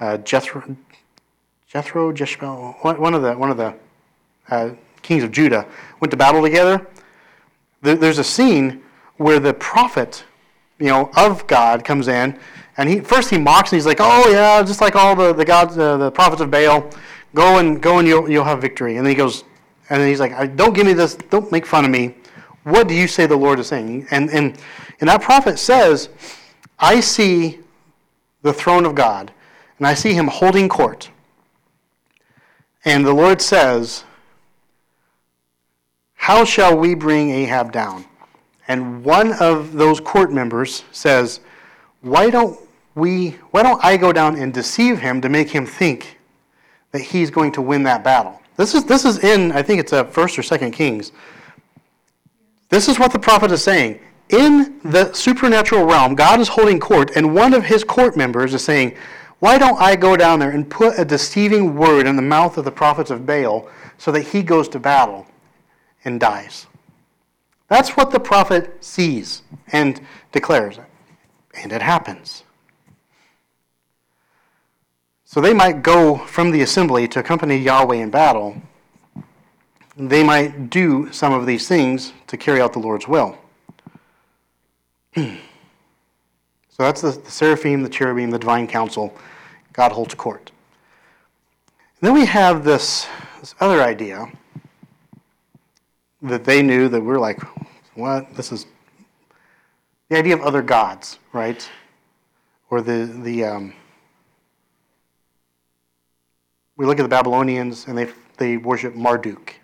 uh, 0.00 0.16
Jethro, 0.18 0.76
Jethro, 1.68 2.12
Jeshbel, 2.12 2.98
one 2.98 3.14
of 3.14 3.22
the 3.22 3.34
one 3.34 3.50
of 3.50 3.56
the 3.56 3.74
uh, 4.48 4.70
kings 5.02 5.22
of 5.22 5.30
Judah 5.30 5.66
went 6.00 6.10
to 6.10 6.16
battle 6.16 6.42
together. 6.42 6.86
There's 7.82 8.18
a 8.18 8.24
scene 8.24 8.82
where 9.16 9.38
the 9.38 9.54
prophet, 9.54 10.24
you 10.78 10.88
know, 10.88 11.10
of 11.16 11.46
God 11.46 11.84
comes 11.84 12.08
in, 12.08 12.38
and 12.76 12.88
he 12.88 13.00
first 13.00 13.30
he 13.30 13.38
mocks 13.38 13.72
and 13.72 13.78
he's 13.78 13.86
like, 13.86 13.98
"Oh 14.00 14.28
yeah, 14.30 14.62
just 14.62 14.80
like 14.80 14.96
all 14.96 15.14
the 15.14 15.32
the 15.32 15.44
gods, 15.44 15.78
uh, 15.78 15.96
the 15.96 16.10
prophets 16.10 16.42
of 16.42 16.50
Baal, 16.50 16.90
go 17.34 17.58
and 17.58 17.80
go 17.80 17.98
and 17.98 18.08
you'll 18.08 18.28
you'll 18.28 18.44
have 18.44 18.60
victory." 18.60 18.96
And 18.96 19.06
then 19.06 19.10
he 19.10 19.16
goes, 19.16 19.44
and 19.88 20.00
then 20.00 20.08
he's 20.08 20.20
like, 20.20 20.56
"Don't 20.56 20.74
give 20.74 20.86
me 20.86 20.92
this. 20.92 21.14
Don't 21.14 21.50
make 21.52 21.66
fun 21.66 21.84
of 21.84 21.90
me. 21.90 22.16
What 22.64 22.88
do 22.88 22.94
you 22.94 23.06
say 23.06 23.26
the 23.26 23.36
Lord 23.36 23.58
is 23.60 23.68
saying?" 23.68 24.06
And 24.10 24.30
and 24.30 24.58
and 25.00 25.08
that 25.08 25.22
prophet 25.22 25.58
says, 25.58 26.10
"I 26.80 27.00
see 27.00 27.60
the 28.42 28.52
throne 28.52 28.86
of 28.86 28.94
God, 28.94 29.32
and 29.78 29.86
I 29.86 29.94
see 29.94 30.14
Him 30.14 30.26
holding 30.26 30.68
court." 30.68 31.10
And 32.84 33.04
the 33.04 33.12
Lord 33.12 33.42
says, 33.42 34.04
How 36.14 36.44
shall 36.44 36.76
we 36.76 36.94
bring 36.94 37.30
Ahab 37.30 37.72
down? 37.72 38.04
And 38.68 39.04
one 39.04 39.32
of 39.34 39.72
those 39.72 40.00
court 40.00 40.32
members 40.32 40.84
says, 40.92 41.40
Why 42.00 42.30
don't 42.30 42.58
we 42.94 43.30
why 43.50 43.62
don't 43.62 43.82
I 43.84 43.96
go 43.96 44.12
down 44.12 44.36
and 44.36 44.52
deceive 44.52 44.98
him 44.98 45.20
to 45.20 45.28
make 45.28 45.50
him 45.50 45.66
think 45.66 46.18
that 46.92 47.00
he's 47.00 47.30
going 47.30 47.52
to 47.52 47.62
win 47.62 47.82
that 47.84 48.02
battle? 48.02 48.40
This 48.56 48.74
is 48.74 48.84
this 48.84 49.04
is 49.04 49.22
in, 49.22 49.52
I 49.52 49.62
think 49.62 49.80
it's 49.80 49.92
a 49.92 50.04
first 50.04 50.38
or 50.38 50.42
second 50.42 50.72
Kings. 50.72 51.12
This 52.70 52.88
is 52.88 52.98
what 52.98 53.12
the 53.12 53.18
prophet 53.18 53.50
is 53.50 53.62
saying. 53.62 54.00
In 54.30 54.80
the 54.84 55.12
supernatural 55.12 55.84
realm, 55.84 56.14
God 56.14 56.40
is 56.40 56.48
holding 56.48 56.78
court, 56.78 57.12
and 57.16 57.34
one 57.34 57.52
of 57.52 57.64
his 57.64 57.82
court 57.82 58.16
members 58.16 58.54
is 58.54 58.64
saying, 58.64 58.96
why 59.40 59.58
don't 59.58 59.80
I 59.80 59.96
go 59.96 60.16
down 60.16 60.38
there 60.38 60.50
and 60.50 60.68
put 60.70 60.98
a 60.98 61.04
deceiving 61.04 61.74
word 61.74 62.06
in 62.06 62.14
the 62.14 62.22
mouth 62.22 62.56
of 62.56 62.64
the 62.64 62.70
prophets 62.70 63.10
of 63.10 63.26
Baal 63.26 63.68
so 63.98 64.12
that 64.12 64.22
he 64.22 64.42
goes 64.42 64.68
to 64.68 64.78
battle 64.78 65.26
and 66.04 66.20
dies? 66.20 66.66
That's 67.68 67.96
what 67.96 68.10
the 68.10 68.20
prophet 68.20 68.84
sees 68.84 69.42
and 69.72 70.00
declares. 70.30 70.78
And 71.54 71.72
it 71.72 71.82
happens. 71.82 72.44
So 75.24 75.40
they 75.40 75.54
might 75.54 75.82
go 75.82 76.18
from 76.18 76.50
the 76.50 76.62
assembly 76.62 77.08
to 77.08 77.20
accompany 77.20 77.56
Yahweh 77.56 77.96
in 77.96 78.10
battle. 78.10 78.60
They 79.96 80.22
might 80.22 80.70
do 80.70 81.10
some 81.12 81.32
of 81.32 81.46
these 81.46 81.66
things 81.66 82.12
to 82.26 82.36
carry 82.36 82.60
out 82.60 82.72
the 82.72 82.78
Lord's 82.78 83.08
will. 83.08 83.38
so 85.16 85.36
that's 86.78 87.00
the, 87.00 87.10
the 87.10 87.30
seraphim, 87.30 87.82
the 87.82 87.88
cherubim, 87.88 88.30
the 88.30 88.38
divine 88.38 88.66
council 88.66 89.14
God 89.72 89.92
holds 89.92 90.14
court. 90.14 90.52
And 92.00 92.08
then 92.08 92.14
we 92.14 92.26
have 92.26 92.64
this, 92.64 93.06
this 93.40 93.54
other 93.60 93.82
idea 93.82 94.30
that 96.22 96.44
they 96.44 96.62
knew 96.62 96.88
that 96.88 97.00
we're 97.00 97.18
like, 97.18 97.40
what? 97.94 98.34
This 98.34 98.52
is 98.52 98.66
the 100.08 100.18
idea 100.18 100.34
of 100.34 100.42
other 100.42 100.62
gods, 100.62 101.18
right? 101.32 101.68
Or 102.70 102.80
the, 102.80 103.06
the 103.22 103.44
um, 103.44 103.74
we 106.76 106.86
look 106.86 106.98
at 106.98 107.02
the 107.02 107.08
Babylonians 107.08 107.86
and 107.88 107.98
they, 107.98 108.08
they 108.38 108.56
worship 108.56 108.94
Marduk. 108.94 109.54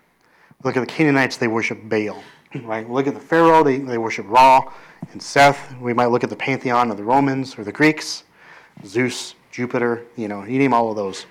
We 0.63 0.69
look 0.69 0.77
at 0.77 0.81
the 0.81 0.87
Canaanites, 0.87 1.37
they 1.37 1.49
worship 1.49 1.89
Baal, 1.89 2.23
right? 2.63 2.87
We 2.87 2.95
look 2.95 3.07
at 3.07 3.15
the 3.15 3.21
Pharaoh, 3.21 3.63
they, 3.63 3.79
they 3.79 3.99
worship 3.99 4.27
Ra 4.29 4.71
and 5.13 5.23
Seth. 5.23 5.75
We 5.81 5.93
might 5.93 6.07
look 6.07 6.25
at 6.25 6.31
the 6.31 6.37
pantheon 6.37 6.91
of 6.91 6.97
the 6.97 7.05
Romans 7.05 7.59
or 7.59 7.65
the 7.65 7.73
Greeks, 7.73 8.25
Zeus, 8.85 9.35
Jupiter, 9.51 10.05
you 10.17 10.29
know, 10.29 10.45
you 10.45 10.59
name 10.59 10.75
all 10.75 10.91
of 10.91 10.97
those. 10.97 11.27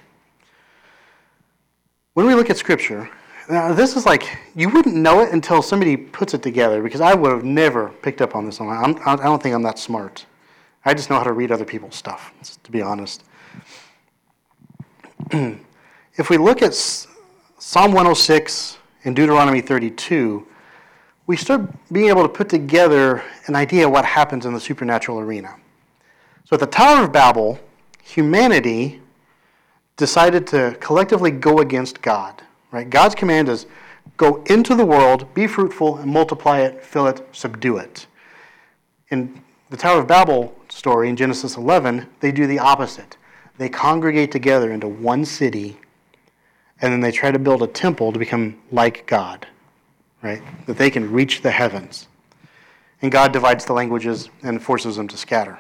When 2.14 2.26
we 2.26 2.34
look 2.34 2.50
at 2.50 2.58
Scripture, 2.58 3.10
now 3.50 3.74
this 3.74 3.96
is 3.96 4.06
like, 4.06 4.38
you 4.56 4.70
wouldn't 4.70 4.96
know 4.96 5.22
it 5.22 5.32
until 5.32 5.62
somebody 5.62 5.96
puts 5.96 6.34
it 6.34 6.42
together 6.42 6.82
because 6.82 7.02
I 7.02 7.14
would 7.14 7.32
have 7.32 7.44
never 7.44 7.90
picked 8.02 8.22
up 8.22 8.36
on 8.36 8.46
this. 8.46 8.60
I'm, 8.60 8.98
I 9.06 9.16
don't 9.18 9.44
think 9.44 9.54
I'm 9.54 9.64
that 9.64 9.78
smart. 9.78 10.26
I 10.86 10.94
just 10.94 11.10
know 11.10 11.18
how 11.18 11.24
to 11.24 11.34
read 11.34 11.52
other 11.52 11.66
people's 11.66 11.96
stuff, 11.96 12.34
to 12.64 12.72
be 12.72 12.82
honest. 12.82 13.24
if 15.32 16.30
we 16.30 16.38
look 16.38 16.62
at 16.62 16.74
Psalm 16.74 17.92
106 17.92 18.78
and 19.04 19.16
Deuteronomy 19.16 19.62
32, 19.62 20.48
we 21.28 21.36
start 21.36 21.62
being 21.92 22.10
able 22.10 22.24
to 22.24 22.30
put 22.30 22.50
together 22.50 23.24
an 23.48 23.56
idea 23.56 23.86
of 23.88 23.92
what 23.92 24.06
happens 24.06 24.46
in 24.46 24.54
the 24.54 24.60
supernatural 24.60 25.20
arena. 25.20 25.56
So 26.44 26.54
at 26.54 26.60
the 26.60 26.68
Tower 26.68 27.06
of 27.06 27.12
Babel, 27.12 27.60
humanity 28.04 29.02
decided 29.98 30.46
to 30.48 30.78
collectively 30.80 31.32
go 31.32 31.60
against 31.60 32.02
God. 32.02 32.44
Right? 32.72 32.90
God's 32.90 33.16
command 33.16 33.50
is 33.50 33.66
go 34.18 34.44
into 34.44 34.76
the 34.76 34.86
world, 34.86 35.34
be 35.34 35.48
fruitful, 35.48 35.98
and 35.98 36.12
multiply 36.12 36.60
it, 36.60 36.84
fill 36.84 37.08
it, 37.08 37.26
subdue 37.32 37.78
it. 37.78 38.06
In 39.10 39.42
the 39.70 39.78
Tower 39.78 40.02
of 40.02 40.08
Babel 40.08 40.56
story 40.70 41.10
in 41.10 41.16
Genesis 41.16 41.58
11, 41.58 42.06
they 42.20 42.32
do 42.32 42.46
the 42.46 42.60
opposite. 42.60 43.18
They 43.58 43.70
congregate 43.70 44.32
together 44.32 44.72
into 44.72 44.88
one 44.88 45.26
city, 45.26 45.78
and 46.82 46.92
then 46.94 47.00
they 47.00 47.12
try 47.12 47.32
to 47.32 47.40
build 47.40 47.64
a 47.64 47.68
temple 47.68 48.12
to 48.12 48.20
become 48.20 48.60
like 48.72 49.08
God, 49.08 49.48
right? 50.26 50.42
That 50.66 50.78
they 50.78 50.90
can 50.90 51.12
reach 51.12 51.42
the 51.42 51.52
heavens. 51.52 52.08
And 53.04 53.12
God 53.12 53.32
divides 53.32 53.64
the 53.64 53.74
languages 53.74 54.30
and 54.42 54.62
forces 54.62 54.96
them 54.96 55.08
to 55.10 55.18
scatter. 55.18 55.60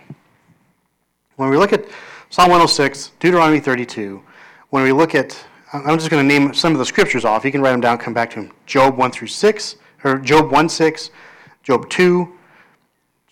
When 1.36 1.50
we 1.50 1.58
look 1.58 1.72
at 1.72 1.86
Psalm 2.32 2.50
106, 2.50 3.12
Deuteronomy 3.20 3.60
32. 3.60 4.22
When 4.72 4.84
we 4.84 4.92
look 4.92 5.14
at, 5.14 5.38
I'm 5.72 6.00
just 6.00 6.10
going 6.10 6.28
to 6.28 6.28
name 6.28 6.54
some 6.56 6.74
of 6.74 6.80
the 6.80 6.86
scriptures 6.86 7.26
off. 7.26 7.46
You 7.46 7.52
can 7.52 7.62
write 7.62 7.74
them 7.74 7.82
down, 7.82 8.00
come 8.00 8.14
back 8.16 8.32
to 8.32 8.38
them. 8.38 8.52
Job 8.66 8.98
1 8.98 9.12
through 9.12 9.28
6, 9.28 9.76
or 10.04 10.18
Job 10.18 10.52
1 10.52 10.68
6, 10.68 11.12
Job 11.62 11.88
2, 11.90 12.34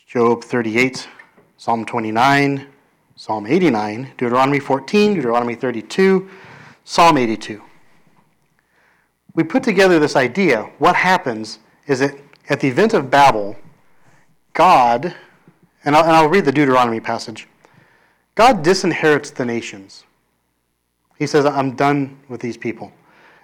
Job 0.06 0.44
38, 0.44 1.08
Psalm 1.58 1.84
29, 1.84 2.68
Psalm 3.16 3.48
89, 3.48 4.12
Deuteronomy 4.18 4.60
14, 4.60 5.16
Deuteronomy 5.16 5.56
32, 5.56 6.30
Psalm 6.84 7.18
82. 7.18 7.64
We 9.36 9.44
put 9.44 9.64
together 9.64 10.00
this 10.00 10.16
idea. 10.16 10.70
What 10.78 10.96
happens 10.96 11.60
is 11.88 12.00
that 12.00 12.16
at 12.50 12.60
the 12.60 12.68
event 12.68 12.94
of 12.94 13.10
Babel, 13.10 13.56
God, 14.54 15.16
and 15.86 15.96
I'll, 15.96 16.04
and 16.04 16.12
I'll 16.12 16.30
read 16.30 16.46
the 16.46 16.52
Deuteronomy 16.52 17.00
passage. 17.00 17.48
God 18.36 18.64
disinherits 18.64 19.34
the 19.34 19.46
nations. 19.46 20.04
He 21.18 21.28
says, 21.28 21.46
I'm 21.46 21.76
done 21.76 22.20
with 22.30 22.42
these 22.42 22.58
people. 22.58 22.92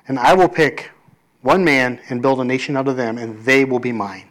And 0.08 0.19
I 0.19 0.34
will 0.34 0.49
pick 0.49 0.91
one 1.41 1.63
man 1.63 2.00
and 2.10 2.21
build 2.21 2.42
a 2.42 2.44
nation 2.44 2.75
out 2.75 2.87
of 2.87 2.98
them, 2.98 3.17
and 3.17 3.40
they 3.46 3.65
will 3.65 3.79
be 3.79 3.92
mine. 3.92 4.27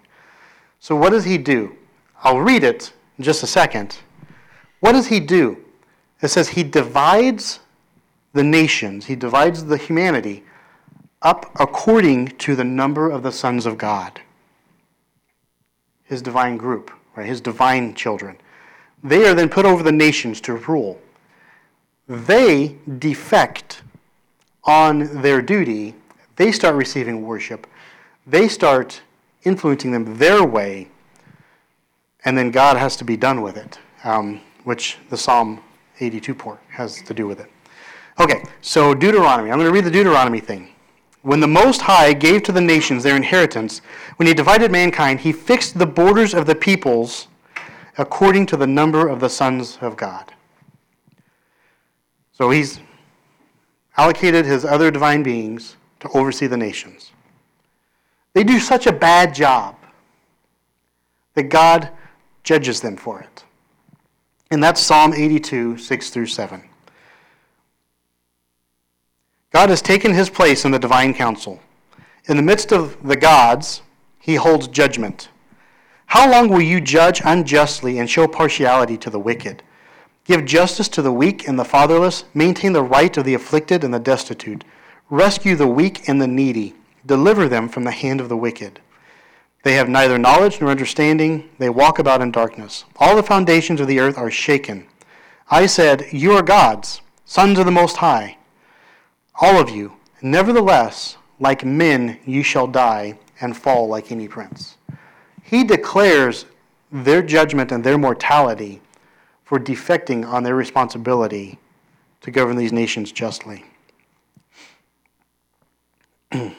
So, 0.80 0.94
what 0.94 1.10
does 1.10 1.24
he 1.24 1.38
do? 1.38 1.76
I'll 2.22 2.40
read 2.40 2.64
it 2.64 2.92
in 3.16 3.24
just 3.24 3.42
a 3.42 3.46
second. 3.46 3.98
What 4.80 4.92
does 4.92 5.06
he 5.06 5.20
do? 5.20 5.56
It 6.20 6.28
says 6.28 6.48
he 6.48 6.62
divides 6.62 7.60
the 8.32 8.44
nations, 8.44 9.06
he 9.06 9.16
divides 9.16 9.64
the 9.64 9.76
humanity 9.76 10.44
up 11.22 11.50
according 11.58 12.28
to 12.38 12.54
the 12.54 12.64
number 12.64 13.10
of 13.10 13.22
the 13.22 13.32
sons 13.32 13.66
of 13.66 13.78
God. 13.78 14.20
His 16.04 16.22
divine 16.22 16.56
group, 16.56 16.90
right? 17.16 17.26
His 17.26 17.40
divine 17.40 17.94
children. 17.94 18.36
They 19.02 19.26
are 19.26 19.34
then 19.34 19.48
put 19.48 19.66
over 19.66 19.82
the 19.82 19.92
nations 19.92 20.40
to 20.42 20.54
rule. 20.54 21.00
They 22.08 22.76
defect 22.98 23.82
on 24.64 25.22
their 25.22 25.42
duty. 25.42 25.94
They 26.36 26.52
start 26.52 26.74
receiving 26.74 27.22
worship. 27.22 27.66
They 28.26 28.48
start 28.48 29.02
influencing 29.44 29.92
them 29.92 30.16
their 30.18 30.44
way. 30.44 30.88
And 32.24 32.36
then 32.36 32.50
God 32.50 32.76
has 32.76 32.96
to 32.96 33.04
be 33.04 33.16
done 33.16 33.42
with 33.42 33.56
it, 33.56 33.78
um, 34.04 34.40
which 34.64 34.98
the 35.10 35.16
Psalm 35.16 35.62
82 36.00 36.34
part 36.34 36.60
has 36.70 37.02
to 37.02 37.14
do 37.14 37.26
with 37.26 37.40
it. 37.40 37.50
Okay, 38.20 38.42
so 38.60 38.94
Deuteronomy. 38.94 39.50
I'm 39.50 39.58
going 39.58 39.68
to 39.68 39.72
read 39.72 39.84
the 39.84 39.90
Deuteronomy 39.90 40.40
thing. 40.40 40.74
When 41.28 41.40
the 41.40 41.46
Most 41.46 41.82
High 41.82 42.14
gave 42.14 42.42
to 42.44 42.52
the 42.52 42.60
nations 42.62 43.02
their 43.02 43.14
inheritance, 43.14 43.82
when 44.16 44.26
he 44.26 44.32
divided 44.32 44.72
mankind, 44.72 45.20
he 45.20 45.30
fixed 45.30 45.78
the 45.78 45.84
borders 45.84 46.32
of 46.32 46.46
the 46.46 46.54
peoples 46.54 47.28
according 47.98 48.46
to 48.46 48.56
the 48.56 48.66
number 48.66 49.06
of 49.06 49.20
the 49.20 49.28
sons 49.28 49.76
of 49.82 49.94
God. 49.94 50.32
So 52.32 52.48
he's 52.48 52.80
allocated 53.98 54.46
his 54.46 54.64
other 54.64 54.90
divine 54.90 55.22
beings 55.22 55.76
to 56.00 56.08
oversee 56.14 56.46
the 56.46 56.56
nations. 56.56 57.10
They 58.32 58.42
do 58.42 58.58
such 58.58 58.86
a 58.86 58.92
bad 58.92 59.34
job 59.34 59.76
that 61.34 61.50
God 61.50 61.90
judges 62.42 62.80
them 62.80 62.96
for 62.96 63.20
it. 63.20 63.44
And 64.50 64.64
that's 64.64 64.80
Psalm 64.80 65.12
82, 65.12 65.76
6 65.76 66.08
through 66.08 66.24
7. 66.24 66.62
God 69.50 69.70
has 69.70 69.80
taken 69.80 70.12
his 70.12 70.28
place 70.28 70.66
in 70.66 70.72
the 70.72 70.78
divine 70.78 71.14
council. 71.14 71.58
In 72.26 72.36
the 72.36 72.42
midst 72.42 72.70
of 72.70 73.02
the 73.02 73.16
gods, 73.16 73.80
he 74.18 74.34
holds 74.34 74.68
judgment. 74.68 75.30
How 76.04 76.30
long 76.30 76.48
will 76.48 76.60
you 76.60 76.82
judge 76.82 77.22
unjustly 77.24 77.98
and 77.98 78.10
show 78.10 78.28
partiality 78.28 78.98
to 78.98 79.08
the 79.08 79.18
wicked? 79.18 79.62
Give 80.24 80.44
justice 80.44 80.88
to 80.90 81.00
the 81.00 81.12
weak 81.12 81.48
and 81.48 81.58
the 81.58 81.64
fatherless, 81.64 82.24
maintain 82.34 82.74
the 82.74 82.82
right 82.82 83.16
of 83.16 83.24
the 83.24 83.32
afflicted 83.32 83.84
and 83.84 83.94
the 83.94 83.98
destitute, 83.98 84.64
rescue 85.08 85.56
the 85.56 85.66
weak 85.66 86.06
and 86.10 86.20
the 86.20 86.26
needy, 86.26 86.74
deliver 87.06 87.48
them 87.48 87.70
from 87.70 87.84
the 87.84 87.90
hand 87.90 88.20
of 88.20 88.28
the 88.28 88.36
wicked. 88.36 88.80
They 89.62 89.74
have 89.74 89.88
neither 89.88 90.18
knowledge 90.18 90.60
nor 90.60 90.70
understanding, 90.70 91.48
they 91.58 91.70
walk 91.70 91.98
about 91.98 92.20
in 92.20 92.30
darkness. 92.30 92.84
All 92.96 93.16
the 93.16 93.22
foundations 93.22 93.80
of 93.80 93.86
the 93.86 93.98
earth 93.98 94.18
are 94.18 94.30
shaken. 94.30 94.86
I 95.50 95.64
said, 95.64 96.06
You 96.12 96.32
are 96.32 96.42
gods, 96.42 97.00
sons 97.24 97.58
of 97.58 97.64
the 97.64 97.72
Most 97.72 97.96
High 97.96 98.37
all 99.38 99.60
of 99.60 99.70
you. 99.70 99.92
Nevertheless, 100.20 101.16
like 101.38 101.64
men, 101.64 102.18
you 102.26 102.42
shall 102.42 102.66
die 102.66 103.18
and 103.40 103.56
fall 103.56 103.88
like 103.88 104.10
any 104.10 104.28
prince. 104.28 104.76
He 105.42 105.64
declares 105.64 106.46
their 106.90 107.22
judgment 107.22 107.70
and 107.72 107.84
their 107.84 107.98
mortality 107.98 108.80
for 109.44 109.58
defecting 109.58 110.26
on 110.26 110.42
their 110.42 110.54
responsibility 110.54 111.58
to 112.20 112.30
govern 112.30 112.56
these 112.56 112.72
nations 112.72 113.12
justly. 113.12 113.64
and 116.32 116.54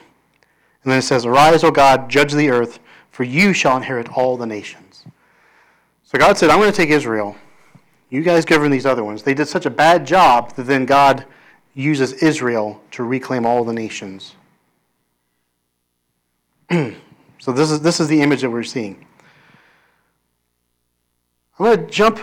then 0.84 0.98
it 0.98 1.02
says, 1.02 1.26
Arise, 1.26 1.62
O 1.62 1.70
God, 1.70 2.08
judge 2.08 2.32
the 2.32 2.50
earth, 2.50 2.80
for 3.10 3.24
you 3.24 3.52
shall 3.52 3.76
inherit 3.76 4.08
all 4.16 4.36
the 4.36 4.46
nations. 4.46 5.04
So 6.02 6.18
God 6.18 6.38
said, 6.38 6.50
I'm 6.50 6.58
going 6.58 6.72
to 6.72 6.76
take 6.76 6.90
Israel. 6.90 7.36
You 8.08 8.22
guys 8.22 8.44
govern 8.44 8.72
these 8.72 8.86
other 8.86 9.04
ones. 9.04 9.22
They 9.22 9.34
did 9.34 9.46
such 9.46 9.66
a 9.66 9.70
bad 9.70 10.04
job 10.04 10.56
that 10.56 10.64
then 10.64 10.84
God 10.84 11.24
uses 11.74 12.12
Israel 12.14 12.80
to 12.92 13.04
reclaim 13.04 13.46
all 13.46 13.64
the 13.64 13.72
nations. 13.72 14.34
so 16.70 17.52
this 17.52 17.70
is, 17.70 17.80
this 17.80 18.00
is 18.00 18.08
the 18.08 18.20
image 18.20 18.42
that 18.42 18.50
we're 18.50 18.62
seeing. 18.62 19.06
I'm 21.58 21.66
going 21.66 21.86
to 21.86 21.92
jump 21.92 22.20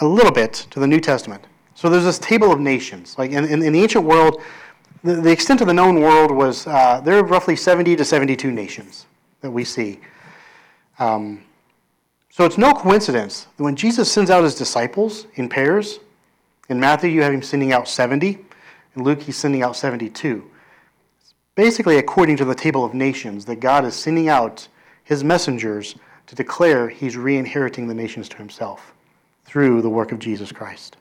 a 0.00 0.06
little 0.06 0.32
bit 0.32 0.66
to 0.70 0.80
the 0.80 0.86
New 0.86 1.00
Testament. 1.00 1.44
So 1.74 1.88
there's 1.88 2.04
this 2.04 2.18
table 2.18 2.52
of 2.52 2.60
nations. 2.60 3.16
Like 3.18 3.32
in, 3.32 3.44
in, 3.44 3.62
in 3.62 3.72
the 3.72 3.82
ancient 3.82 4.04
world, 4.04 4.40
the, 5.02 5.14
the, 5.14 5.30
extent 5.30 5.60
of 5.60 5.66
the 5.66 5.74
known 5.74 6.00
world 6.00 6.30
was 6.30 6.66
uh, 6.66 7.00
there 7.04 7.18
are 7.18 7.24
roughly 7.24 7.56
70 7.56 7.96
to 7.96 8.04
72 8.04 8.50
nations 8.50 9.06
that 9.40 9.50
we 9.50 9.64
see. 9.64 10.00
Um, 10.98 11.42
so 12.30 12.44
it's 12.44 12.58
no 12.58 12.72
coincidence 12.72 13.48
that 13.56 13.62
when 13.62 13.76
Jesus 13.76 14.10
sends 14.10 14.30
out 14.30 14.44
his 14.44 14.54
disciples 14.54 15.26
in 15.34 15.48
pairs, 15.48 16.00
in 16.68 16.80
Matthew 16.80 17.10
you 17.10 17.22
have 17.22 17.32
him 17.32 17.42
sending 17.42 17.72
out 17.72 17.88
70, 17.88 18.43
in 18.94 19.02
Luke, 19.02 19.22
he's 19.22 19.36
sending 19.36 19.62
out 19.62 19.76
72. 19.76 20.44
It's 21.20 21.34
basically, 21.54 21.98
according 21.98 22.36
to 22.38 22.44
the 22.44 22.54
table 22.54 22.84
of 22.84 22.94
nations, 22.94 23.44
that 23.46 23.60
God 23.60 23.84
is 23.84 23.94
sending 23.94 24.28
out 24.28 24.68
his 25.02 25.24
messengers 25.24 25.96
to 26.26 26.34
declare 26.34 26.88
he's 26.88 27.16
re 27.16 27.36
inheriting 27.36 27.86
the 27.86 27.94
nations 27.94 28.28
to 28.30 28.36
himself 28.36 28.94
through 29.44 29.82
the 29.82 29.90
work 29.90 30.12
of 30.12 30.18
Jesus 30.18 30.52
Christ. 30.52 30.96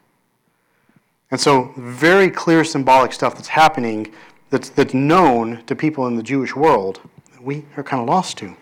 And 1.31 1.39
so, 1.39 1.73
very 1.77 2.29
clear 2.29 2.63
symbolic 2.63 3.13
stuff 3.13 3.35
that's 3.35 3.47
happening 3.47 4.13
that's, 4.49 4.69
that's 4.69 4.93
known 4.93 5.63
to 5.65 5.75
people 5.75 6.05
in 6.07 6.15
the 6.15 6.23
Jewish 6.23 6.55
world 6.55 6.99
that 7.31 7.43
we 7.43 7.65
are 7.75 7.83
kind 7.83 8.01
of 8.01 8.07
lost 8.07 8.37
to. 8.37 8.55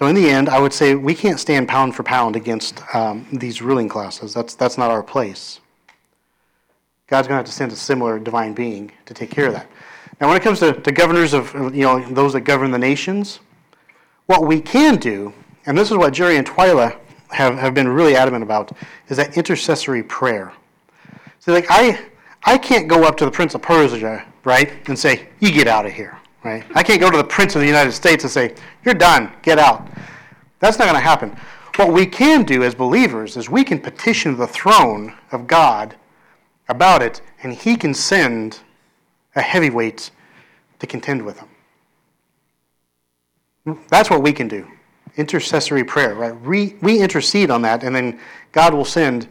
So 0.00 0.06
in 0.06 0.14
the 0.14 0.30
end, 0.30 0.48
I 0.48 0.58
would 0.58 0.72
say 0.72 0.94
we 0.94 1.14
can't 1.14 1.38
stand 1.38 1.68
pound 1.68 1.94
for 1.94 2.02
pound 2.02 2.34
against 2.34 2.82
um, 2.94 3.26
these 3.34 3.60
ruling 3.60 3.86
classes. 3.86 4.32
That's, 4.32 4.54
that's 4.54 4.78
not 4.78 4.90
our 4.90 5.02
place. 5.02 5.60
God's 7.06 7.28
going 7.28 7.34
to 7.34 7.40
have 7.40 7.44
to 7.44 7.52
send 7.52 7.70
a 7.70 7.76
similar 7.76 8.18
divine 8.18 8.54
being 8.54 8.92
to 9.04 9.12
take 9.12 9.30
care 9.30 9.48
of 9.48 9.52
that. 9.52 9.66
Now, 10.18 10.28
when 10.28 10.38
it 10.38 10.42
comes 10.42 10.58
to, 10.60 10.72
to 10.72 10.90
governors 10.90 11.34
of, 11.34 11.54
you 11.54 11.82
know, 11.82 12.02
those 12.14 12.32
that 12.32 12.40
govern 12.40 12.70
the 12.70 12.78
nations, 12.78 13.40
what 14.24 14.46
we 14.46 14.62
can 14.62 14.96
do, 14.96 15.34
and 15.66 15.76
this 15.76 15.90
is 15.90 15.98
what 15.98 16.14
Jerry 16.14 16.38
and 16.38 16.46
Twyla 16.46 16.98
have, 17.28 17.58
have 17.58 17.74
been 17.74 17.86
really 17.86 18.16
adamant 18.16 18.42
about, 18.42 18.72
is 19.10 19.18
that 19.18 19.36
intercessory 19.36 20.02
prayer. 20.02 20.50
So, 21.40 21.52
like, 21.52 21.66
I, 21.68 22.00
I 22.44 22.56
can't 22.56 22.88
go 22.88 23.04
up 23.04 23.18
to 23.18 23.26
the 23.26 23.30
Prince 23.30 23.54
of 23.54 23.60
Persia, 23.60 24.24
right, 24.44 24.72
and 24.88 24.98
say, 24.98 25.28
you 25.40 25.52
get 25.52 25.68
out 25.68 25.84
of 25.84 25.92
here 25.92 26.19
right? 26.44 26.64
I 26.74 26.82
can't 26.82 27.00
go 27.00 27.10
to 27.10 27.16
the 27.16 27.24
Prince 27.24 27.54
of 27.54 27.60
the 27.60 27.66
United 27.66 27.92
States 27.92 28.24
and 28.24 28.30
say, 28.30 28.54
You're 28.84 28.94
done, 28.94 29.32
get 29.42 29.58
out. 29.58 29.88
That's 30.58 30.78
not 30.78 30.84
going 30.84 30.94
to 30.96 31.00
happen. 31.00 31.36
What 31.76 31.92
we 31.92 32.06
can 32.06 32.44
do 32.44 32.62
as 32.62 32.74
believers 32.74 33.36
is 33.36 33.48
we 33.48 33.64
can 33.64 33.78
petition 33.78 34.36
the 34.36 34.46
throne 34.46 35.14
of 35.32 35.46
God 35.46 35.96
about 36.68 37.02
it, 37.02 37.22
and 37.42 37.52
He 37.52 37.76
can 37.76 37.94
send 37.94 38.60
a 39.34 39.40
heavyweight 39.40 40.10
to 40.78 40.86
contend 40.86 41.22
with 41.22 41.38
him. 41.38 41.48
That's 43.88 44.10
what 44.10 44.22
we 44.22 44.32
can 44.32 44.48
do. 44.48 44.66
Intercessory 45.16 45.84
prayer, 45.84 46.14
right? 46.14 46.38
We, 46.40 46.76
we 46.80 47.00
intercede 47.00 47.50
on 47.50 47.62
that, 47.62 47.82
and 47.84 47.94
then 47.94 48.18
God 48.52 48.74
will 48.74 48.84
send 48.84 49.28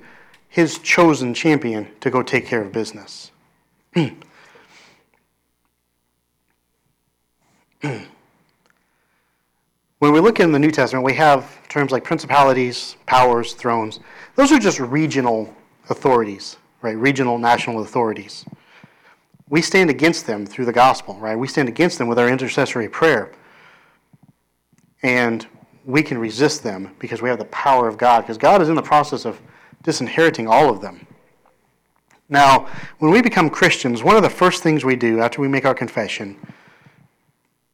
His 0.47 0.79
chosen 0.79 1.33
champion 1.33 1.87
to 1.99 2.09
go 2.09 2.21
take 2.21 2.45
care 2.45 2.61
of 2.61 2.71
business. 2.71 3.31
when 7.81 8.07
we 9.99 10.19
look 10.19 10.41
in 10.41 10.51
the 10.51 10.59
New 10.59 10.71
Testament, 10.71 11.05
we 11.05 11.13
have 11.13 11.65
terms 11.69 11.91
like 11.91 12.03
principalities, 12.03 12.97
powers, 13.05 13.53
thrones. 13.53 14.01
Those 14.35 14.51
are 14.51 14.59
just 14.59 14.79
regional 14.79 15.53
authorities, 15.89 16.57
right? 16.81 16.97
Regional, 16.97 17.37
national 17.37 17.81
authorities. 17.81 18.43
We 19.47 19.61
stand 19.61 19.89
against 19.89 20.27
them 20.27 20.45
through 20.45 20.65
the 20.65 20.73
gospel, 20.73 21.15
right? 21.15 21.37
We 21.37 21.47
stand 21.47 21.69
against 21.69 21.97
them 21.97 22.09
with 22.09 22.19
our 22.19 22.27
intercessory 22.27 22.89
prayer. 22.89 23.31
And 25.01 25.47
we 25.85 26.03
can 26.03 26.17
resist 26.17 26.63
them 26.63 26.93
because 26.99 27.21
we 27.21 27.29
have 27.29 27.39
the 27.39 27.45
power 27.45 27.87
of 27.87 27.97
God, 27.97 28.21
because 28.21 28.37
God 28.37 28.61
is 28.61 28.67
in 28.67 28.75
the 28.75 28.81
process 28.81 29.23
of 29.25 29.41
disinheriting 29.83 30.47
all 30.49 30.69
of 30.69 30.81
them. 30.81 31.07
Now, 32.27 32.67
when 32.99 33.09
we 33.09 33.21
become 33.21 33.49
Christians, 33.49 34.03
one 34.03 34.17
of 34.17 34.21
the 34.21 34.29
first 34.29 34.61
things 34.61 34.83
we 34.83 34.97
do 34.97 35.21
after 35.21 35.41
we 35.41 35.47
make 35.47 35.65
our 35.65 35.73
confession 35.73 36.37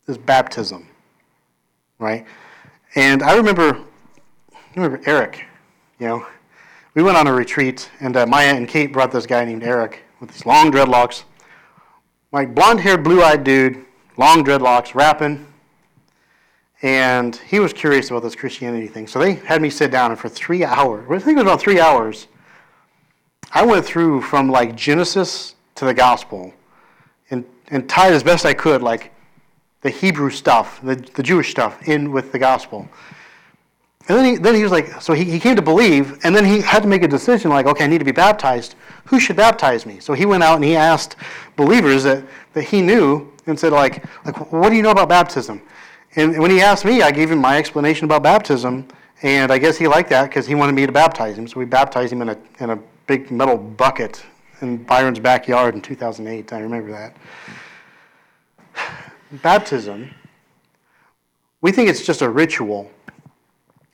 is 0.08 0.18
baptism, 0.18 0.88
right? 1.99 2.26
And 2.95 3.24
I 3.24 3.36
remember, 3.36 3.78
I 4.53 4.76
remember 4.76 5.01
Eric, 5.06 5.43
you 5.99 6.08
know, 6.08 6.26
we 6.93 7.03
went 7.03 7.18
on 7.18 7.28
a 7.28 7.34
retreat, 7.34 7.89
and 7.99 8.16
uh, 8.16 8.26
Maya 8.26 8.53
and 8.53 8.68
Kate 8.68 8.93
brought 8.93 9.12
this 9.12 9.26
guy 9.26 9.43
named 9.43 9.64
Eric 9.64 10.03
with 10.20 10.32
these 10.32 10.45
long 10.45 10.72
dreadlocks, 10.72 11.24
like 12.32 12.56
blonde 12.56 12.80
haired, 12.80 13.03
blue 13.03 13.22
eyed 13.22 13.43
dude, 13.43 13.84
long 14.18 14.43
dreadlocks, 14.43 14.95
rapping. 14.95 15.45
And 16.82 17.36
he 17.36 17.60
was 17.60 17.74
curious 17.74 18.12
about 18.12 18.24
this 18.24 18.36
Christianity 18.36 18.88
thing. 18.88 19.08
So 19.08 19.20
they 19.20 19.34
had 19.34 19.62
me 19.62 19.70
sit 19.70 19.91
down, 19.91 20.12
and 20.12 20.20
for 20.20 20.30
three 20.30 20.64
hours, 20.64 21.06
I 21.10 21.20
think 21.20 21.38
it 21.38 21.43
was 21.43 21.51
about 21.51 21.60
three 21.60 21.80
hours, 21.80 22.28
I 23.51 23.66
went 23.66 23.86
through 23.86 24.22
from 24.22 24.49
like 24.49 24.76
Genesis 24.76 25.56
to 25.76 25.86
the 25.86 25.93
gospel 25.93 26.53
and, 27.30 27.45
and 27.70 27.89
tied 27.89 28.14
as 28.14 28.24
best 28.24 28.45
I 28.45 28.53
could, 28.53 28.82
like 28.82 29.12
the 29.86 29.91
Hebrew 29.91 30.31
stuff, 30.31 30.81
the, 30.81 30.95
the 30.95 31.21
Jewish 31.21 31.51
stuff, 31.51 31.88
in 31.88 32.11
with 32.11 32.31
the 32.31 32.39
gospel. 32.39 32.89
And 34.07 34.17
then 34.17 34.25
he, 34.25 34.36
then 34.36 34.55
he 34.55 34.63
was 34.63 34.71
like, 34.71 34.99
so 34.99 35.13
he, 35.13 35.25
he 35.25 35.39
came 35.39 35.55
to 35.55 35.61
believe, 35.61 36.17
and 36.23 36.36
then 36.36 36.43
he 36.43 36.59
had 36.59 36.81
to 36.81 36.89
make 36.89 37.03
a 37.03 37.07
decision 37.07 37.51
like, 37.51 37.67
okay, 37.67 37.83
I 37.83 37.88
need 37.88 37.99
to 37.99 38.05
be 38.05 38.11
baptized. 38.11 38.73
Who 39.05 39.19
should 39.19 39.36
baptize 39.36 39.86
me? 39.86 39.99
So 39.99 40.13
he 40.13 40.25
went 40.25 40.41
out 40.41 40.55
and 40.55 40.63
he 40.63 40.75
asked 40.75 41.17
believers 41.55 42.03
that, 42.05 42.23
that 42.53 42.63
he 42.63 42.81
knew 42.81 43.31
and 43.45 43.59
said, 43.59 43.73
like, 43.73 44.03
like, 44.25 44.51
what 44.51 44.71
do 44.71 44.75
you 44.75 44.81
know 44.81 44.89
about 44.89 45.07
baptism? 45.07 45.61
And 46.15 46.39
when 46.39 46.49
he 46.49 46.61
asked 46.61 46.83
me, 46.83 47.03
I 47.03 47.11
gave 47.11 47.29
him 47.29 47.38
my 47.38 47.59
explanation 47.59 48.05
about 48.05 48.23
baptism, 48.23 48.88
and 49.21 49.51
I 49.51 49.59
guess 49.59 49.77
he 49.77 49.88
liked 49.88 50.09
that 50.09 50.29
because 50.29 50.47
he 50.47 50.55
wanted 50.55 50.73
me 50.73 50.88
to 50.88 50.91
baptize 50.91 51.38
him. 51.38 51.47
So 51.47 51.59
we 51.59 51.65
baptized 51.65 52.11
him 52.11 52.23
in 52.23 52.29
a, 52.29 52.38
in 52.59 52.71
a 52.71 52.79
big 53.05 53.29
metal 53.29 53.55
bucket 53.55 54.25
in 54.61 54.77
Byron's 54.77 55.19
backyard 55.19 55.75
in 55.75 55.81
2008. 55.83 56.53
I 56.53 56.59
remember 56.59 56.91
that 56.91 57.15
baptism, 59.41 60.13
we 61.61 61.71
think 61.71 61.89
it's 61.89 62.05
just 62.05 62.21
a 62.21 62.29
ritual. 62.29 62.91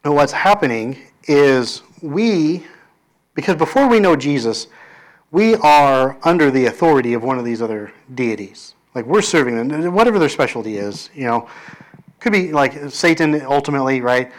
And 0.04 0.16
what's 0.16 0.34
happening 0.34 0.98
is 1.28 1.84
we 2.02 2.66
Because 3.34 3.56
before 3.56 3.88
we 3.88 4.00
know 4.00 4.16
Jesus, 4.16 4.68
we 5.32 5.56
are 5.56 6.18
under 6.24 6.52
the 6.52 6.66
authority 6.66 7.14
of 7.14 7.24
one 7.24 7.40
of 7.40 7.46
these 7.46 7.62
other 7.62 7.94
deities. 8.14 8.76
Like 8.94 9.06
we're 9.06 9.22
serving 9.22 9.56
them, 9.56 9.94
whatever 9.94 10.20
their 10.20 10.30
specialty 10.30 10.78
is, 10.78 11.10
you 11.16 11.26
know. 11.26 11.48
Could 12.20 12.34
be 12.34 12.52
like 12.52 12.92
Satan 12.92 13.42
ultimately, 13.44 14.02
right? 14.02 14.32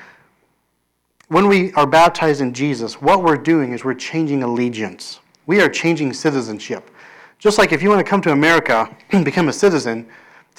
When 1.28 1.48
we 1.48 1.72
are 1.72 1.86
baptized 1.86 2.42
in 2.42 2.52
Jesus, 2.52 3.00
what 3.00 3.24
we're 3.24 3.38
doing 3.38 3.72
is 3.72 3.84
we're 3.84 3.94
changing 3.94 4.42
allegiance. 4.42 5.20
We 5.46 5.60
are 5.62 5.68
changing 5.68 6.12
citizenship. 6.12 6.90
Just 7.38 7.58
like 7.58 7.72
if 7.72 7.82
you 7.82 7.88
want 7.88 7.98
to 7.98 8.08
come 8.08 8.20
to 8.22 8.32
America 8.32 8.94
and 9.10 9.24
become 9.30 9.48
a 9.48 9.52
citizen, 9.52 10.06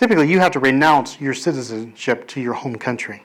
typically 0.04 0.30
you 0.30 0.38
have 0.38 0.52
to 0.52 0.60
renounce 0.60 1.22
your 1.22 1.34
citizenship 1.34 2.28
to 2.28 2.42
your 2.42 2.52
home 2.52 2.76
country. 2.76 3.24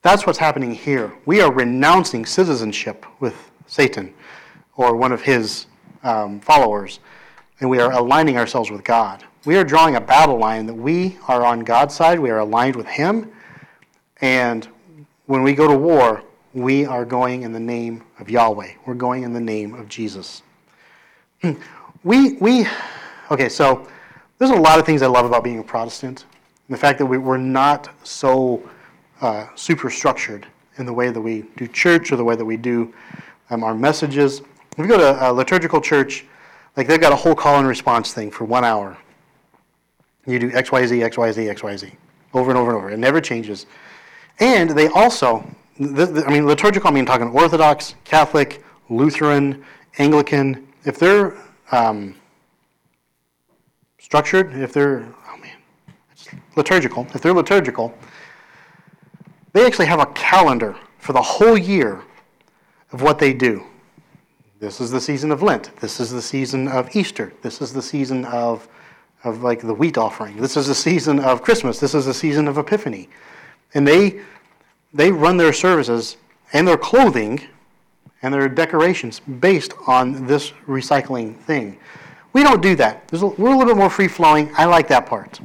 That's 0.00 0.26
what's 0.26 0.38
happening 0.38 0.74
here. 0.74 1.12
We 1.26 1.42
are 1.42 1.52
renouncing 1.52 2.24
citizenship 2.24 3.04
with 3.20 3.50
Satan 3.66 4.14
or 4.78 4.96
one 4.96 5.12
of 5.12 5.20
his 5.20 5.66
um, 6.04 6.40
followers, 6.40 7.00
and 7.60 7.68
we 7.68 7.80
are 7.80 7.92
aligning 7.92 8.38
ourselves 8.38 8.70
with 8.70 8.82
God. 8.82 9.22
We 9.44 9.58
are 9.58 9.64
drawing 9.64 9.96
a 9.96 10.00
battle 10.00 10.38
line 10.38 10.64
that 10.64 10.72
we 10.72 11.18
are 11.28 11.44
on 11.44 11.60
God's 11.60 11.94
side, 11.94 12.18
we 12.18 12.30
are 12.30 12.38
aligned 12.38 12.74
with 12.74 12.86
Him, 12.86 13.30
and 14.22 14.66
when 15.26 15.42
we 15.42 15.52
go 15.52 15.68
to 15.68 15.76
war, 15.76 16.22
we 16.54 16.86
are 16.86 17.04
going 17.04 17.42
in 17.42 17.52
the 17.52 17.60
name 17.60 18.04
of 18.18 18.30
Yahweh. 18.30 18.72
We're 18.86 18.94
going 18.94 19.22
in 19.22 19.34
the 19.34 19.40
name 19.40 19.74
of 19.74 19.90
Jesus. 19.90 20.42
We, 22.04 22.34
we, 22.34 22.64
okay, 23.28 23.48
so 23.48 23.88
there's 24.38 24.50
a 24.50 24.54
lot 24.54 24.78
of 24.78 24.86
things 24.86 25.02
I 25.02 25.06
love 25.06 25.26
about 25.26 25.44
being 25.44 25.58
a 25.58 25.64
Protestant. 25.64 26.24
The 26.68 26.76
fact 26.76 26.98
that 26.98 27.06
we, 27.06 27.18
we're 27.18 27.38
not 27.38 27.88
so 28.04 28.68
uh, 29.20 29.46
super 29.54 29.90
structured 29.90 30.46
in 30.76 30.86
the 30.86 30.92
way 30.92 31.10
that 31.10 31.20
we 31.20 31.44
do 31.56 31.66
church 31.66 32.12
or 32.12 32.16
the 32.16 32.24
way 32.24 32.36
that 32.36 32.44
we 32.44 32.56
do 32.56 32.92
um, 33.50 33.64
our 33.64 33.74
messages. 33.74 34.40
If 34.40 34.78
you 34.78 34.86
go 34.86 34.98
to 34.98 35.28
a 35.28 35.32
liturgical 35.32 35.80
church, 35.80 36.24
like 36.76 36.86
they've 36.86 37.00
got 37.00 37.12
a 37.12 37.16
whole 37.16 37.34
call 37.34 37.58
and 37.58 37.66
response 37.66 38.12
thing 38.12 38.30
for 38.30 38.44
one 38.44 38.64
hour. 38.64 38.96
You 40.26 40.38
do 40.38 40.52
X, 40.52 40.70
Y, 40.70 40.86
Z, 40.86 41.02
X, 41.02 41.18
Y, 41.18 41.32
Z, 41.32 41.48
X, 41.48 41.62
Y, 41.62 41.76
Z, 41.76 41.92
over 42.34 42.50
and 42.50 42.58
over 42.58 42.70
and 42.70 42.78
over. 42.78 42.90
It 42.90 42.98
never 42.98 43.20
changes. 43.20 43.66
And 44.38 44.70
they 44.70 44.88
also, 44.88 45.44
the, 45.80 46.06
the, 46.06 46.24
I 46.26 46.30
mean, 46.30 46.46
liturgical, 46.46 46.90
I 46.90 46.92
mean, 46.92 47.06
talking 47.06 47.28
Orthodox, 47.28 47.94
Catholic, 48.04 48.62
Lutheran, 48.88 49.64
Anglican. 49.98 50.68
If 50.84 50.98
they're 50.98 51.36
um, 51.72 52.14
structured, 54.08 54.54
if 54.54 54.72
they're, 54.72 55.06
oh 55.28 55.36
man, 55.36 55.58
it's 56.10 56.28
liturgical, 56.56 57.06
if 57.14 57.20
they're 57.20 57.34
liturgical, 57.34 57.92
they 59.52 59.66
actually 59.66 59.84
have 59.84 60.00
a 60.00 60.06
calendar 60.06 60.74
for 60.96 61.12
the 61.12 61.20
whole 61.20 61.58
year 61.58 62.00
of 62.92 63.02
what 63.02 63.18
they 63.18 63.34
do. 63.34 63.62
This 64.60 64.80
is 64.80 64.90
the 64.90 65.00
season 65.00 65.30
of 65.30 65.42
Lent. 65.42 65.76
This 65.76 66.00
is 66.00 66.10
the 66.10 66.22
season 66.22 66.68
of 66.68 66.96
Easter. 66.96 67.34
This 67.42 67.60
is 67.60 67.74
the 67.74 67.82
season 67.82 68.24
of, 68.24 68.66
of 69.24 69.42
like 69.42 69.60
the 69.60 69.74
wheat 69.74 69.98
offering. 69.98 70.38
This 70.38 70.56
is 70.56 70.68
the 70.68 70.74
season 70.74 71.20
of 71.20 71.42
Christmas. 71.42 71.78
This 71.78 71.94
is 71.94 72.06
the 72.06 72.14
season 72.14 72.48
of 72.48 72.56
Epiphany. 72.56 73.10
And 73.74 73.86
they, 73.86 74.22
they 74.94 75.12
run 75.12 75.36
their 75.36 75.52
services 75.52 76.16
and 76.54 76.66
their 76.66 76.78
clothing 76.78 77.42
and 78.22 78.32
their 78.32 78.48
decorations 78.48 79.20
based 79.20 79.74
on 79.86 80.26
this 80.26 80.52
recycling 80.66 81.36
thing. 81.40 81.78
We 82.32 82.42
don't 82.42 82.62
do 82.62 82.76
that. 82.76 83.10
A, 83.12 83.26
we're 83.26 83.50
a 83.50 83.56
little 83.56 83.66
bit 83.66 83.76
more 83.76 83.90
free 83.90 84.08
flowing. 84.08 84.52
I 84.56 84.66
like 84.66 84.88
that 84.88 85.06
part. 85.06 85.40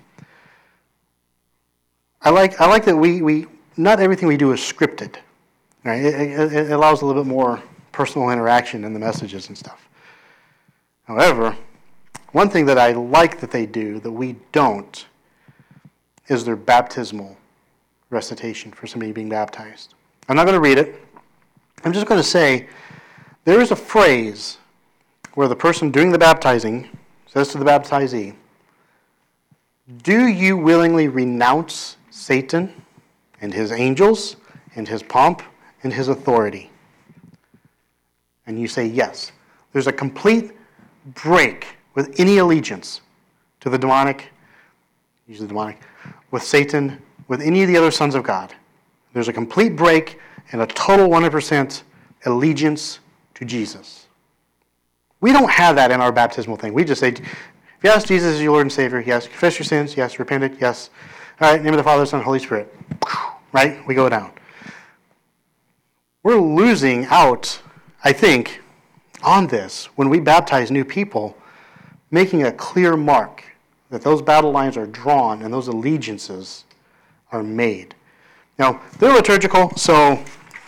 I 2.22 2.30
like, 2.30 2.60
I 2.62 2.68
like 2.68 2.86
that 2.86 2.96
we, 2.96 3.22
we, 3.22 3.48
not 3.78 4.00
everything 4.00 4.28
we 4.28 4.38
do 4.38 4.52
is 4.52 4.60
scripted. 4.60 5.16
Right? 5.84 6.04
It, 6.04 6.14
it, 6.14 6.54
it 6.54 6.72
allows 6.72 7.02
a 7.02 7.06
little 7.06 7.24
bit 7.24 7.30
more 7.30 7.62
personal 7.92 8.30
interaction 8.30 8.84
in 8.84 8.94
the 8.94 9.00
messages 9.00 9.50
and 9.50 9.58
stuff. 9.58 9.88
However, 11.06 11.56
one 12.32 12.50
thing 12.50 12.66
that 12.66 12.78
I 12.78 12.94
like 12.94 13.40
that 13.42 13.52
they 13.52 13.66
do 13.66 14.00
that 14.00 14.12
we 14.12 14.36
don't 14.52 15.06
is 16.28 16.46
their 16.46 16.56
baptismal 16.56 17.38
recitation 18.10 18.72
for 18.72 18.88
somebody 18.88 19.12
being 19.12 19.30
baptized. 19.30 19.94
I'm 20.30 20.36
not 20.36 20.46
going 20.46 20.56
to 20.56 20.62
read 20.62 20.78
it. 20.78 20.96
I'm 21.84 21.92
just 21.92 22.06
going 22.06 22.20
to 22.20 22.28
say 22.28 22.68
there 23.44 23.60
is 23.60 23.72
a 23.72 23.76
phrase 23.76 24.58
where 25.36 25.48
the 25.48 25.56
person 25.56 25.90
doing 25.90 26.12
the 26.12 26.18
baptizing 26.18 26.90
says 27.28 27.50
to 27.50 27.58
the 27.58 27.66
baptizee, 27.66 28.36
Do 30.04 30.28
you 30.28 30.58
willingly 30.58 31.08
renounce 31.08 31.98
Satan 32.12 32.84
and 33.42 33.54
his 33.54 33.72
angels 33.72 34.36
and 34.76 34.88
his 34.88 35.02
pomp 35.02 35.42
and 35.84 35.92
his 35.92 36.08
authority? 36.08 36.70
And 38.46 38.60
you 38.60 38.68
say 38.68 38.86
yes. 38.86 39.32
There's 39.72 39.88
a 39.88 39.94
complete 39.94 40.52
break 41.24 41.78
with 41.96 42.20
any 42.20 42.38
allegiance 42.38 43.02
to 43.62 43.70
the 43.70 43.78
demonic, 43.78 44.30
usually 45.28 45.48
demonic, 45.48 45.80
with 46.32 46.44
Satan, 46.44 47.02
with 47.28 47.42
any 47.42 47.64
of 47.64 47.68
the 47.68 47.78
other 47.78 47.92
sons 47.92 48.14
of 48.14 48.24
God. 48.24 48.54
There's 49.14 49.28
a 49.28 49.34
complete 49.34 49.76
break 49.76 50.20
and 50.52 50.62
a 50.62 50.68
total 50.68 51.08
100% 51.08 51.84
allegiance 52.26 53.00
to 53.36 53.46
Jesus. 53.46 54.08
We 55.24 55.32
don't 55.32 55.49
have 55.49 55.78
that 55.78 55.89
in 55.89 56.01
our 56.01 56.11
baptismal 56.11 56.57
thing. 56.57 56.74
We 56.74 56.84
just 56.84 56.99
say, 56.99 57.13
ask 57.86 58.07
Jesus 58.07 58.34
as 58.36 58.41
your 58.41 58.51
Lord 58.51 58.63
and 58.63 58.71
Savior, 58.71 58.99
yes. 58.99 59.26
Confess 59.26 59.57
your 59.57 59.63
sins, 59.63 59.95
yes. 59.95 60.19
Repent 60.19 60.43
it, 60.43 60.55
yes. 60.59 60.89
All 61.39 61.49
right, 61.49 61.63
name 61.63 61.71
of 61.71 61.78
the 61.78 61.84
Father, 61.84 62.05
Son, 62.05 62.21
Holy 62.21 62.39
Spirit. 62.39 62.76
Right? 63.53 63.88
We 63.88 63.95
go 63.95 64.09
down. 64.09 64.34
We're 66.24 66.41
losing 66.41 67.05
out, 67.05 67.61
I 68.03 68.11
think, 68.11 68.61
on 69.24 69.47
this 69.47 69.86
when 69.95 70.09
we 70.09 70.19
baptize 70.19 70.71
new 70.71 70.84
people, 70.84 71.38
making 72.11 72.43
a 72.43 72.51
clear 72.51 72.97
mark 72.97 73.45
that 73.91 74.01
those 74.01 74.21
battle 74.21 74.51
lines 74.51 74.76
are 74.76 74.88
drawn 74.88 75.41
and 75.41 75.53
those 75.53 75.69
allegiances 75.69 76.65
are 77.32 77.43
made. 77.43 77.95
Now, 78.59 78.82
they're 78.99 79.13
liturgical, 79.13 79.71
so 79.78 80.21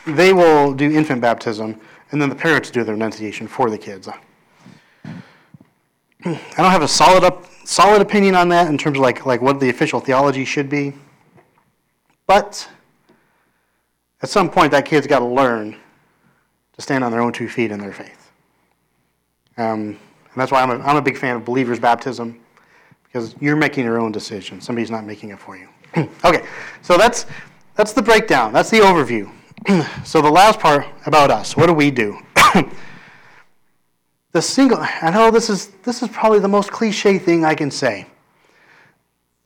they 0.08 0.32
will 0.32 0.74
do 0.74 0.90
infant 0.90 1.20
baptism, 1.20 1.78
and 2.12 2.22
then 2.22 2.30
the 2.30 2.36
parents 2.36 2.72
do 2.72 2.86
the 2.86 2.94
renunciation 2.94 3.50
for 3.50 3.70
the 3.70 3.78
kids. 3.78 4.08
I 6.26 6.40
don't 6.58 6.72
have 6.72 6.82
a 6.82 6.88
solid 6.88 7.24
up, 7.24 7.46
solid 7.66 8.02
opinion 8.02 8.34
on 8.36 8.50
that 8.50 8.68
in 8.68 8.78
terms 8.78 8.98
of 8.98 9.04
like, 9.04 9.26
like 9.28 9.42
what 9.42 9.60
the 9.60 9.70
official 9.70 10.00
theology 10.00 10.44
should 10.44 10.70
be. 10.70 10.94
But 12.26 12.68
at 14.24 14.30
some 14.30 14.50
point, 14.50 14.72
that 14.72 14.86
kid's 14.86 15.06
got 15.06 15.20
to 15.20 15.26
learn 15.26 15.76
to 16.74 16.82
stand 16.82 17.04
on 17.04 17.12
their 17.12 17.22
own 17.22 17.32
two 17.32 17.48
feet 17.48 17.72
in 17.72 17.80
their 17.80 17.94
faith. 17.94 18.32
Um, 19.58 19.80
and 19.82 19.98
that's 20.36 20.52
why 20.52 20.64
I'm 20.64 20.72
a, 20.72 20.84
I'm 20.84 20.98
a 20.98 21.02
big 21.02 21.18
fan 21.18 21.36
of 21.36 21.46
believers' 21.46 21.80
baptism, 21.80 22.40
because 23.04 23.36
you're 23.40 23.56
making 23.56 23.86
your 23.86 24.00
own 24.00 24.12
decision. 24.12 24.60
Somebody's 24.60 24.90
not 24.92 25.06
making 25.06 25.30
it 25.30 25.40
for 25.40 25.56
you. 25.58 25.70
okay, 26.26 26.46
so 26.82 26.98
that's, 26.98 27.28
that's 27.76 27.94
the 27.94 28.02
breakdown, 28.02 28.52
that's 28.52 28.72
the 28.72 28.80
overview. 28.80 29.32
so 30.06 30.22
the 30.22 30.30
last 30.30 30.60
part 30.60 30.88
about 31.06 31.30
us, 31.30 31.56
what 31.56 31.68
do 31.68 31.74
we 31.74 31.92
do? 31.92 32.18
the 34.36 34.42
single 34.42 34.78
I 34.82 35.12
know 35.12 35.32
this 35.32 35.50
is 35.50 35.68
this 35.84 36.04
is 36.04 36.10
probably 36.10 36.40
the 36.40 36.50
most 36.50 36.70
cliche 36.70 37.18
thing 37.18 37.46
I 37.46 37.56
can 37.56 37.72
say. 37.72 38.06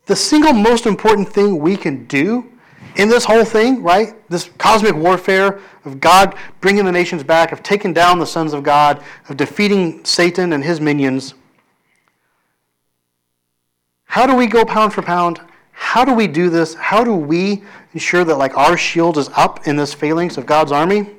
The 0.08 0.16
single 0.16 0.52
most 0.52 0.88
important 0.88 1.30
thing 1.30 1.60
we 1.60 1.78
can 1.78 2.06
do 2.08 2.52
in 2.96 3.08
this 3.08 3.24
whole 3.24 3.46
thing, 3.46 3.84
right? 3.84 4.16
This 4.30 4.50
cosmic 4.58 4.96
warfare 4.96 5.60
of 5.86 6.02
God 6.02 6.36
bringing 6.60 6.86
the 6.86 6.92
nations 6.92 7.22
back, 7.22 7.52
of 7.52 7.62
taking 7.62 7.94
down 7.94 8.18
the 8.18 8.26
sons 8.26 8.52
of 8.52 8.64
God, 8.64 9.04
of 9.30 9.38
defeating 9.38 10.04
Satan 10.04 10.54
and 10.54 10.64
his 10.64 10.82
minions. 10.82 11.36
How 14.06 14.26
do 14.26 14.36
we 14.36 14.48
go 14.48 14.66
pound 14.66 14.92
for 14.92 15.04
pound? 15.04 15.40
How 15.72 16.04
do 16.04 16.16
we 16.16 16.26
do 16.26 16.50
this? 16.50 16.74
How 16.74 17.04
do 17.04 17.14
we 17.14 17.62
ensure 17.94 18.24
that 18.24 18.38
like 18.38 18.58
our 18.58 18.76
shield 18.76 19.20
is 19.20 19.30
up 19.36 19.68
in 19.68 19.76
this 19.76 19.94
phalanx 19.94 20.36
of 20.38 20.48
God's 20.48 20.72
army? 20.72 21.19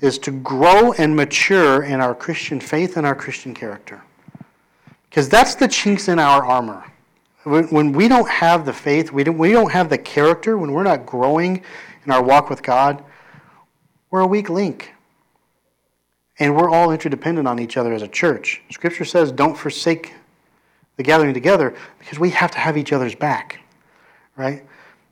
Is 0.00 0.18
to 0.20 0.30
grow 0.30 0.92
and 0.92 1.16
mature 1.16 1.82
in 1.82 2.00
our 2.00 2.14
Christian 2.14 2.60
faith 2.60 2.96
and 2.96 3.06
our 3.06 3.14
Christian 3.14 3.52
character. 3.52 4.02
Because 5.10 5.28
that's 5.28 5.54
the 5.54 5.66
chinks 5.66 6.08
in 6.08 6.18
our 6.18 6.44
armor. 6.44 6.84
When 7.44 7.92
we 7.92 8.08
don't 8.08 8.28
have 8.28 8.66
the 8.66 8.72
faith, 8.72 9.10
we 9.10 9.24
don't, 9.24 9.38
we 9.38 9.52
don't 9.52 9.72
have 9.72 9.88
the 9.88 9.98
character, 9.98 10.58
when 10.58 10.72
we're 10.72 10.82
not 10.82 11.06
growing 11.06 11.62
in 12.04 12.12
our 12.12 12.22
walk 12.22 12.50
with 12.50 12.62
God, 12.62 13.02
we're 14.10 14.20
a 14.20 14.26
weak 14.26 14.50
link. 14.50 14.92
And 16.38 16.56
we're 16.56 16.70
all 16.70 16.92
interdependent 16.92 17.48
on 17.48 17.58
each 17.58 17.76
other 17.76 17.92
as 17.92 18.02
a 18.02 18.08
church. 18.08 18.62
Scripture 18.70 19.04
says, 19.04 19.32
don't 19.32 19.56
forsake 19.56 20.12
the 20.96 21.02
gathering 21.02 21.34
together 21.34 21.74
because 21.98 22.18
we 22.18 22.30
have 22.30 22.50
to 22.50 22.58
have 22.58 22.76
each 22.76 22.92
other's 22.92 23.14
back, 23.14 23.60
right? 24.36 24.62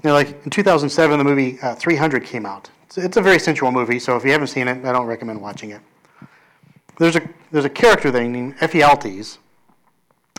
You 0.05 0.11
know, 0.11 0.13
like 0.13 0.29
in 0.45 0.51
2007, 0.51 1.19
the 1.19 1.25
movie 1.25 1.59
uh, 1.61 1.75
300 1.75 2.25
came 2.25 2.45
out. 2.45 2.71
It's, 2.87 2.99
it's, 2.99 3.17
a 3.17 3.21
very 3.21 3.39
sensual 3.39 3.73
movie, 3.73 3.99
so 3.99 4.17
if 4.17 4.25
you 4.25 4.31
haven't 4.33 4.47
seen 4.49 4.69
it, 4.69 4.85
I 4.85 4.93
don't 4.93 5.07
recommend 5.07 5.41
watching 5.41 5.71
it. 5.71 5.81
There's 6.99 7.17
a, 7.17 7.29
there's 7.51 7.65
a 7.65 7.71
character 7.71 8.11
there 8.11 8.25
named 8.25 8.57
Ephialtes 8.59 9.39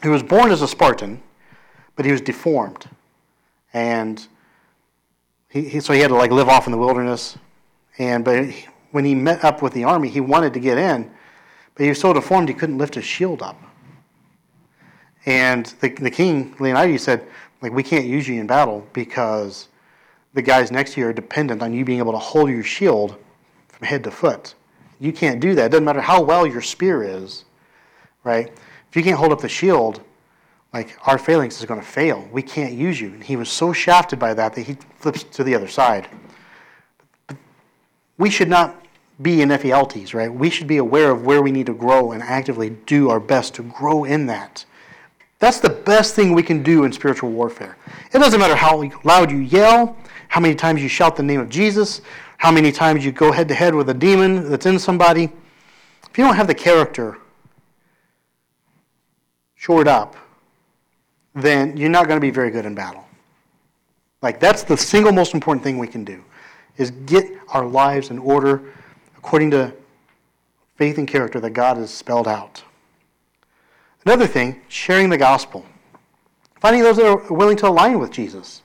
who 0.02 0.12
was 0.12 0.24
born 0.24 0.52
as 0.52 0.62
a 0.62 0.68
Spartan, 0.68 1.22
but 1.96 2.06
he 2.06 2.12
was 2.12 2.22
deformed. 2.22 2.90
And 3.74 4.26
he, 5.50 5.68
he, 5.68 5.80
so 5.80 5.94
he 5.94 6.00
had 6.00 6.08
to 6.08 6.16
like 6.16 6.32
live 6.32 6.50
off 6.50 6.68
in 6.68 6.72
the 6.72 6.78
wilderness. 6.78 7.38
And 7.98 8.24
but 8.24 8.48
when 8.92 9.06
he 9.06 9.14
met 9.14 9.44
up 9.44 9.62
with 9.62 9.74
the 9.74 9.84
army, 9.84 10.08
he 10.08 10.22
wanted 10.22 10.54
to 10.54 10.60
get 10.60 10.78
in, 10.78 11.12
but 11.76 11.84
he 11.84 11.90
was 11.90 12.00
so 12.00 12.14
deformed 12.14 12.48
he 12.48 12.56
couldn't 12.56 12.78
lift 12.78 12.96
his 12.96 13.06
shield 13.06 13.42
up. 13.42 13.62
And 15.26 15.66
the, 15.82 15.90
the 15.90 16.10
king, 16.10 16.56
Leonidas, 16.60 17.04
said, 17.04 17.28
like, 17.62 17.74
we 17.74 17.84
can't 17.84 18.06
use 18.06 18.28
you 18.28 18.40
in 18.40 18.48
battle 18.48 18.88
because 18.94 19.68
the 20.38 20.42
guys 20.44 20.72
next 20.72 20.94
to 20.94 21.02
you 21.02 21.08
are 21.08 21.14
dependent 21.14 21.64
on 21.64 21.74
you 21.74 21.84
being 21.84 21.98
able 21.98 22.12
to 22.12 22.20
hold 22.20 22.48
your 22.52 22.64
shield 22.64 23.18
from 23.70 23.88
head 23.88 24.04
to 24.04 24.12
foot. 24.12 24.54
You 25.00 25.12
can't 25.12 25.40
do 25.40 25.56
that. 25.56 25.66
It 25.66 25.70
doesn't 25.70 25.84
matter 25.84 26.00
how 26.00 26.22
well 26.22 26.46
your 26.46 26.62
spear 26.62 27.02
is, 27.02 27.46
right? 28.24 28.46
If 28.88 28.96
you 28.96 29.02
can't 29.02 29.18
hold 29.18 29.32
up 29.32 29.42
the 29.42 29.50
shield, 29.50 30.00
like 30.74 30.96
our 31.08 31.18
phalanx 31.18 31.60
is 31.60 31.66
going 31.66 31.80
to 31.80 31.86
fail. 31.86 32.30
We 32.32 32.44
can't 32.44 32.74
use 32.74 33.02
you. 33.02 33.08
And 33.08 33.24
he 33.24 33.36
was 33.36 33.50
so 33.50 33.74
shafted 33.74 34.20
by 34.20 34.36
that 34.36 34.54
that 34.54 34.62
he 34.62 34.78
flips 34.98 35.24
to 35.24 35.44
the 35.44 35.56
other 35.56 35.68
side. 35.68 36.08
We 38.20 38.30
should 38.30 38.48
not 38.48 38.86
be 39.20 39.42
in 39.42 39.50
Ephialtes, 39.50 40.14
right? 40.14 40.32
We 40.32 40.52
should 40.52 40.68
be 40.68 40.78
aware 40.78 41.10
of 41.10 41.26
where 41.26 41.42
we 41.42 41.52
need 41.52 41.66
to 41.66 41.74
grow 41.74 42.12
and 42.12 42.22
actively 42.22 42.70
do 42.86 43.10
our 43.10 43.20
best 43.20 43.56
to 43.56 43.64
grow 43.64 44.04
in 44.04 44.28
that. 44.28 44.66
That's 45.40 45.60
the 45.60 45.70
best 45.70 46.14
thing 46.14 46.34
we 46.34 46.44
can 46.44 46.62
do 46.62 46.84
in 46.84 46.92
spiritual 46.92 47.32
warfare. 47.32 47.76
It 48.14 48.20
doesn't 48.20 48.40
matter 48.40 48.56
how 48.56 48.84
loud 49.04 49.32
you 49.32 49.40
yell, 49.40 49.98
how 50.28 50.40
many 50.40 50.56
times 50.56 50.82
you 50.82 50.90
shout 50.90 51.16
the 51.16 51.24
name 51.24 51.40
of 51.40 51.50
Jesus, 51.50 52.02
how 52.38 52.52
many 52.52 52.72
times 52.72 53.06
you 53.06 53.12
go 53.12 53.32
head 53.32 53.48
to 53.48 53.54
head 53.54 53.74
with 53.74 53.90
a 53.90 53.94
demon 53.94 54.50
that's 54.50 54.66
in 54.66 54.78
somebody. 54.80 55.32
If 56.10 56.18
you 56.18 56.24
don't 56.24 56.36
have 56.36 56.48
the 56.48 56.56
character 56.56 57.18
shored 59.56 59.88
up, 59.88 60.16
then 61.34 61.78
you're 61.78 61.90
not 61.90 62.08
going 62.08 62.18
to 62.18 62.26
be 62.26 62.32
very 62.32 62.52
good 62.52 62.66
in 62.66 62.76
battle. 62.76 63.06
Like 64.22 64.40
that's 64.40 64.64
the 64.64 64.78
single 64.78 65.12
most 65.12 65.34
important 65.34 65.64
thing 65.64 65.78
we 65.78 65.88
can 65.88 66.04
do 66.04 66.24
is 66.78 66.92
get 66.92 67.26
our 67.50 67.66
lives 67.66 68.12
in 68.12 68.20
order 68.20 68.74
according 69.18 69.52
to 69.52 69.74
faith 70.76 70.98
and 70.98 71.08
character 71.08 71.40
that 71.40 71.52
God 71.52 71.78
has 71.78 71.92
spelled 71.92 72.28
out. 72.28 72.64
Another 74.06 74.28
thing, 74.28 74.62
sharing 74.68 75.10
the 75.10 75.18
gospel. 75.18 75.66
Finding 76.60 76.82
those 76.82 76.98
that 76.98 77.06
are 77.06 77.34
willing 77.34 77.58
to 77.58 77.68
align 77.68 78.00
with 78.00 78.12
Jesus. 78.12 78.62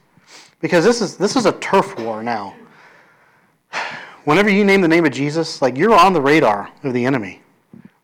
Because 0.63 0.85
this 0.85 1.03
is 1.03 1.17
this 1.17 1.37
is 1.37 1.45
a 1.45 1.53
turf 1.53 1.99
war 1.99 2.23
now. 2.23 2.55
Whenever 4.25 4.49
you 4.49 4.65
name 4.65 4.81
the 4.81 4.89
name 4.89 5.05
of 5.05 5.13
Jesus, 5.13 5.61
like 5.61 5.77
you're 5.77 5.95
on 5.95 6.13
the 6.13 6.21
radar 6.21 6.71
of 6.85 6.95
the 6.95 7.05
enemy. 7.05 7.43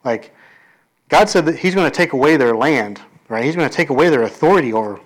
Like 0.05 0.35
God 1.09 1.29
said 1.29 1.47
that 1.47 1.57
He's 1.57 1.75
going 1.75 1.89
to 1.91 1.97
take 1.97 2.13
away 2.13 2.37
their 2.37 2.57
land, 2.57 3.01
right? 3.29 3.45
He's 3.45 3.55
going 3.55 3.69
to 3.69 3.75
take 3.75 3.91
away 3.91 4.11
their 4.11 4.25
authority 4.25 4.73
over 4.73 5.01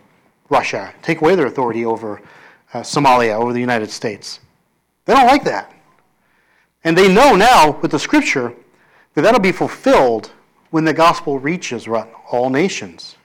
Russia, 0.49 0.93
take 1.03 1.21
away 1.21 1.35
their 1.35 1.47
authority 1.47 1.85
over 1.85 2.23
uh, 2.73 2.81
Somalia, 2.81 3.39
over 3.39 3.53
the 3.53 3.61
United 3.61 3.91
States. 3.91 4.41
They 5.05 5.13
don't 5.13 5.27
like 5.27 5.45
that. 5.45 5.73
And 6.85 6.97
they 6.97 7.13
know 7.13 7.37
now 7.37 7.79
with 7.83 7.91
the 7.91 7.99
scripture 7.99 8.55
that 9.15 9.23
that'll 9.23 9.41
be 9.41 9.53
fulfilled 9.53 10.33
when 10.71 10.85
the 10.85 10.95
gospel 10.95 11.39
reaches 11.39 11.87
all 12.31 12.49
nations. 12.49 13.17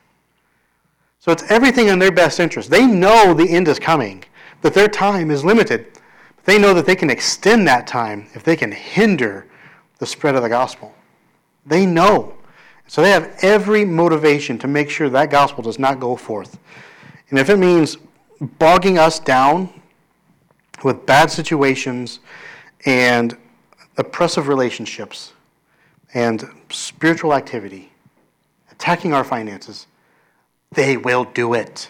So 1.28 1.34
it's 1.34 1.44
everything 1.52 1.90
in 1.90 2.00
their 2.00 2.14
best 2.14 2.40
interest. 2.40 2.70
They 2.70 2.88
know 2.88 3.34
the 3.34 3.50
end 3.50 3.68
is 3.68 3.80
coming, 3.80 4.24
that 4.62 4.74
their 4.74 4.88
time 4.88 5.30
is 5.30 5.44
limited. 5.44 5.88
But 6.38 6.46
they 6.46 6.58
know 6.58 6.74
that 6.74 6.86
they 6.86 6.96
can 6.96 7.10
extend 7.10 7.68
that 7.68 7.86
time 7.86 8.30
if 8.34 8.46
they 8.46 8.56
can 8.56 8.72
hinder 8.72 9.46
the 10.00 10.06
spread 10.06 10.36
of 10.36 10.42
the 10.42 10.48
gospel. 10.48 10.96
They 11.66 11.86
know. 11.86 12.38
So 12.88 13.02
they 13.02 13.10
have 13.10 13.40
every 13.42 13.84
motivation 13.84 14.58
to 14.60 14.70
make 14.70 14.90
sure 14.90 15.10
that 15.10 15.30
gospel 15.30 15.62
does 15.62 15.78
not 15.78 16.00
go 16.00 16.16
forth. 16.16 16.58
And 17.30 17.38
if 17.38 17.50
it 17.50 17.58
means 17.58 17.98
bogging 18.40 18.98
us 18.98 19.20
down 19.20 19.70
with 20.86 21.06
bad 21.06 21.30
situations 21.30 22.22
and 22.86 23.36
oppressive 23.98 24.48
relationships 24.48 25.34
and 26.14 26.50
spiritual 26.70 27.34
activity, 27.34 27.92
attacking 28.72 29.12
our 29.12 29.26
finances, 29.26 29.88
they 30.72 30.98
will 30.98 31.26
do 31.26 31.54
it. 31.54 31.90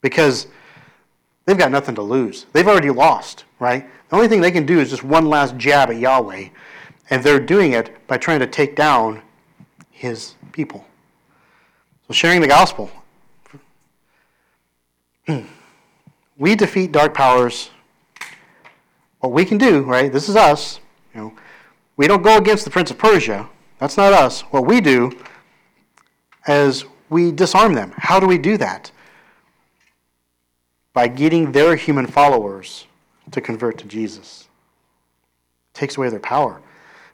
Because 0.00 0.46
they've 1.44 1.58
got 1.58 1.70
nothing 1.70 1.94
to 1.96 2.02
lose. 2.02 2.46
They've 2.52 2.66
already 2.66 2.90
lost, 2.90 3.44
right? 3.58 3.88
The 4.08 4.16
only 4.16 4.28
thing 4.28 4.40
they 4.40 4.50
can 4.50 4.66
do 4.66 4.78
is 4.78 4.90
just 4.90 5.04
one 5.04 5.28
last 5.28 5.56
jab 5.56 5.90
at 5.90 5.96
Yahweh, 5.96 6.48
and 7.10 7.22
they're 7.22 7.40
doing 7.40 7.72
it 7.72 7.96
by 8.06 8.18
trying 8.18 8.40
to 8.40 8.46
take 8.46 8.76
down 8.76 9.22
his 9.90 10.34
people. 10.52 10.84
So 12.06 12.12
sharing 12.12 12.40
the 12.40 12.46
gospel. 12.46 12.90
we 16.38 16.54
defeat 16.54 16.92
dark 16.92 17.14
powers. 17.14 17.70
What 19.20 19.32
we 19.32 19.44
can 19.44 19.58
do, 19.58 19.82
right? 19.82 20.12
This 20.12 20.28
is 20.28 20.36
us. 20.36 20.78
You 21.14 21.20
know, 21.20 21.32
we 21.96 22.06
don't 22.06 22.22
go 22.22 22.36
against 22.36 22.64
the 22.64 22.70
prince 22.70 22.90
of 22.90 22.98
Persia. 22.98 23.48
That's 23.78 23.96
not 23.96 24.12
us. 24.12 24.42
What 24.42 24.66
we 24.66 24.80
do 24.80 25.18
is 26.46 26.84
we 27.08 27.32
disarm 27.32 27.74
them. 27.74 27.92
How 27.96 28.18
do 28.20 28.26
we 28.26 28.38
do 28.38 28.56
that? 28.58 28.90
By 30.92 31.08
getting 31.08 31.52
their 31.52 31.76
human 31.76 32.06
followers 32.06 32.86
to 33.30 33.40
convert 33.40 33.78
to 33.78 33.86
Jesus. 33.86 34.48
It 35.74 35.78
takes 35.78 35.96
away 35.96 36.08
their 36.08 36.20
power. 36.20 36.60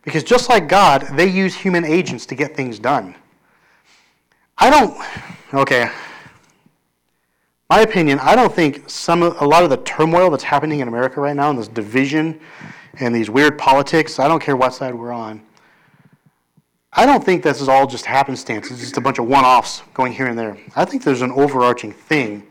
Because 0.02 0.24
just 0.24 0.48
like 0.48 0.68
God, 0.68 1.06
they 1.12 1.28
use 1.28 1.54
human 1.54 1.84
agents 1.84 2.26
to 2.26 2.34
get 2.34 2.56
things 2.56 2.78
done. 2.78 3.14
I 4.58 4.70
don't, 4.70 4.96
okay, 5.54 5.90
my 7.70 7.80
opinion, 7.80 8.18
I 8.20 8.36
don't 8.36 8.52
think 8.52 8.88
some 8.90 9.22
a 9.22 9.46
lot 9.46 9.64
of 9.64 9.70
the 9.70 9.78
turmoil 9.78 10.28
that's 10.30 10.44
happening 10.44 10.80
in 10.80 10.88
America 10.88 11.20
right 11.20 11.34
now 11.34 11.50
and 11.50 11.58
this 11.58 11.68
division 11.68 12.38
and 13.00 13.14
these 13.14 13.30
weird 13.30 13.58
politics, 13.58 14.18
I 14.18 14.28
don't 14.28 14.42
care 14.42 14.56
what 14.56 14.74
side 14.74 14.94
we're 14.94 15.12
on, 15.12 15.40
I 16.94 17.06
don't 17.06 17.24
think 17.24 17.42
this 17.42 17.60
is 17.60 17.68
all 17.68 17.86
just 17.86 18.04
happenstance. 18.04 18.70
It's 18.70 18.80
just 18.80 18.98
a 18.98 19.00
bunch 19.00 19.18
of 19.18 19.26
one 19.26 19.44
offs 19.44 19.82
going 19.94 20.12
here 20.12 20.26
and 20.26 20.38
there. 20.38 20.58
I 20.76 20.84
think 20.84 21.02
there's 21.02 21.22
an 21.22 21.32
overarching 21.32 21.92
thing. 21.92 22.46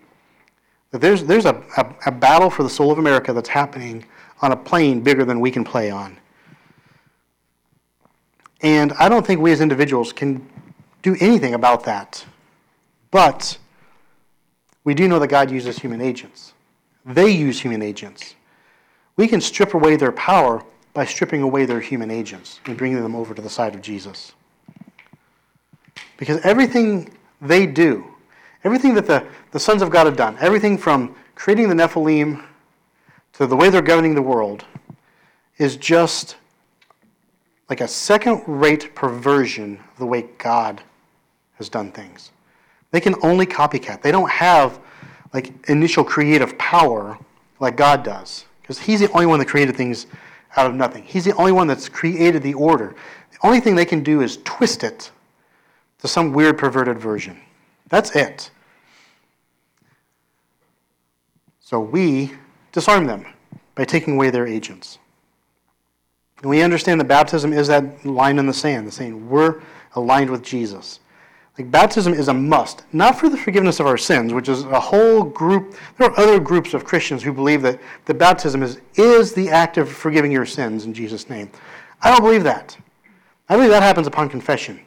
That 0.90 1.00
there's, 1.00 1.24
there's 1.24 1.46
a, 1.46 1.64
a, 1.78 1.96
a, 2.08 2.12
battle 2.12 2.50
for 2.50 2.64
the 2.64 2.70
soul 2.70 2.92
of 2.92 2.98
America 2.98 3.32
that's 3.34 3.48
happening 3.48 4.04
on 4.42 4.52
a 4.52 4.58
plane 4.58 5.02
bigger 5.02 5.24
than 5.24 5.40
we 5.40 5.52
can 5.52 5.64
play 5.64 5.90
on. 5.90 6.18
And 8.62 8.92
I 8.94 9.08
don't 9.08 9.26
think 9.26 9.40
we 9.40 9.52
as 9.52 9.62
individuals 9.62 10.12
can 10.12 10.46
do 11.02 11.16
anything 11.20 11.54
about 11.54 11.84
that. 11.86 12.26
But 13.12 13.58
we 14.84 14.94
do 14.94 15.08
know 15.08 15.20
that 15.20 15.28
God 15.28 15.52
uses 15.52 15.80
human 15.80 16.02
agents. 16.02 16.54
They 17.06 17.30
use 17.30 17.62
human 17.62 17.82
agents. 17.82 18.36
We 19.16 19.28
can 19.28 19.40
strip 19.40 19.74
away 19.74 19.96
their 19.96 20.12
power 20.12 20.64
by 20.94 21.06
stripping 21.06 21.42
away 21.42 21.66
their 21.66 21.80
human 21.80 22.12
agents 22.12 22.60
and 22.66 22.78
bringing 22.78 23.02
them 23.02 23.16
over 23.16 23.34
to 23.34 23.42
the 23.42 23.50
side 23.50 23.76
of 23.76 23.82
Jesus. 23.82 24.34
Because 26.18 26.40
everything 26.44 27.12
they 27.42 27.66
do, 27.66 28.06
everything 28.64 28.94
that 28.96 29.08
the, 29.08 29.26
the 29.52 29.60
sons 29.60 29.82
of 29.82 29.90
God 29.90 30.06
have 30.06 30.18
done, 30.18 30.38
everything 30.40 30.78
from 30.78 31.16
creating 31.36 31.70
the 31.70 31.76
Nephilim 31.76 32.44
to 33.34 33.48
the 33.48 33.56
way 33.56 33.70
they're 33.70 33.82
governing 33.82 34.16
the 34.16 34.22
world, 34.22 34.66
is 35.58 35.78
just 35.78 36.36
like 37.70 37.82
a 37.82 37.88
second 37.88 38.44
rate 38.46 38.94
perversion 38.96 39.80
of 39.94 39.98
the 39.98 40.06
way 40.06 40.26
God 40.38 40.82
has 41.54 41.70
done 41.70 41.92
things. 41.92 42.32
They 42.92 43.00
can 43.00 43.16
only 43.24 43.46
copycat. 43.46 44.02
They 44.02 44.12
don't 44.12 44.30
have 44.30 44.80
like 45.34 45.54
initial 45.70 46.04
creative 46.04 46.58
power 46.58 47.18
like 47.60 47.78
God 47.78 48.04
does. 48.04 48.46
Because 48.62 48.78
He's 48.78 49.00
the 49.00 49.12
only 49.12 49.26
one 49.26 49.40
that 49.40 49.48
created 49.48 49.78
things 49.78 50.08
out 50.58 50.68
of 50.68 50.76
nothing. 50.76 51.04
He's 51.04 51.26
the 51.26 51.36
only 51.36 51.52
one 51.52 51.68
that's 51.68 51.90
created 51.90 52.44
the 52.44 52.54
order. 52.54 52.96
The 53.32 53.38
only 53.44 53.60
thing 53.60 53.76
they 53.76 53.86
can 53.86 54.04
do 54.04 54.22
is 54.22 54.38
twist 54.44 54.84
it 54.84 55.12
to 56.00 56.08
some 56.08 56.34
weird 56.34 56.58
perverted 56.58 57.00
version. 57.00 57.40
That's 57.90 58.16
it. 58.16 58.52
So 61.60 61.80
we 61.80 62.34
disarm 62.72 63.06
them 63.06 63.26
by 63.76 63.86
taking 63.86 64.16
away 64.16 64.30
their 64.30 64.48
agents. 64.48 65.00
And 66.42 66.50
we 66.50 66.62
understand 66.62 67.00
that 67.00 67.08
baptism 67.08 67.54
is 67.54 67.68
that 67.68 68.06
line 68.06 68.40
in 68.40 68.48
the 68.48 68.54
sand, 68.54 68.88
the 68.88 68.92
saying, 68.92 69.30
we're 69.30 69.62
aligned 69.96 70.30
with 70.30 70.42
Jesus. 70.42 71.00
Like 71.58 71.70
baptism 71.70 72.14
is 72.14 72.30
a 72.30 72.34
must, 72.34 72.84
not 72.94 73.20
for 73.20 73.28
the 73.28 73.38
forgiveness 73.38 73.80
of 73.80 73.86
our 73.86 73.98
sins, 73.98 74.34
which 74.34 74.48
is 74.48 74.64
a 74.64 74.80
whole 74.80 75.24
group. 75.24 75.76
There 75.98 76.10
are 76.10 76.20
other 76.20 76.40
groups 76.40 76.74
of 76.74 76.86
Christians 76.86 77.22
who 77.22 77.34
believe 77.34 77.62
that 77.64 77.80
the 78.06 78.14
baptism 78.14 78.64
is, 78.64 78.80
is 78.96 79.34
the 79.34 79.50
act 79.50 79.78
of 79.78 79.92
forgiving 79.92 80.32
your 80.32 80.46
sins 80.46 80.86
in 80.86 80.94
Jesus' 80.94 81.30
name. 81.30 81.52
I 82.02 82.10
don't 82.10 82.22
believe 82.22 82.44
that. 82.46 82.78
I 83.50 83.56
believe 83.56 83.70
that 83.72 83.84
happens 83.84 84.08
upon 84.08 84.30
confession, 84.30 84.80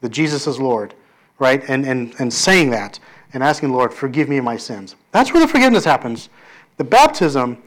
that 0.00 0.10
Jesus 0.10 0.46
is 0.46 0.60
Lord, 0.60 0.94
right? 1.40 1.68
And, 1.68 1.84
and, 1.84 2.14
and 2.20 2.32
saying 2.32 2.70
that 2.70 3.00
and 3.32 3.42
asking 3.42 3.72
Lord, 3.72 3.92
forgive 3.92 4.28
me 4.28 4.40
my 4.40 4.56
sins. 4.56 4.94
That's 5.10 5.32
where 5.32 5.40
the 5.40 5.48
forgiveness 5.48 5.84
happens. 5.84 6.28
The 6.76 6.84
baptism 6.84 7.60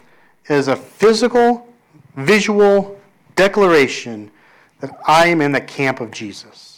is 0.48 0.68
a 0.68 0.76
physical, 0.76 1.68
visual 2.16 3.00
declaration 3.36 4.32
that 4.80 4.98
I 5.08 5.28
am 5.28 5.42
in 5.42 5.52
the 5.52 5.62
camp 5.62 6.00
of 6.00 6.12
Jesus. 6.12 6.75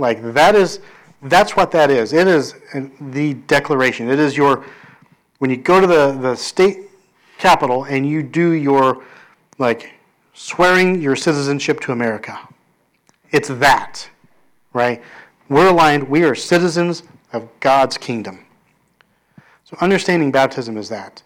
Like 0.00 0.32
that 0.32 0.54
is 0.54 0.80
that's 1.22 1.54
what 1.54 1.70
that 1.72 1.90
is. 1.90 2.12
It 2.12 2.26
is 2.26 2.54
the 3.00 3.34
declaration. 3.34 4.10
It 4.10 4.18
is 4.18 4.36
your 4.36 4.64
when 5.38 5.50
you 5.50 5.56
go 5.56 5.80
to 5.80 5.86
the, 5.86 6.12
the 6.12 6.34
state 6.34 6.90
capital 7.38 7.84
and 7.84 8.08
you 8.08 8.22
do 8.22 8.50
your 8.50 9.04
like 9.58 9.94
swearing 10.34 11.00
your 11.00 11.14
citizenship 11.14 11.80
to 11.80 11.92
America. 11.92 12.38
It's 13.30 13.48
that, 13.48 14.08
right? 14.72 15.02
We're 15.48 15.68
aligned, 15.68 16.08
we 16.08 16.24
are 16.24 16.34
citizens 16.34 17.02
of 17.32 17.48
God's 17.60 17.98
kingdom. 17.98 18.46
So 19.64 19.76
understanding 19.80 20.32
baptism 20.32 20.76
is 20.76 20.88
that. 20.88 21.22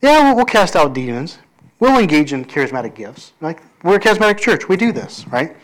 Yeah, 0.00 0.22
we'll, 0.22 0.36
we'll 0.36 0.44
cast 0.44 0.76
out 0.76 0.94
demons. 0.94 1.38
We'll 1.80 1.98
engage 1.98 2.32
in 2.32 2.44
charismatic 2.44 2.94
gifts. 2.94 3.32
Like 3.40 3.60
we're 3.82 3.96
a 3.96 4.00
charismatic 4.00 4.38
church, 4.38 4.68
we 4.68 4.76
do 4.76 4.92
this, 4.92 5.26
right? 5.28 5.56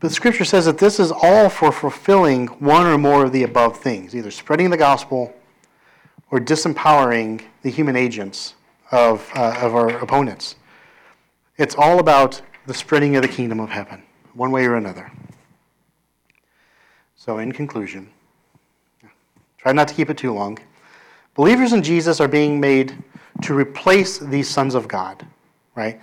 But 0.00 0.12
Scripture 0.12 0.44
says 0.44 0.66
that 0.66 0.78
this 0.78 1.00
is 1.00 1.10
all 1.10 1.48
for 1.48 1.72
fulfilling 1.72 2.46
one 2.46 2.86
or 2.86 2.96
more 2.96 3.24
of 3.24 3.32
the 3.32 3.42
above 3.42 3.78
things, 3.78 4.14
either 4.14 4.30
spreading 4.30 4.70
the 4.70 4.76
gospel 4.76 5.34
or 6.30 6.38
disempowering 6.38 7.42
the 7.62 7.70
human 7.70 7.96
agents 7.96 8.54
of, 8.92 9.28
uh, 9.34 9.58
of 9.60 9.74
our 9.74 9.88
opponents. 9.98 10.54
It's 11.56 11.74
all 11.74 11.98
about 11.98 12.40
the 12.66 12.74
spreading 12.74 13.16
of 13.16 13.22
the 13.22 13.28
kingdom 13.28 13.58
of 13.58 13.70
heaven, 13.70 14.02
one 14.34 14.52
way 14.52 14.66
or 14.66 14.76
another. 14.76 15.10
So, 17.16 17.38
in 17.38 17.50
conclusion, 17.50 18.08
try 19.56 19.72
not 19.72 19.88
to 19.88 19.94
keep 19.94 20.10
it 20.10 20.16
too 20.16 20.32
long. 20.32 20.58
Believers 21.34 21.72
in 21.72 21.82
Jesus 21.82 22.20
are 22.20 22.28
being 22.28 22.60
made 22.60 23.02
to 23.42 23.54
replace 23.54 24.18
these 24.18 24.48
sons 24.48 24.76
of 24.76 24.86
God, 24.86 25.26
right? 25.74 26.00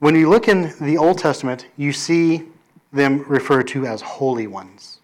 When 0.00 0.16
you 0.16 0.28
look 0.28 0.48
in 0.48 0.72
the 0.80 0.98
Old 0.98 1.18
Testament, 1.18 1.68
you 1.76 1.92
see 1.92 2.48
them 2.94 3.24
referred 3.26 3.68
to 3.68 3.86
as 3.86 4.00
holy 4.00 4.46
ones. 4.46 5.00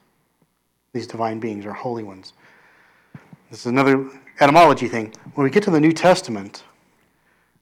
These 0.92 1.06
divine 1.06 1.40
beings 1.40 1.66
are 1.66 1.72
holy 1.72 2.02
ones. 2.02 2.32
This 3.50 3.60
is 3.60 3.66
another 3.66 4.08
etymology 4.38 4.88
thing. 4.88 5.12
When 5.34 5.44
we 5.44 5.50
get 5.50 5.62
to 5.64 5.70
the 5.70 5.80
New 5.80 5.92
Testament, 5.92 6.62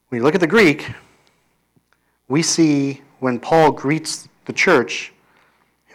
when 0.09 0.19
you 0.19 0.23
look 0.23 0.35
at 0.35 0.41
the 0.41 0.47
Greek, 0.47 0.91
we 2.27 2.41
see 2.41 3.01
when 3.19 3.39
Paul 3.39 3.71
greets 3.71 4.29
the 4.45 4.53
church, 4.53 5.11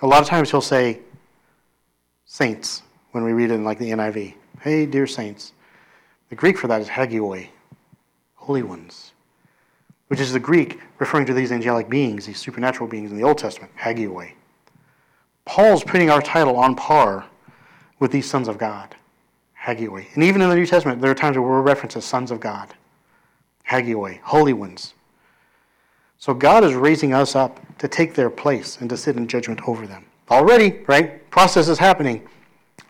a 0.02 0.06
lot 0.06 0.20
of 0.20 0.28
times 0.28 0.50
he'll 0.50 0.60
say 0.60 1.00
saints 2.26 2.82
when 3.12 3.24
we 3.24 3.32
read 3.32 3.50
it 3.50 3.54
in 3.54 3.64
like 3.64 3.78
the 3.78 3.90
NIV. 3.90 4.34
Hey, 4.60 4.84
dear 4.84 5.06
saints. 5.06 5.52
The 6.28 6.36
Greek 6.36 6.58
for 6.58 6.66
that 6.66 6.82
is 6.82 6.88
hagioi, 6.88 7.48
holy 8.34 8.62
ones, 8.62 9.13
which 10.08 10.20
is 10.20 10.32
the 10.32 10.40
Greek 10.40 10.80
referring 10.98 11.26
to 11.26 11.34
these 11.34 11.52
angelic 11.52 11.88
beings, 11.88 12.26
these 12.26 12.38
supernatural 12.38 12.88
beings 12.88 13.10
in 13.10 13.16
the 13.16 13.24
Old 13.24 13.38
Testament, 13.38 13.72
hagioi. 13.76 14.32
Paul's 15.44 15.84
putting 15.84 16.10
our 16.10 16.22
title 16.22 16.56
on 16.56 16.74
par 16.74 17.26
with 17.98 18.10
these 18.10 18.28
sons 18.28 18.48
of 18.48 18.58
God, 18.58 18.94
hagioi. 19.60 20.06
And 20.14 20.22
even 20.22 20.40
in 20.40 20.48
the 20.48 20.56
New 20.56 20.66
Testament, 20.66 21.00
there 21.00 21.10
are 21.10 21.14
times 21.14 21.36
where 21.36 21.46
we're 21.46 21.62
referenced 21.62 21.96
as 21.96 22.04
sons 22.04 22.30
of 22.30 22.40
God, 22.40 22.74
hagioi, 23.68 24.20
holy 24.20 24.52
ones. 24.52 24.94
So 26.18 26.32
God 26.32 26.64
is 26.64 26.74
raising 26.74 27.12
us 27.12 27.36
up 27.36 27.60
to 27.78 27.88
take 27.88 28.14
their 28.14 28.30
place 28.30 28.78
and 28.80 28.88
to 28.90 28.96
sit 28.96 29.16
in 29.16 29.26
judgment 29.26 29.60
over 29.68 29.86
them. 29.86 30.06
Already, 30.30 30.82
right? 30.86 31.28
Process 31.30 31.68
is 31.68 31.78
happening. 31.78 32.26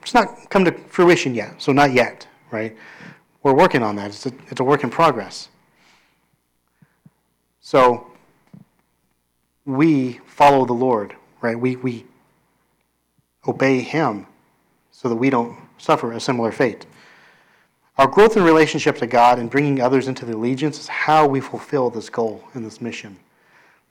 It's 0.03 0.15
not 0.15 0.51
come 0.51 0.65
to 0.65 0.73
fruition 0.73 1.35
yet, 1.35 1.61
so 1.61 1.73
not 1.73 1.93
yet, 1.93 2.29
right? 2.51 2.77
We're 3.43 3.55
working 3.55 3.83
on 3.83 3.97
that. 3.97 4.09
It's 4.09 4.27
a, 4.27 4.33
it's 4.51 4.61
a 4.61 4.65
work 4.65 4.85
in 4.85 4.91
progress. 4.91 5.49
So 7.65 8.07
we 9.65 10.21
follow 10.27 10.67
the 10.67 10.75
Lord, 10.75 11.17
right? 11.41 11.59
We, 11.59 11.77
we 11.77 12.05
obey 13.49 13.81
Him 13.81 14.27
so 14.93 15.09
that 15.09 15.17
we 15.17 15.31
don't 15.31 15.57
suffer 15.79 16.13
a 16.13 16.21
similar 16.21 16.53
fate. 16.53 16.85
Our 17.97 18.07
growth 18.07 18.37
in 18.37 18.43
relationship 18.43 18.99
to 18.99 19.07
God 19.07 19.39
and 19.39 19.49
bringing 19.49 19.81
others 19.81 20.09
into 20.09 20.27
the 20.27 20.35
allegiance 20.35 20.79
is 20.79 20.89
how 20.89 21.27
we 21.27 21.41
fulfill 21.41 21.89
this 21.89 22.11
goal 22.11 22.45
and 22.53 22.67
this 22.67 22.83
mission. 22.83 23.17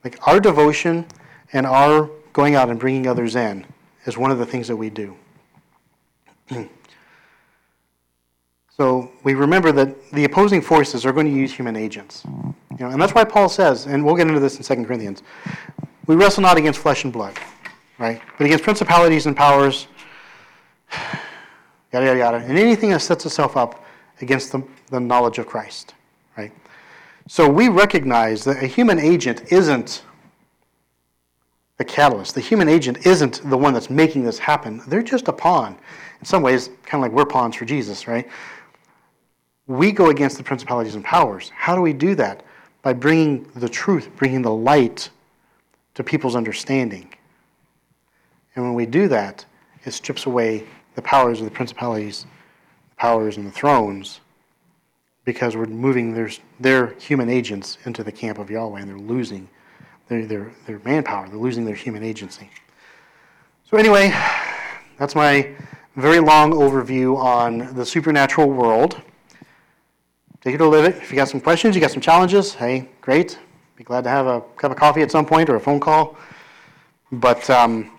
Like 0.03 0.19
our 0.27 0.39
devotion 0.39 1.07
and 1.51 1.65
our 1.65 2.11
going 2.31 2.53
out 2.53 2.69
and 2.69 2.79
bringing 2.79 3.07
others 3.07 3.35
in 3.35 3.65
is 4.05 4.19
one 4.19 4.29
of 4.29 4.37
the 4.37 4.45
things 4.45 4.67
that 4.67 4.77
we 4.77 4.91
do. 4.91 5.17
so 8.77 9.09
we 9.23 9.33
remember 9.33 9.71
that 9.71 10.11
the 10.11 10.25
opposing 10.25 10.61
forces 10.61 11.07
are 11.07 11.11
going 11.11 11.25
to 11.25 11.33
use 11.33 11.51
human 11.51 11.75
agents. 11.75 12.23
You 12.79 12.85
know, 12.85 12.91
and 12.91 13.01
that's 13.01 13.13
why 13.13 13.23
Paul 13.23 13.49
says, 13.49 13.85
and 13.85 14.03
we'll 14.03 14.15
get 14.15 14.27
into 14.27 14.39
this 14.39 14.57
in 14.57 14.77
2 14.77 14.85
Corinthians, 14.85 15.21
we 16.07 16.15
wrestle 16.15 16.41
not 16.41 16.57
against 16.57 16.79
flesh 16.79 17.03
and 17.03 17.13
blood, 17.13 17.37
right? 17.99 18.21
But 18.37 18.45
against 18.45 18.63
principalities 18.63 19.27
and 19.27 19.37
powers, 19.37 19.87
yada, 21.93 22.05
yada, 22.05 22.17
yada, 22.17 22.37
and 22.37 22.57
anything 22.57 22.89
that 22.89 23.01
sets 23.01 23.25
itself 23.25 23.55
up 23.55 23.85
against 24.21 24.51
the, 24.51 24.63
the 24.89 24.99
knowledge 24.99 25.37
of 25.37 25.45
Christ, 25.45 25.93
right? 26.35 26.51
So 27.27 27.47
we 27.47 27.69
recognize 27.69 28.43
that 28.45 28.63
a 28.63 28.67
human 28.67 28.99
agent 28.99 29.51
isn't 29.51 30.03
the 31.77 31.85
catalyst. 31.85 32.33
The 32.33 32.41
human 32.41 32.67
agent 32.67 33.05
isn't 33.05 33.47
the 33.49 33.57
one 33.57 33.73
that's 33.73 33.89
making 33.89 34.23
this 34.23 34.39
happen. 34.39 34.81
They're 34.87 35.03
just 35.03 35.27
a 35.27 35.33
pawn. 35.33 35.77
In 36.19 36.25
some 36.25 36.41
ways, 36.41 36.69
kind 36.83 37.03
of 37.03 37.09
like 37.09 37.11
we're 37.11 37.25
pawns 37.25 37.55
for 37.55 37.65
Jesus, 37.65 38.07
right? 38.07 38.27
We 39.67 39.91
go 39.91 40.09
against 40.09 40.37
the 40.37 40.43
principalities 40.43 40.95
and 40.95 41.03
powers. 41.03 41.51
How 41.55 41.75
do 41.75 41.81
we 41.81 41.93
do 41.93 42.15
that? 42.15 42.43
By 42.83 42.93
bringing 42.93 43.49
the 43.55 43.69
truth, 43.69 44.09
bringing 44.15 44.43
the 44.43 44.53
light 44.53 45.09
to 45.95 46.03
people's 46.03 46.35
understanding. 46.35 47.11
And 48.55 48.63
when 48.63 48.75
we 48.75 48.85
do 48.85 49.07
that, 49.07 49.45
it 49.83 49.91
strips 49.91 50.25
away 50.25 50.65
the 50.95 51.01
powers 51.01 51.39
of 51.39 51.45
the 51.45 51.51
principalities 51.51 52.25
the 52.89 52.95
powers 52.95 53.37
and 53.37 53.47
the 53.47 53.51
thrones 53.51 54.21
because 55.25 55.55
we're 55.55 55.65
moving 55.65 56.13
their, 56.13 56.29
their 56.59 56.87
human 56.99 57.29
agents 57.29 57.77
into 57.85 58.03
the 58.03 58.11
camp 58.11 58.37
of 58.37 58.49
Yahweh 58.49 58.81
and 58.81 58.89
they're 58.89 58.97
losing 58.97 59.47
their, 60.09 60.25
their, 60.25 60.51
their 60.67 60.79
manpower, 60.83 61.27
they're 61.29 61.37
losing 61.37 61.65
their 61.65 61.75
human 61.75 62.03
agency. 62.03 62.49
So, 63.69 63.77
anyway, 63.77 64.13
that's 64.97 65.15
my 65.15 65.55
very 65.95 66.19
long 66.19 66.51
overview 66.51 67.17
on 67.17 67.73
the 67.75 67.85
supernatural 67.85 68.49
world. 68.49 69.01
Take 70.43 70.55
it 70.55 70.61
or 70.61 70.67
live 70.67 70.83
it. 70.83 70.97
If 70.97 71.09
you 71.09 71.15
got 71.15 71.29
some 71.29 71.39
questions, 71.39 71.73
you 71.73 71.79
got 71.79 71.91
some 71.91 72.01
challenges, 72.01 72.53
hey, 72.53 72.89
great. 72.99 73.39
Be 73.77 73.85
glad 73.85 74.03
to 74.03 74.09
have 74.09 74.27
a 74.27 74.41
cup 74.57 74.71
of 74.71 74.77
coffee 74.77 75.01
at 75.01 75.09
some 75.09 75.25
point 75.25 75.49
or 75.49 75.55
a 75.55 75.59
phone 75.59 75.79
call. 75.79 76.17
But 77.13 77.49
um, 77.49 77.89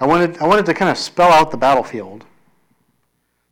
I, 0.00 0.06
wanted, 0.06 0.38
I 0.38 0.46
wanted 0.46 0.64
to 0.64 0.72
kind 0.72 0.90
of 0.90 0.96
spell 0.96 1.30
out 1.30 1.50
the 1.50 1.58
battlefield 1.58 2.24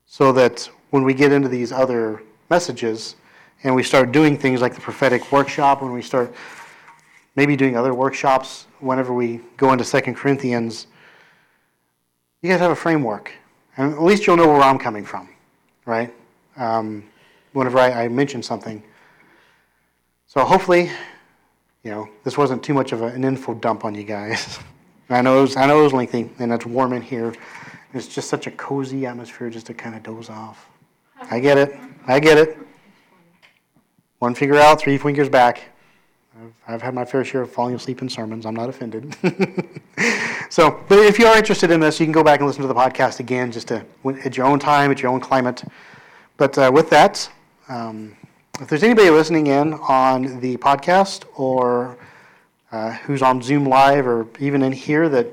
so 0.07 0.33
that 0.33 0.71
when 0.89 1.05
we 1.05 1.13
get 1.13 1.33
into 1.33 1.51
these 1.51 1.71
other 1.71 2.23
messages 2.49 3.17
and 3.63 3.75
we 3.75 3.83
start 3.83 4.11
doing 4.11 4.39
things 4.39 4.63
like 4.63 4.75
the 4.75 4.81
prophetic 4.81 5.31
workshop, 5.31 5.83
when 5.83 5.93
we 5.93 6.01
start 6.01 6.35
maybe 7.37 7.57
doing 7.57 7.77
other 7.77 7.93
workshops, 7.93 8.67
whenever 8.79 9.13
we 9.13 9.41
go 9.59 9.71
into 9.73 9.85
Second 9.85 10.15
Corinthians, 10.15 10.87
you 12.41 12.49
guys 12.49 12.61
have 12.61 12.71
a 12.71 12.77
framework. 12.77 13.33
And 13.77 13.93
at 13.93 14.03
least 14.03 14.27
you'll 14.27 14.39
know 14.39 14.49
where 14.49 14.63
I'm 14.63 14.79
coming 14.79 15.05
from, 15.05 15.29
right? 15.85 16.11
Um, 16.57 17.05
whenever 17.53 17.79
I, 17.79 18.05
I 18.05 18.09
mention 18.09 18.43
something. 18.43 18.83
So 20.27 20.45
hopefully, 20.45 20.91
you 21.83 21.91
know, 21.91 22.09
this 22.25 22.39
wasn't 22.39 22.63
too 22.63 22.75
much 22.75 22.93
of 22.93 23.03
a, 23.03 23.07
an 23.07 23.25
info 23.25 23.55
dump 23.55 23.85
on 23.85 23.95
you 23.95 24.05
guys. 24.05 24.59
I 25.11 25.23
know 25.23 25.39
it 25.39 25.43
was, 25.43 25.57
I 25.57 25.67
know 25.67 25.81
it 25.81 25.85
was 25.85 25.93
lengthy, 25.93 26.31
and 26.39 26.53
it's 26.53 26.65
warm 26.65 26.93
in 26.93 27.03
here. 27.03 27.35
It's 27.93 28.07
just 28.07 28.29
such 28.29 28.47
a 28.47 28.53
cozy 28.53 29.07
atmosphere 29.07 29.51
just 29.51 29.67
to 29.67 29.75
kind 29.75 29.97
of 29.97 30.05
doze 30.05 30.31
off. 30.31 30.69
I 31.31 31.41
get 31.41 31.59
it. 31.59 31.77
I 32.07 32.21
get 32.21 32.39
it. 32.39 32.57
One 34.21 34.35
finger 34.35 34.57
out, 34.57 34.81
three 34.81 34.99
fingers 34.99 35.29
back. 35.29 35.63
I've, 36.41 36.75
I've 36.75 36.83
had 36.83 36.95
my 36.95 37.05
fair 37.05 37.25
share 37.25 37.43
of 37.43 37.51
falling 37.51 37.75
asleep 37.75 38.03
in 38.03 38.09
sermons. 38.09 38.47
I'm 38.47 38.55
not 38.55 38.69
offended. 38.69 39.17
so, 40.49 40.85
but 40.89 40.99
if 41.01 41.19
you 41.19 41.27
are 41.27 41.37
interested 41.37 41.71
in 41.71 41.81
this, 41.81 41.99
you 41.99 42.07
can 42.07 42.13
go 42.13 42.23
back 42.23 42.39
and 42.39 42.47
listen 42.47 42.63
to 42.63 42.69
the 42.69 42.75
podcast 42.75 43.19
again, 43.19 43.51
just 43.51 43.69
to, 43.69 43.85
at 44.25 44.37
your 44.37 44.47
own 44.47 44.59
time, 44.59 44.91
at 44.91 45.03
your 45.03 45.11
own 45.11 45.21
climate. 45.21 45.65
But 46.37 46.57
uh, 46.57 46.71
with 46.73 46.89
that, 46.91 47.29
um, 47.71 48.17
if 48.61 48.69
there's 48.69 48.83
anybody 48.83 49.09
listening 49.11 49.47
in 49.47 49.75
on 49.75 50.41
the 50.41 50.57
podcast 50.57 51.25
or 51.37 51.97
uh, 52.73 52.93
who's 52.93 53.23
on 53.23 53.41
Zoom 53.41 53.65
Live 53.65 54.09
or 54.09 54.27
even 54.41 54.63
in 54.63 54.73
here 54.73 55.09
that 55.09 55.29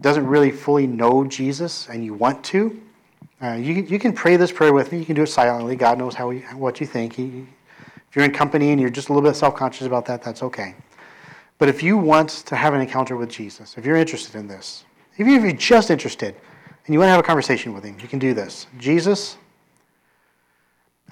doesn't 0.00 0.26
really 0.26 0.50
fully 0.50 0.86
know 0.86 1.24
Jesus 1.24 1.86
and 1.90 2.02
you 2.02 2.14
want 2.14 2.42
to, 2.46 2.80
uh, 3.42 3.52
you, 3.52 3.74
you 3.74 3.98
can 3.98 4.14
pray 4.14 4.36
this 4.36 4.50
prayer 4.50 4.72
with 4.72 4.90
me. 4.90 4.98
You 4.98 5.04
can 5.04 5.14
do 5.14 5.22
it 5.22 5.26
silently. 5.26 5.76
God 5.76 5.98
knows 5.98 6.14
how 6.14 6.32
what 6.32 6.80
you 6.80 6.86
think. 6.86 7.14
He, 7.14 7.46
if 8.08 8.16
you're 8.16 8.24
in 8.24 8.32
company 8.32 8.70
and 8.70 8.80
you're 8.80 8.90
just 8.90 9.10
a 9.10 9.12
little 9.12 9.28
bit 9.28 9.36
self 9.36 9.54
conscious 9.54 9.86
about 9.86 10.06
that, 10.06 10.22
that's 10.22 10.42
okay. 10.42 10.74
But 11.58 11.68
if 11.68 11.82
you 11.82 11.98
want 11.98 12.30
to 12.46 12.56
have 12.56 12.72
an 12.72 12.80
encounter 12.80 13.16
with 13.16 13.28
Jesus, 13.28 13.76
if 13.76 13.84
you're 13.84 13.96
interested 13.96 14.34
in 14.34 14.48
this, 14.48 14.84
even 15.18 15.34
if 15.34 15.42
you're 15.42 15.52
just 15.52 15.90
interested 15.90 16.34
and 16.86 16.94
you 16.94 16.98
want 16.98 17.08
to 17.08 17.12
have 17.12 17.20
a 17.20 17.26
conversation 17.26 17.74
with 17.74 17.84
Him, 17.84 17.98
you 18.00 18.08
can 18.08 18.18
do 18.18 18.32
this. 18.32 18.66
Jesus, 18.78 19.36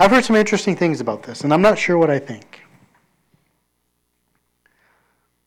I've 0.00 0.12
heard 0.12 0.24
some 0.24 0.36
interesting 0.36 0.76
things 0.76 1.00
about 1.00 1.24
this, 1.24 1.42
and 1.42 1.52
I'm 1.52 1.62
not 1.62 1.76
sure 1.78 1.98
what 1.98 2.10
I 2.10 2.20
think. 2.20 2.60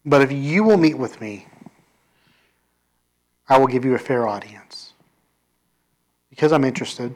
But 0.05 0.21
if 0.21 0.31
you 0.31 0.63
will 0.63 0.77
meet 0.77 0.97
with 0.97 1.21
me, 1.21 1.47
I 3.47 3.57
will 3.57 3.67
give 3.67 3.85
you 3.85 3.95
a 3.95 3.99
fair 3.99 4.27
audience 4.27 4.93
because 6.29 6.51
I'm 6.51 6.63
interested, 6.63 7.15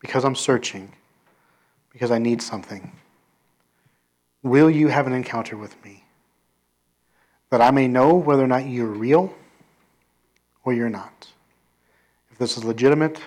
because 0.00 0.24
I'm 0.24 0.34
searching, 0.34 0.92
because 1.92 2.10
I 2.10 2.18
need 2.18 2.40
something. 2.40 2.92
Will 4.42 4.70
you 4.70 4.88
have 4.88 5.06
an 5.06 5.12
encounter 5.12 5.56
with 5.56 5.82
me? 5.84 6.04
That 7.50 7.60
I 7.60 7.70
may 7.70 7.88
know 7.88 8.14
whether 8.14 8.44
or 8.44 8.46
not 8.46 8.66
you're 8.66 8.86
real 8.86 9.34
or 10.64 10.72
you're 10.72 10.88
not. 10.88 11.28
If 12.30 12.38
this 12.38 12.56
is 12.56 12.64
legitimate 12.64 13.20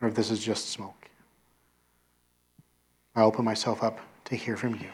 or 0.00 0.08
if 0.08 0.14
this 0.14 0.30
is 0.30 0.38
just 0.38 0.70
smoke. 0.70 0.99
I 3.14 3.22
open 3.22 3.44
myself 3.44 3.82
up 3.82 4.00
to 4.26 4.36
hear 4.36 4.56
from 4.56 4.74
you. 4.74 4.88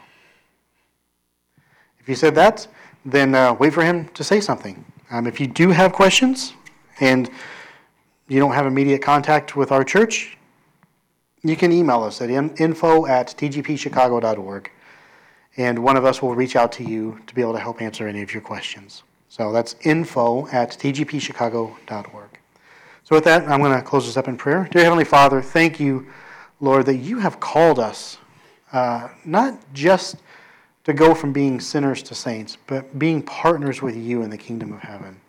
If 1.99 2.09
you 2.09 2.15
said 2.15 2.35
that, 2.37 2.67
then 3.05 3.35
uh, 3.35 3.55
wait 3.55 3.73
for 3.73 3.83
him 3.83 4.09
to 4.11 4.25
say 4.25 4.41
something. 4.41 4.85
Um, 5.11 5.27
if 5.27 5.41
you 5.41 5.47
do 5.47 5.71
have 5.71 5.93
questions 5.93 6.55
and 7.01 7.31
you 8.29 8.41
don't 8.41 8.53
have 8.53 8.67
immediate 8.67 9.03
contact 9.03 9.57
with 9.57 9.71
our 9.71 9.85
church, 9.85 10.37
you 11.43 11.57
can 11.57 11.71
email 11.73 12.03
us 12.03 12.21
at 12.21 12.31
info 12.31 13.07
at 13.07 13.29
tgpchicago.org, 13.29 14.71
and 15.57 15.79
one 15.79 15.97
of 15.97 16.05
us 16.05 16.21
will 16.21 16.35
reach 16.35 16.57
out 16.57 16.73
to 16.73 16.85
you 16.85 17.21
to 17.27 17.35
be 17.35 17.41
able 17.41 17.53
to 17.53 17.61
help 17.61 17.81
answer 17.81 18.09
any 18.09 18.23
of 18.23 18.33
your 18.33 18.43
questions. 18.43 19.05
So 19.29 19.53
that's 19.53 19.77
info 19.83 20.49
at 20.49 20.71
tgpchicago.org. 20.71 22.39
So 23.05 23.15
with 23.15 23.25
that, 23.25 23.49
I'm 23.49 23.61
going 23.61 23.77
to 23.77 23.83
close 23.83 24.07
this 24.07 24.17
up 24.17 24.27
in 24.27 24.37
prayer. 24.37 24.69
Dear 24.73 24.83
Heavenly 24.83 25.05
Father, 25.05 25.41
thank 25.41 25.79
you, 25.79 26.07
Lord, 26.61 26.87
that 26.87 26.97
you 26.97 27.19
have 27.19 27.41
called 27.41 27.79
us 27.79 28.19
uh, 28.73 29.09
not 29.25 29.59
just 29.73 30.17
to 30.85 30.93
go 30.93 31.15
from 31.15 31.33
being 31.33 31.61
sinners 31.61 32.03
to 32.05 32.15
saints, 32.15 32.57
but 32.67 32.99
being 32.99 33.23
partners 33.23 33.83
with 33.83 33.97
you 33.97 34.23
in 34.23 34.31
the 34.31 34.39
kingdom 34.39 34.73
of 34.73 34.81
heaven. 34.81 35.21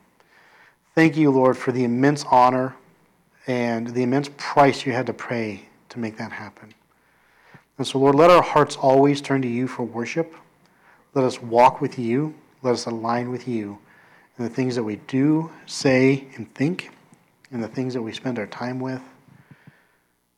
Thank 0.96 1.18
you, 1.18 1.32
Lord, 1.32 1.58
for 1.58 1.72
the 1.72 1.84
immense 1.84 2.24
honor 2.26 2.76
and 3.48 3.88
the 3.88 4.04
immense 4.04 4.30
price 4.38 4.86
you 4.86 4.94
had 4.94 5.06
to 5.08 5.14
pay 5.14 5.64
to 5.90 6.00
make 6.00 6.18
that 6.18 6.32
happen. 6.32 6.74
And 7.78 7.86
so, 7.86 8.00
Lord, 8.00 8.16
let 8.16 8.30
our 8.30 8.42
hearts 8.42 8.76
always 8.76 9.22
turn 9.22 9.42
to 9.42 9.48
you 9.48 9.68
for 9.68 9.84
worship. 9.84 10.34
Let 11.14 11.24
us 11.26 11.42
walk 11.42 11.82
with 11.82 12.00
you. 12.00 12.34
Let 12.64 12.74
us 12.74 12.86
align 12.86 13.30
with 13.32 13.48
you 13.48 13.78
in 14.38 14.44
the 14.44 14.50
things 14.50 14.76
that 14.76 14.84
we 14.84 14.98
do, 15.08 15.52
say, 15.66 16.28
and 16.36 16.54
think, 16.54 16.92
and 17.52 17.64
the 17.64 17.68
things 17.68 17.94
that 17.94 18.02
we 18.02 18.14
spend 18.14 18.38
our 18.40 18.48
time 18.48 18.80
with, 18.80 19.02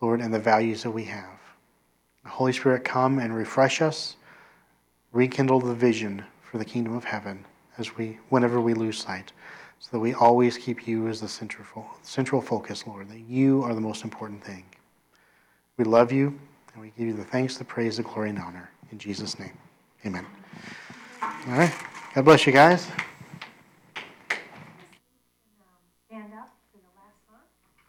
Lord, 0.01 0.21
and 0.21 0.33
the 0.33 0.39
values 0.39 0.83
that 0.83 0.91
we 0.91 1.03
have. 1.05 1.39
Holy 2.25 2.53
Spirit, 2.53 2.83
come 2.83 3.19
and 3.19 3.35
refresh 3.35 3.81
us, 3.81 4.15
rekindle 5.11 5.59
the 5.59 5.73
vision 5.73 6.23
for 6.41 6.57
the 6.57 6.65
kingdom 6.65 6.95
of 6.95 7.03
heaven 7.03 7.43
as 7.77 7.97
we, 7.97 8.19
whenever 8.29 8.61
we 8.61 8.73
lose 8.73 8.97
sight, 8.97 9.31
so 9.79 9.89
that 9.91 9.99
we 9.99 10.13
always 10.13 10.57
keep 10.57 10.87
you 10.87 11.07
as 11.07 11.21
the 11.21 11.27
central, 11.27 11.87
central 12.03 12.41
focus, 12.41 12.85
Lord, 12.85 13.09
that 13.09 13.21
you 13.21 13.63
are 13.63 13.73
the 13.73 13.81
most 13.81 14.03
important 14.03 14.43
thing. 14.43 14.63
We 15.77 15.85
love 15.85 16.11
you, 16.11 16.39
and 16.73 16.81
we 16.81 16.91
give 16.97 17.07
you 17.07 17.13
the 17.13 17.23
thanks, 17.23 17.57
the 17.57 17.63
praise, 17.63 17.97
the 17.97 18.03
glory, 18.03 18.29
and 18.29 18.39
honor. 18.39 18.69
In 18.91 18.99
Jesus' 18.99 19.39
name, 19.39 19.57
amen. 20.05 20.25
All 21.21 21.57
right. 21.57 21.73
God 22.13 22.25
bless 22.25 22.45
you 22.45 22.53
guys. 22.53 22.87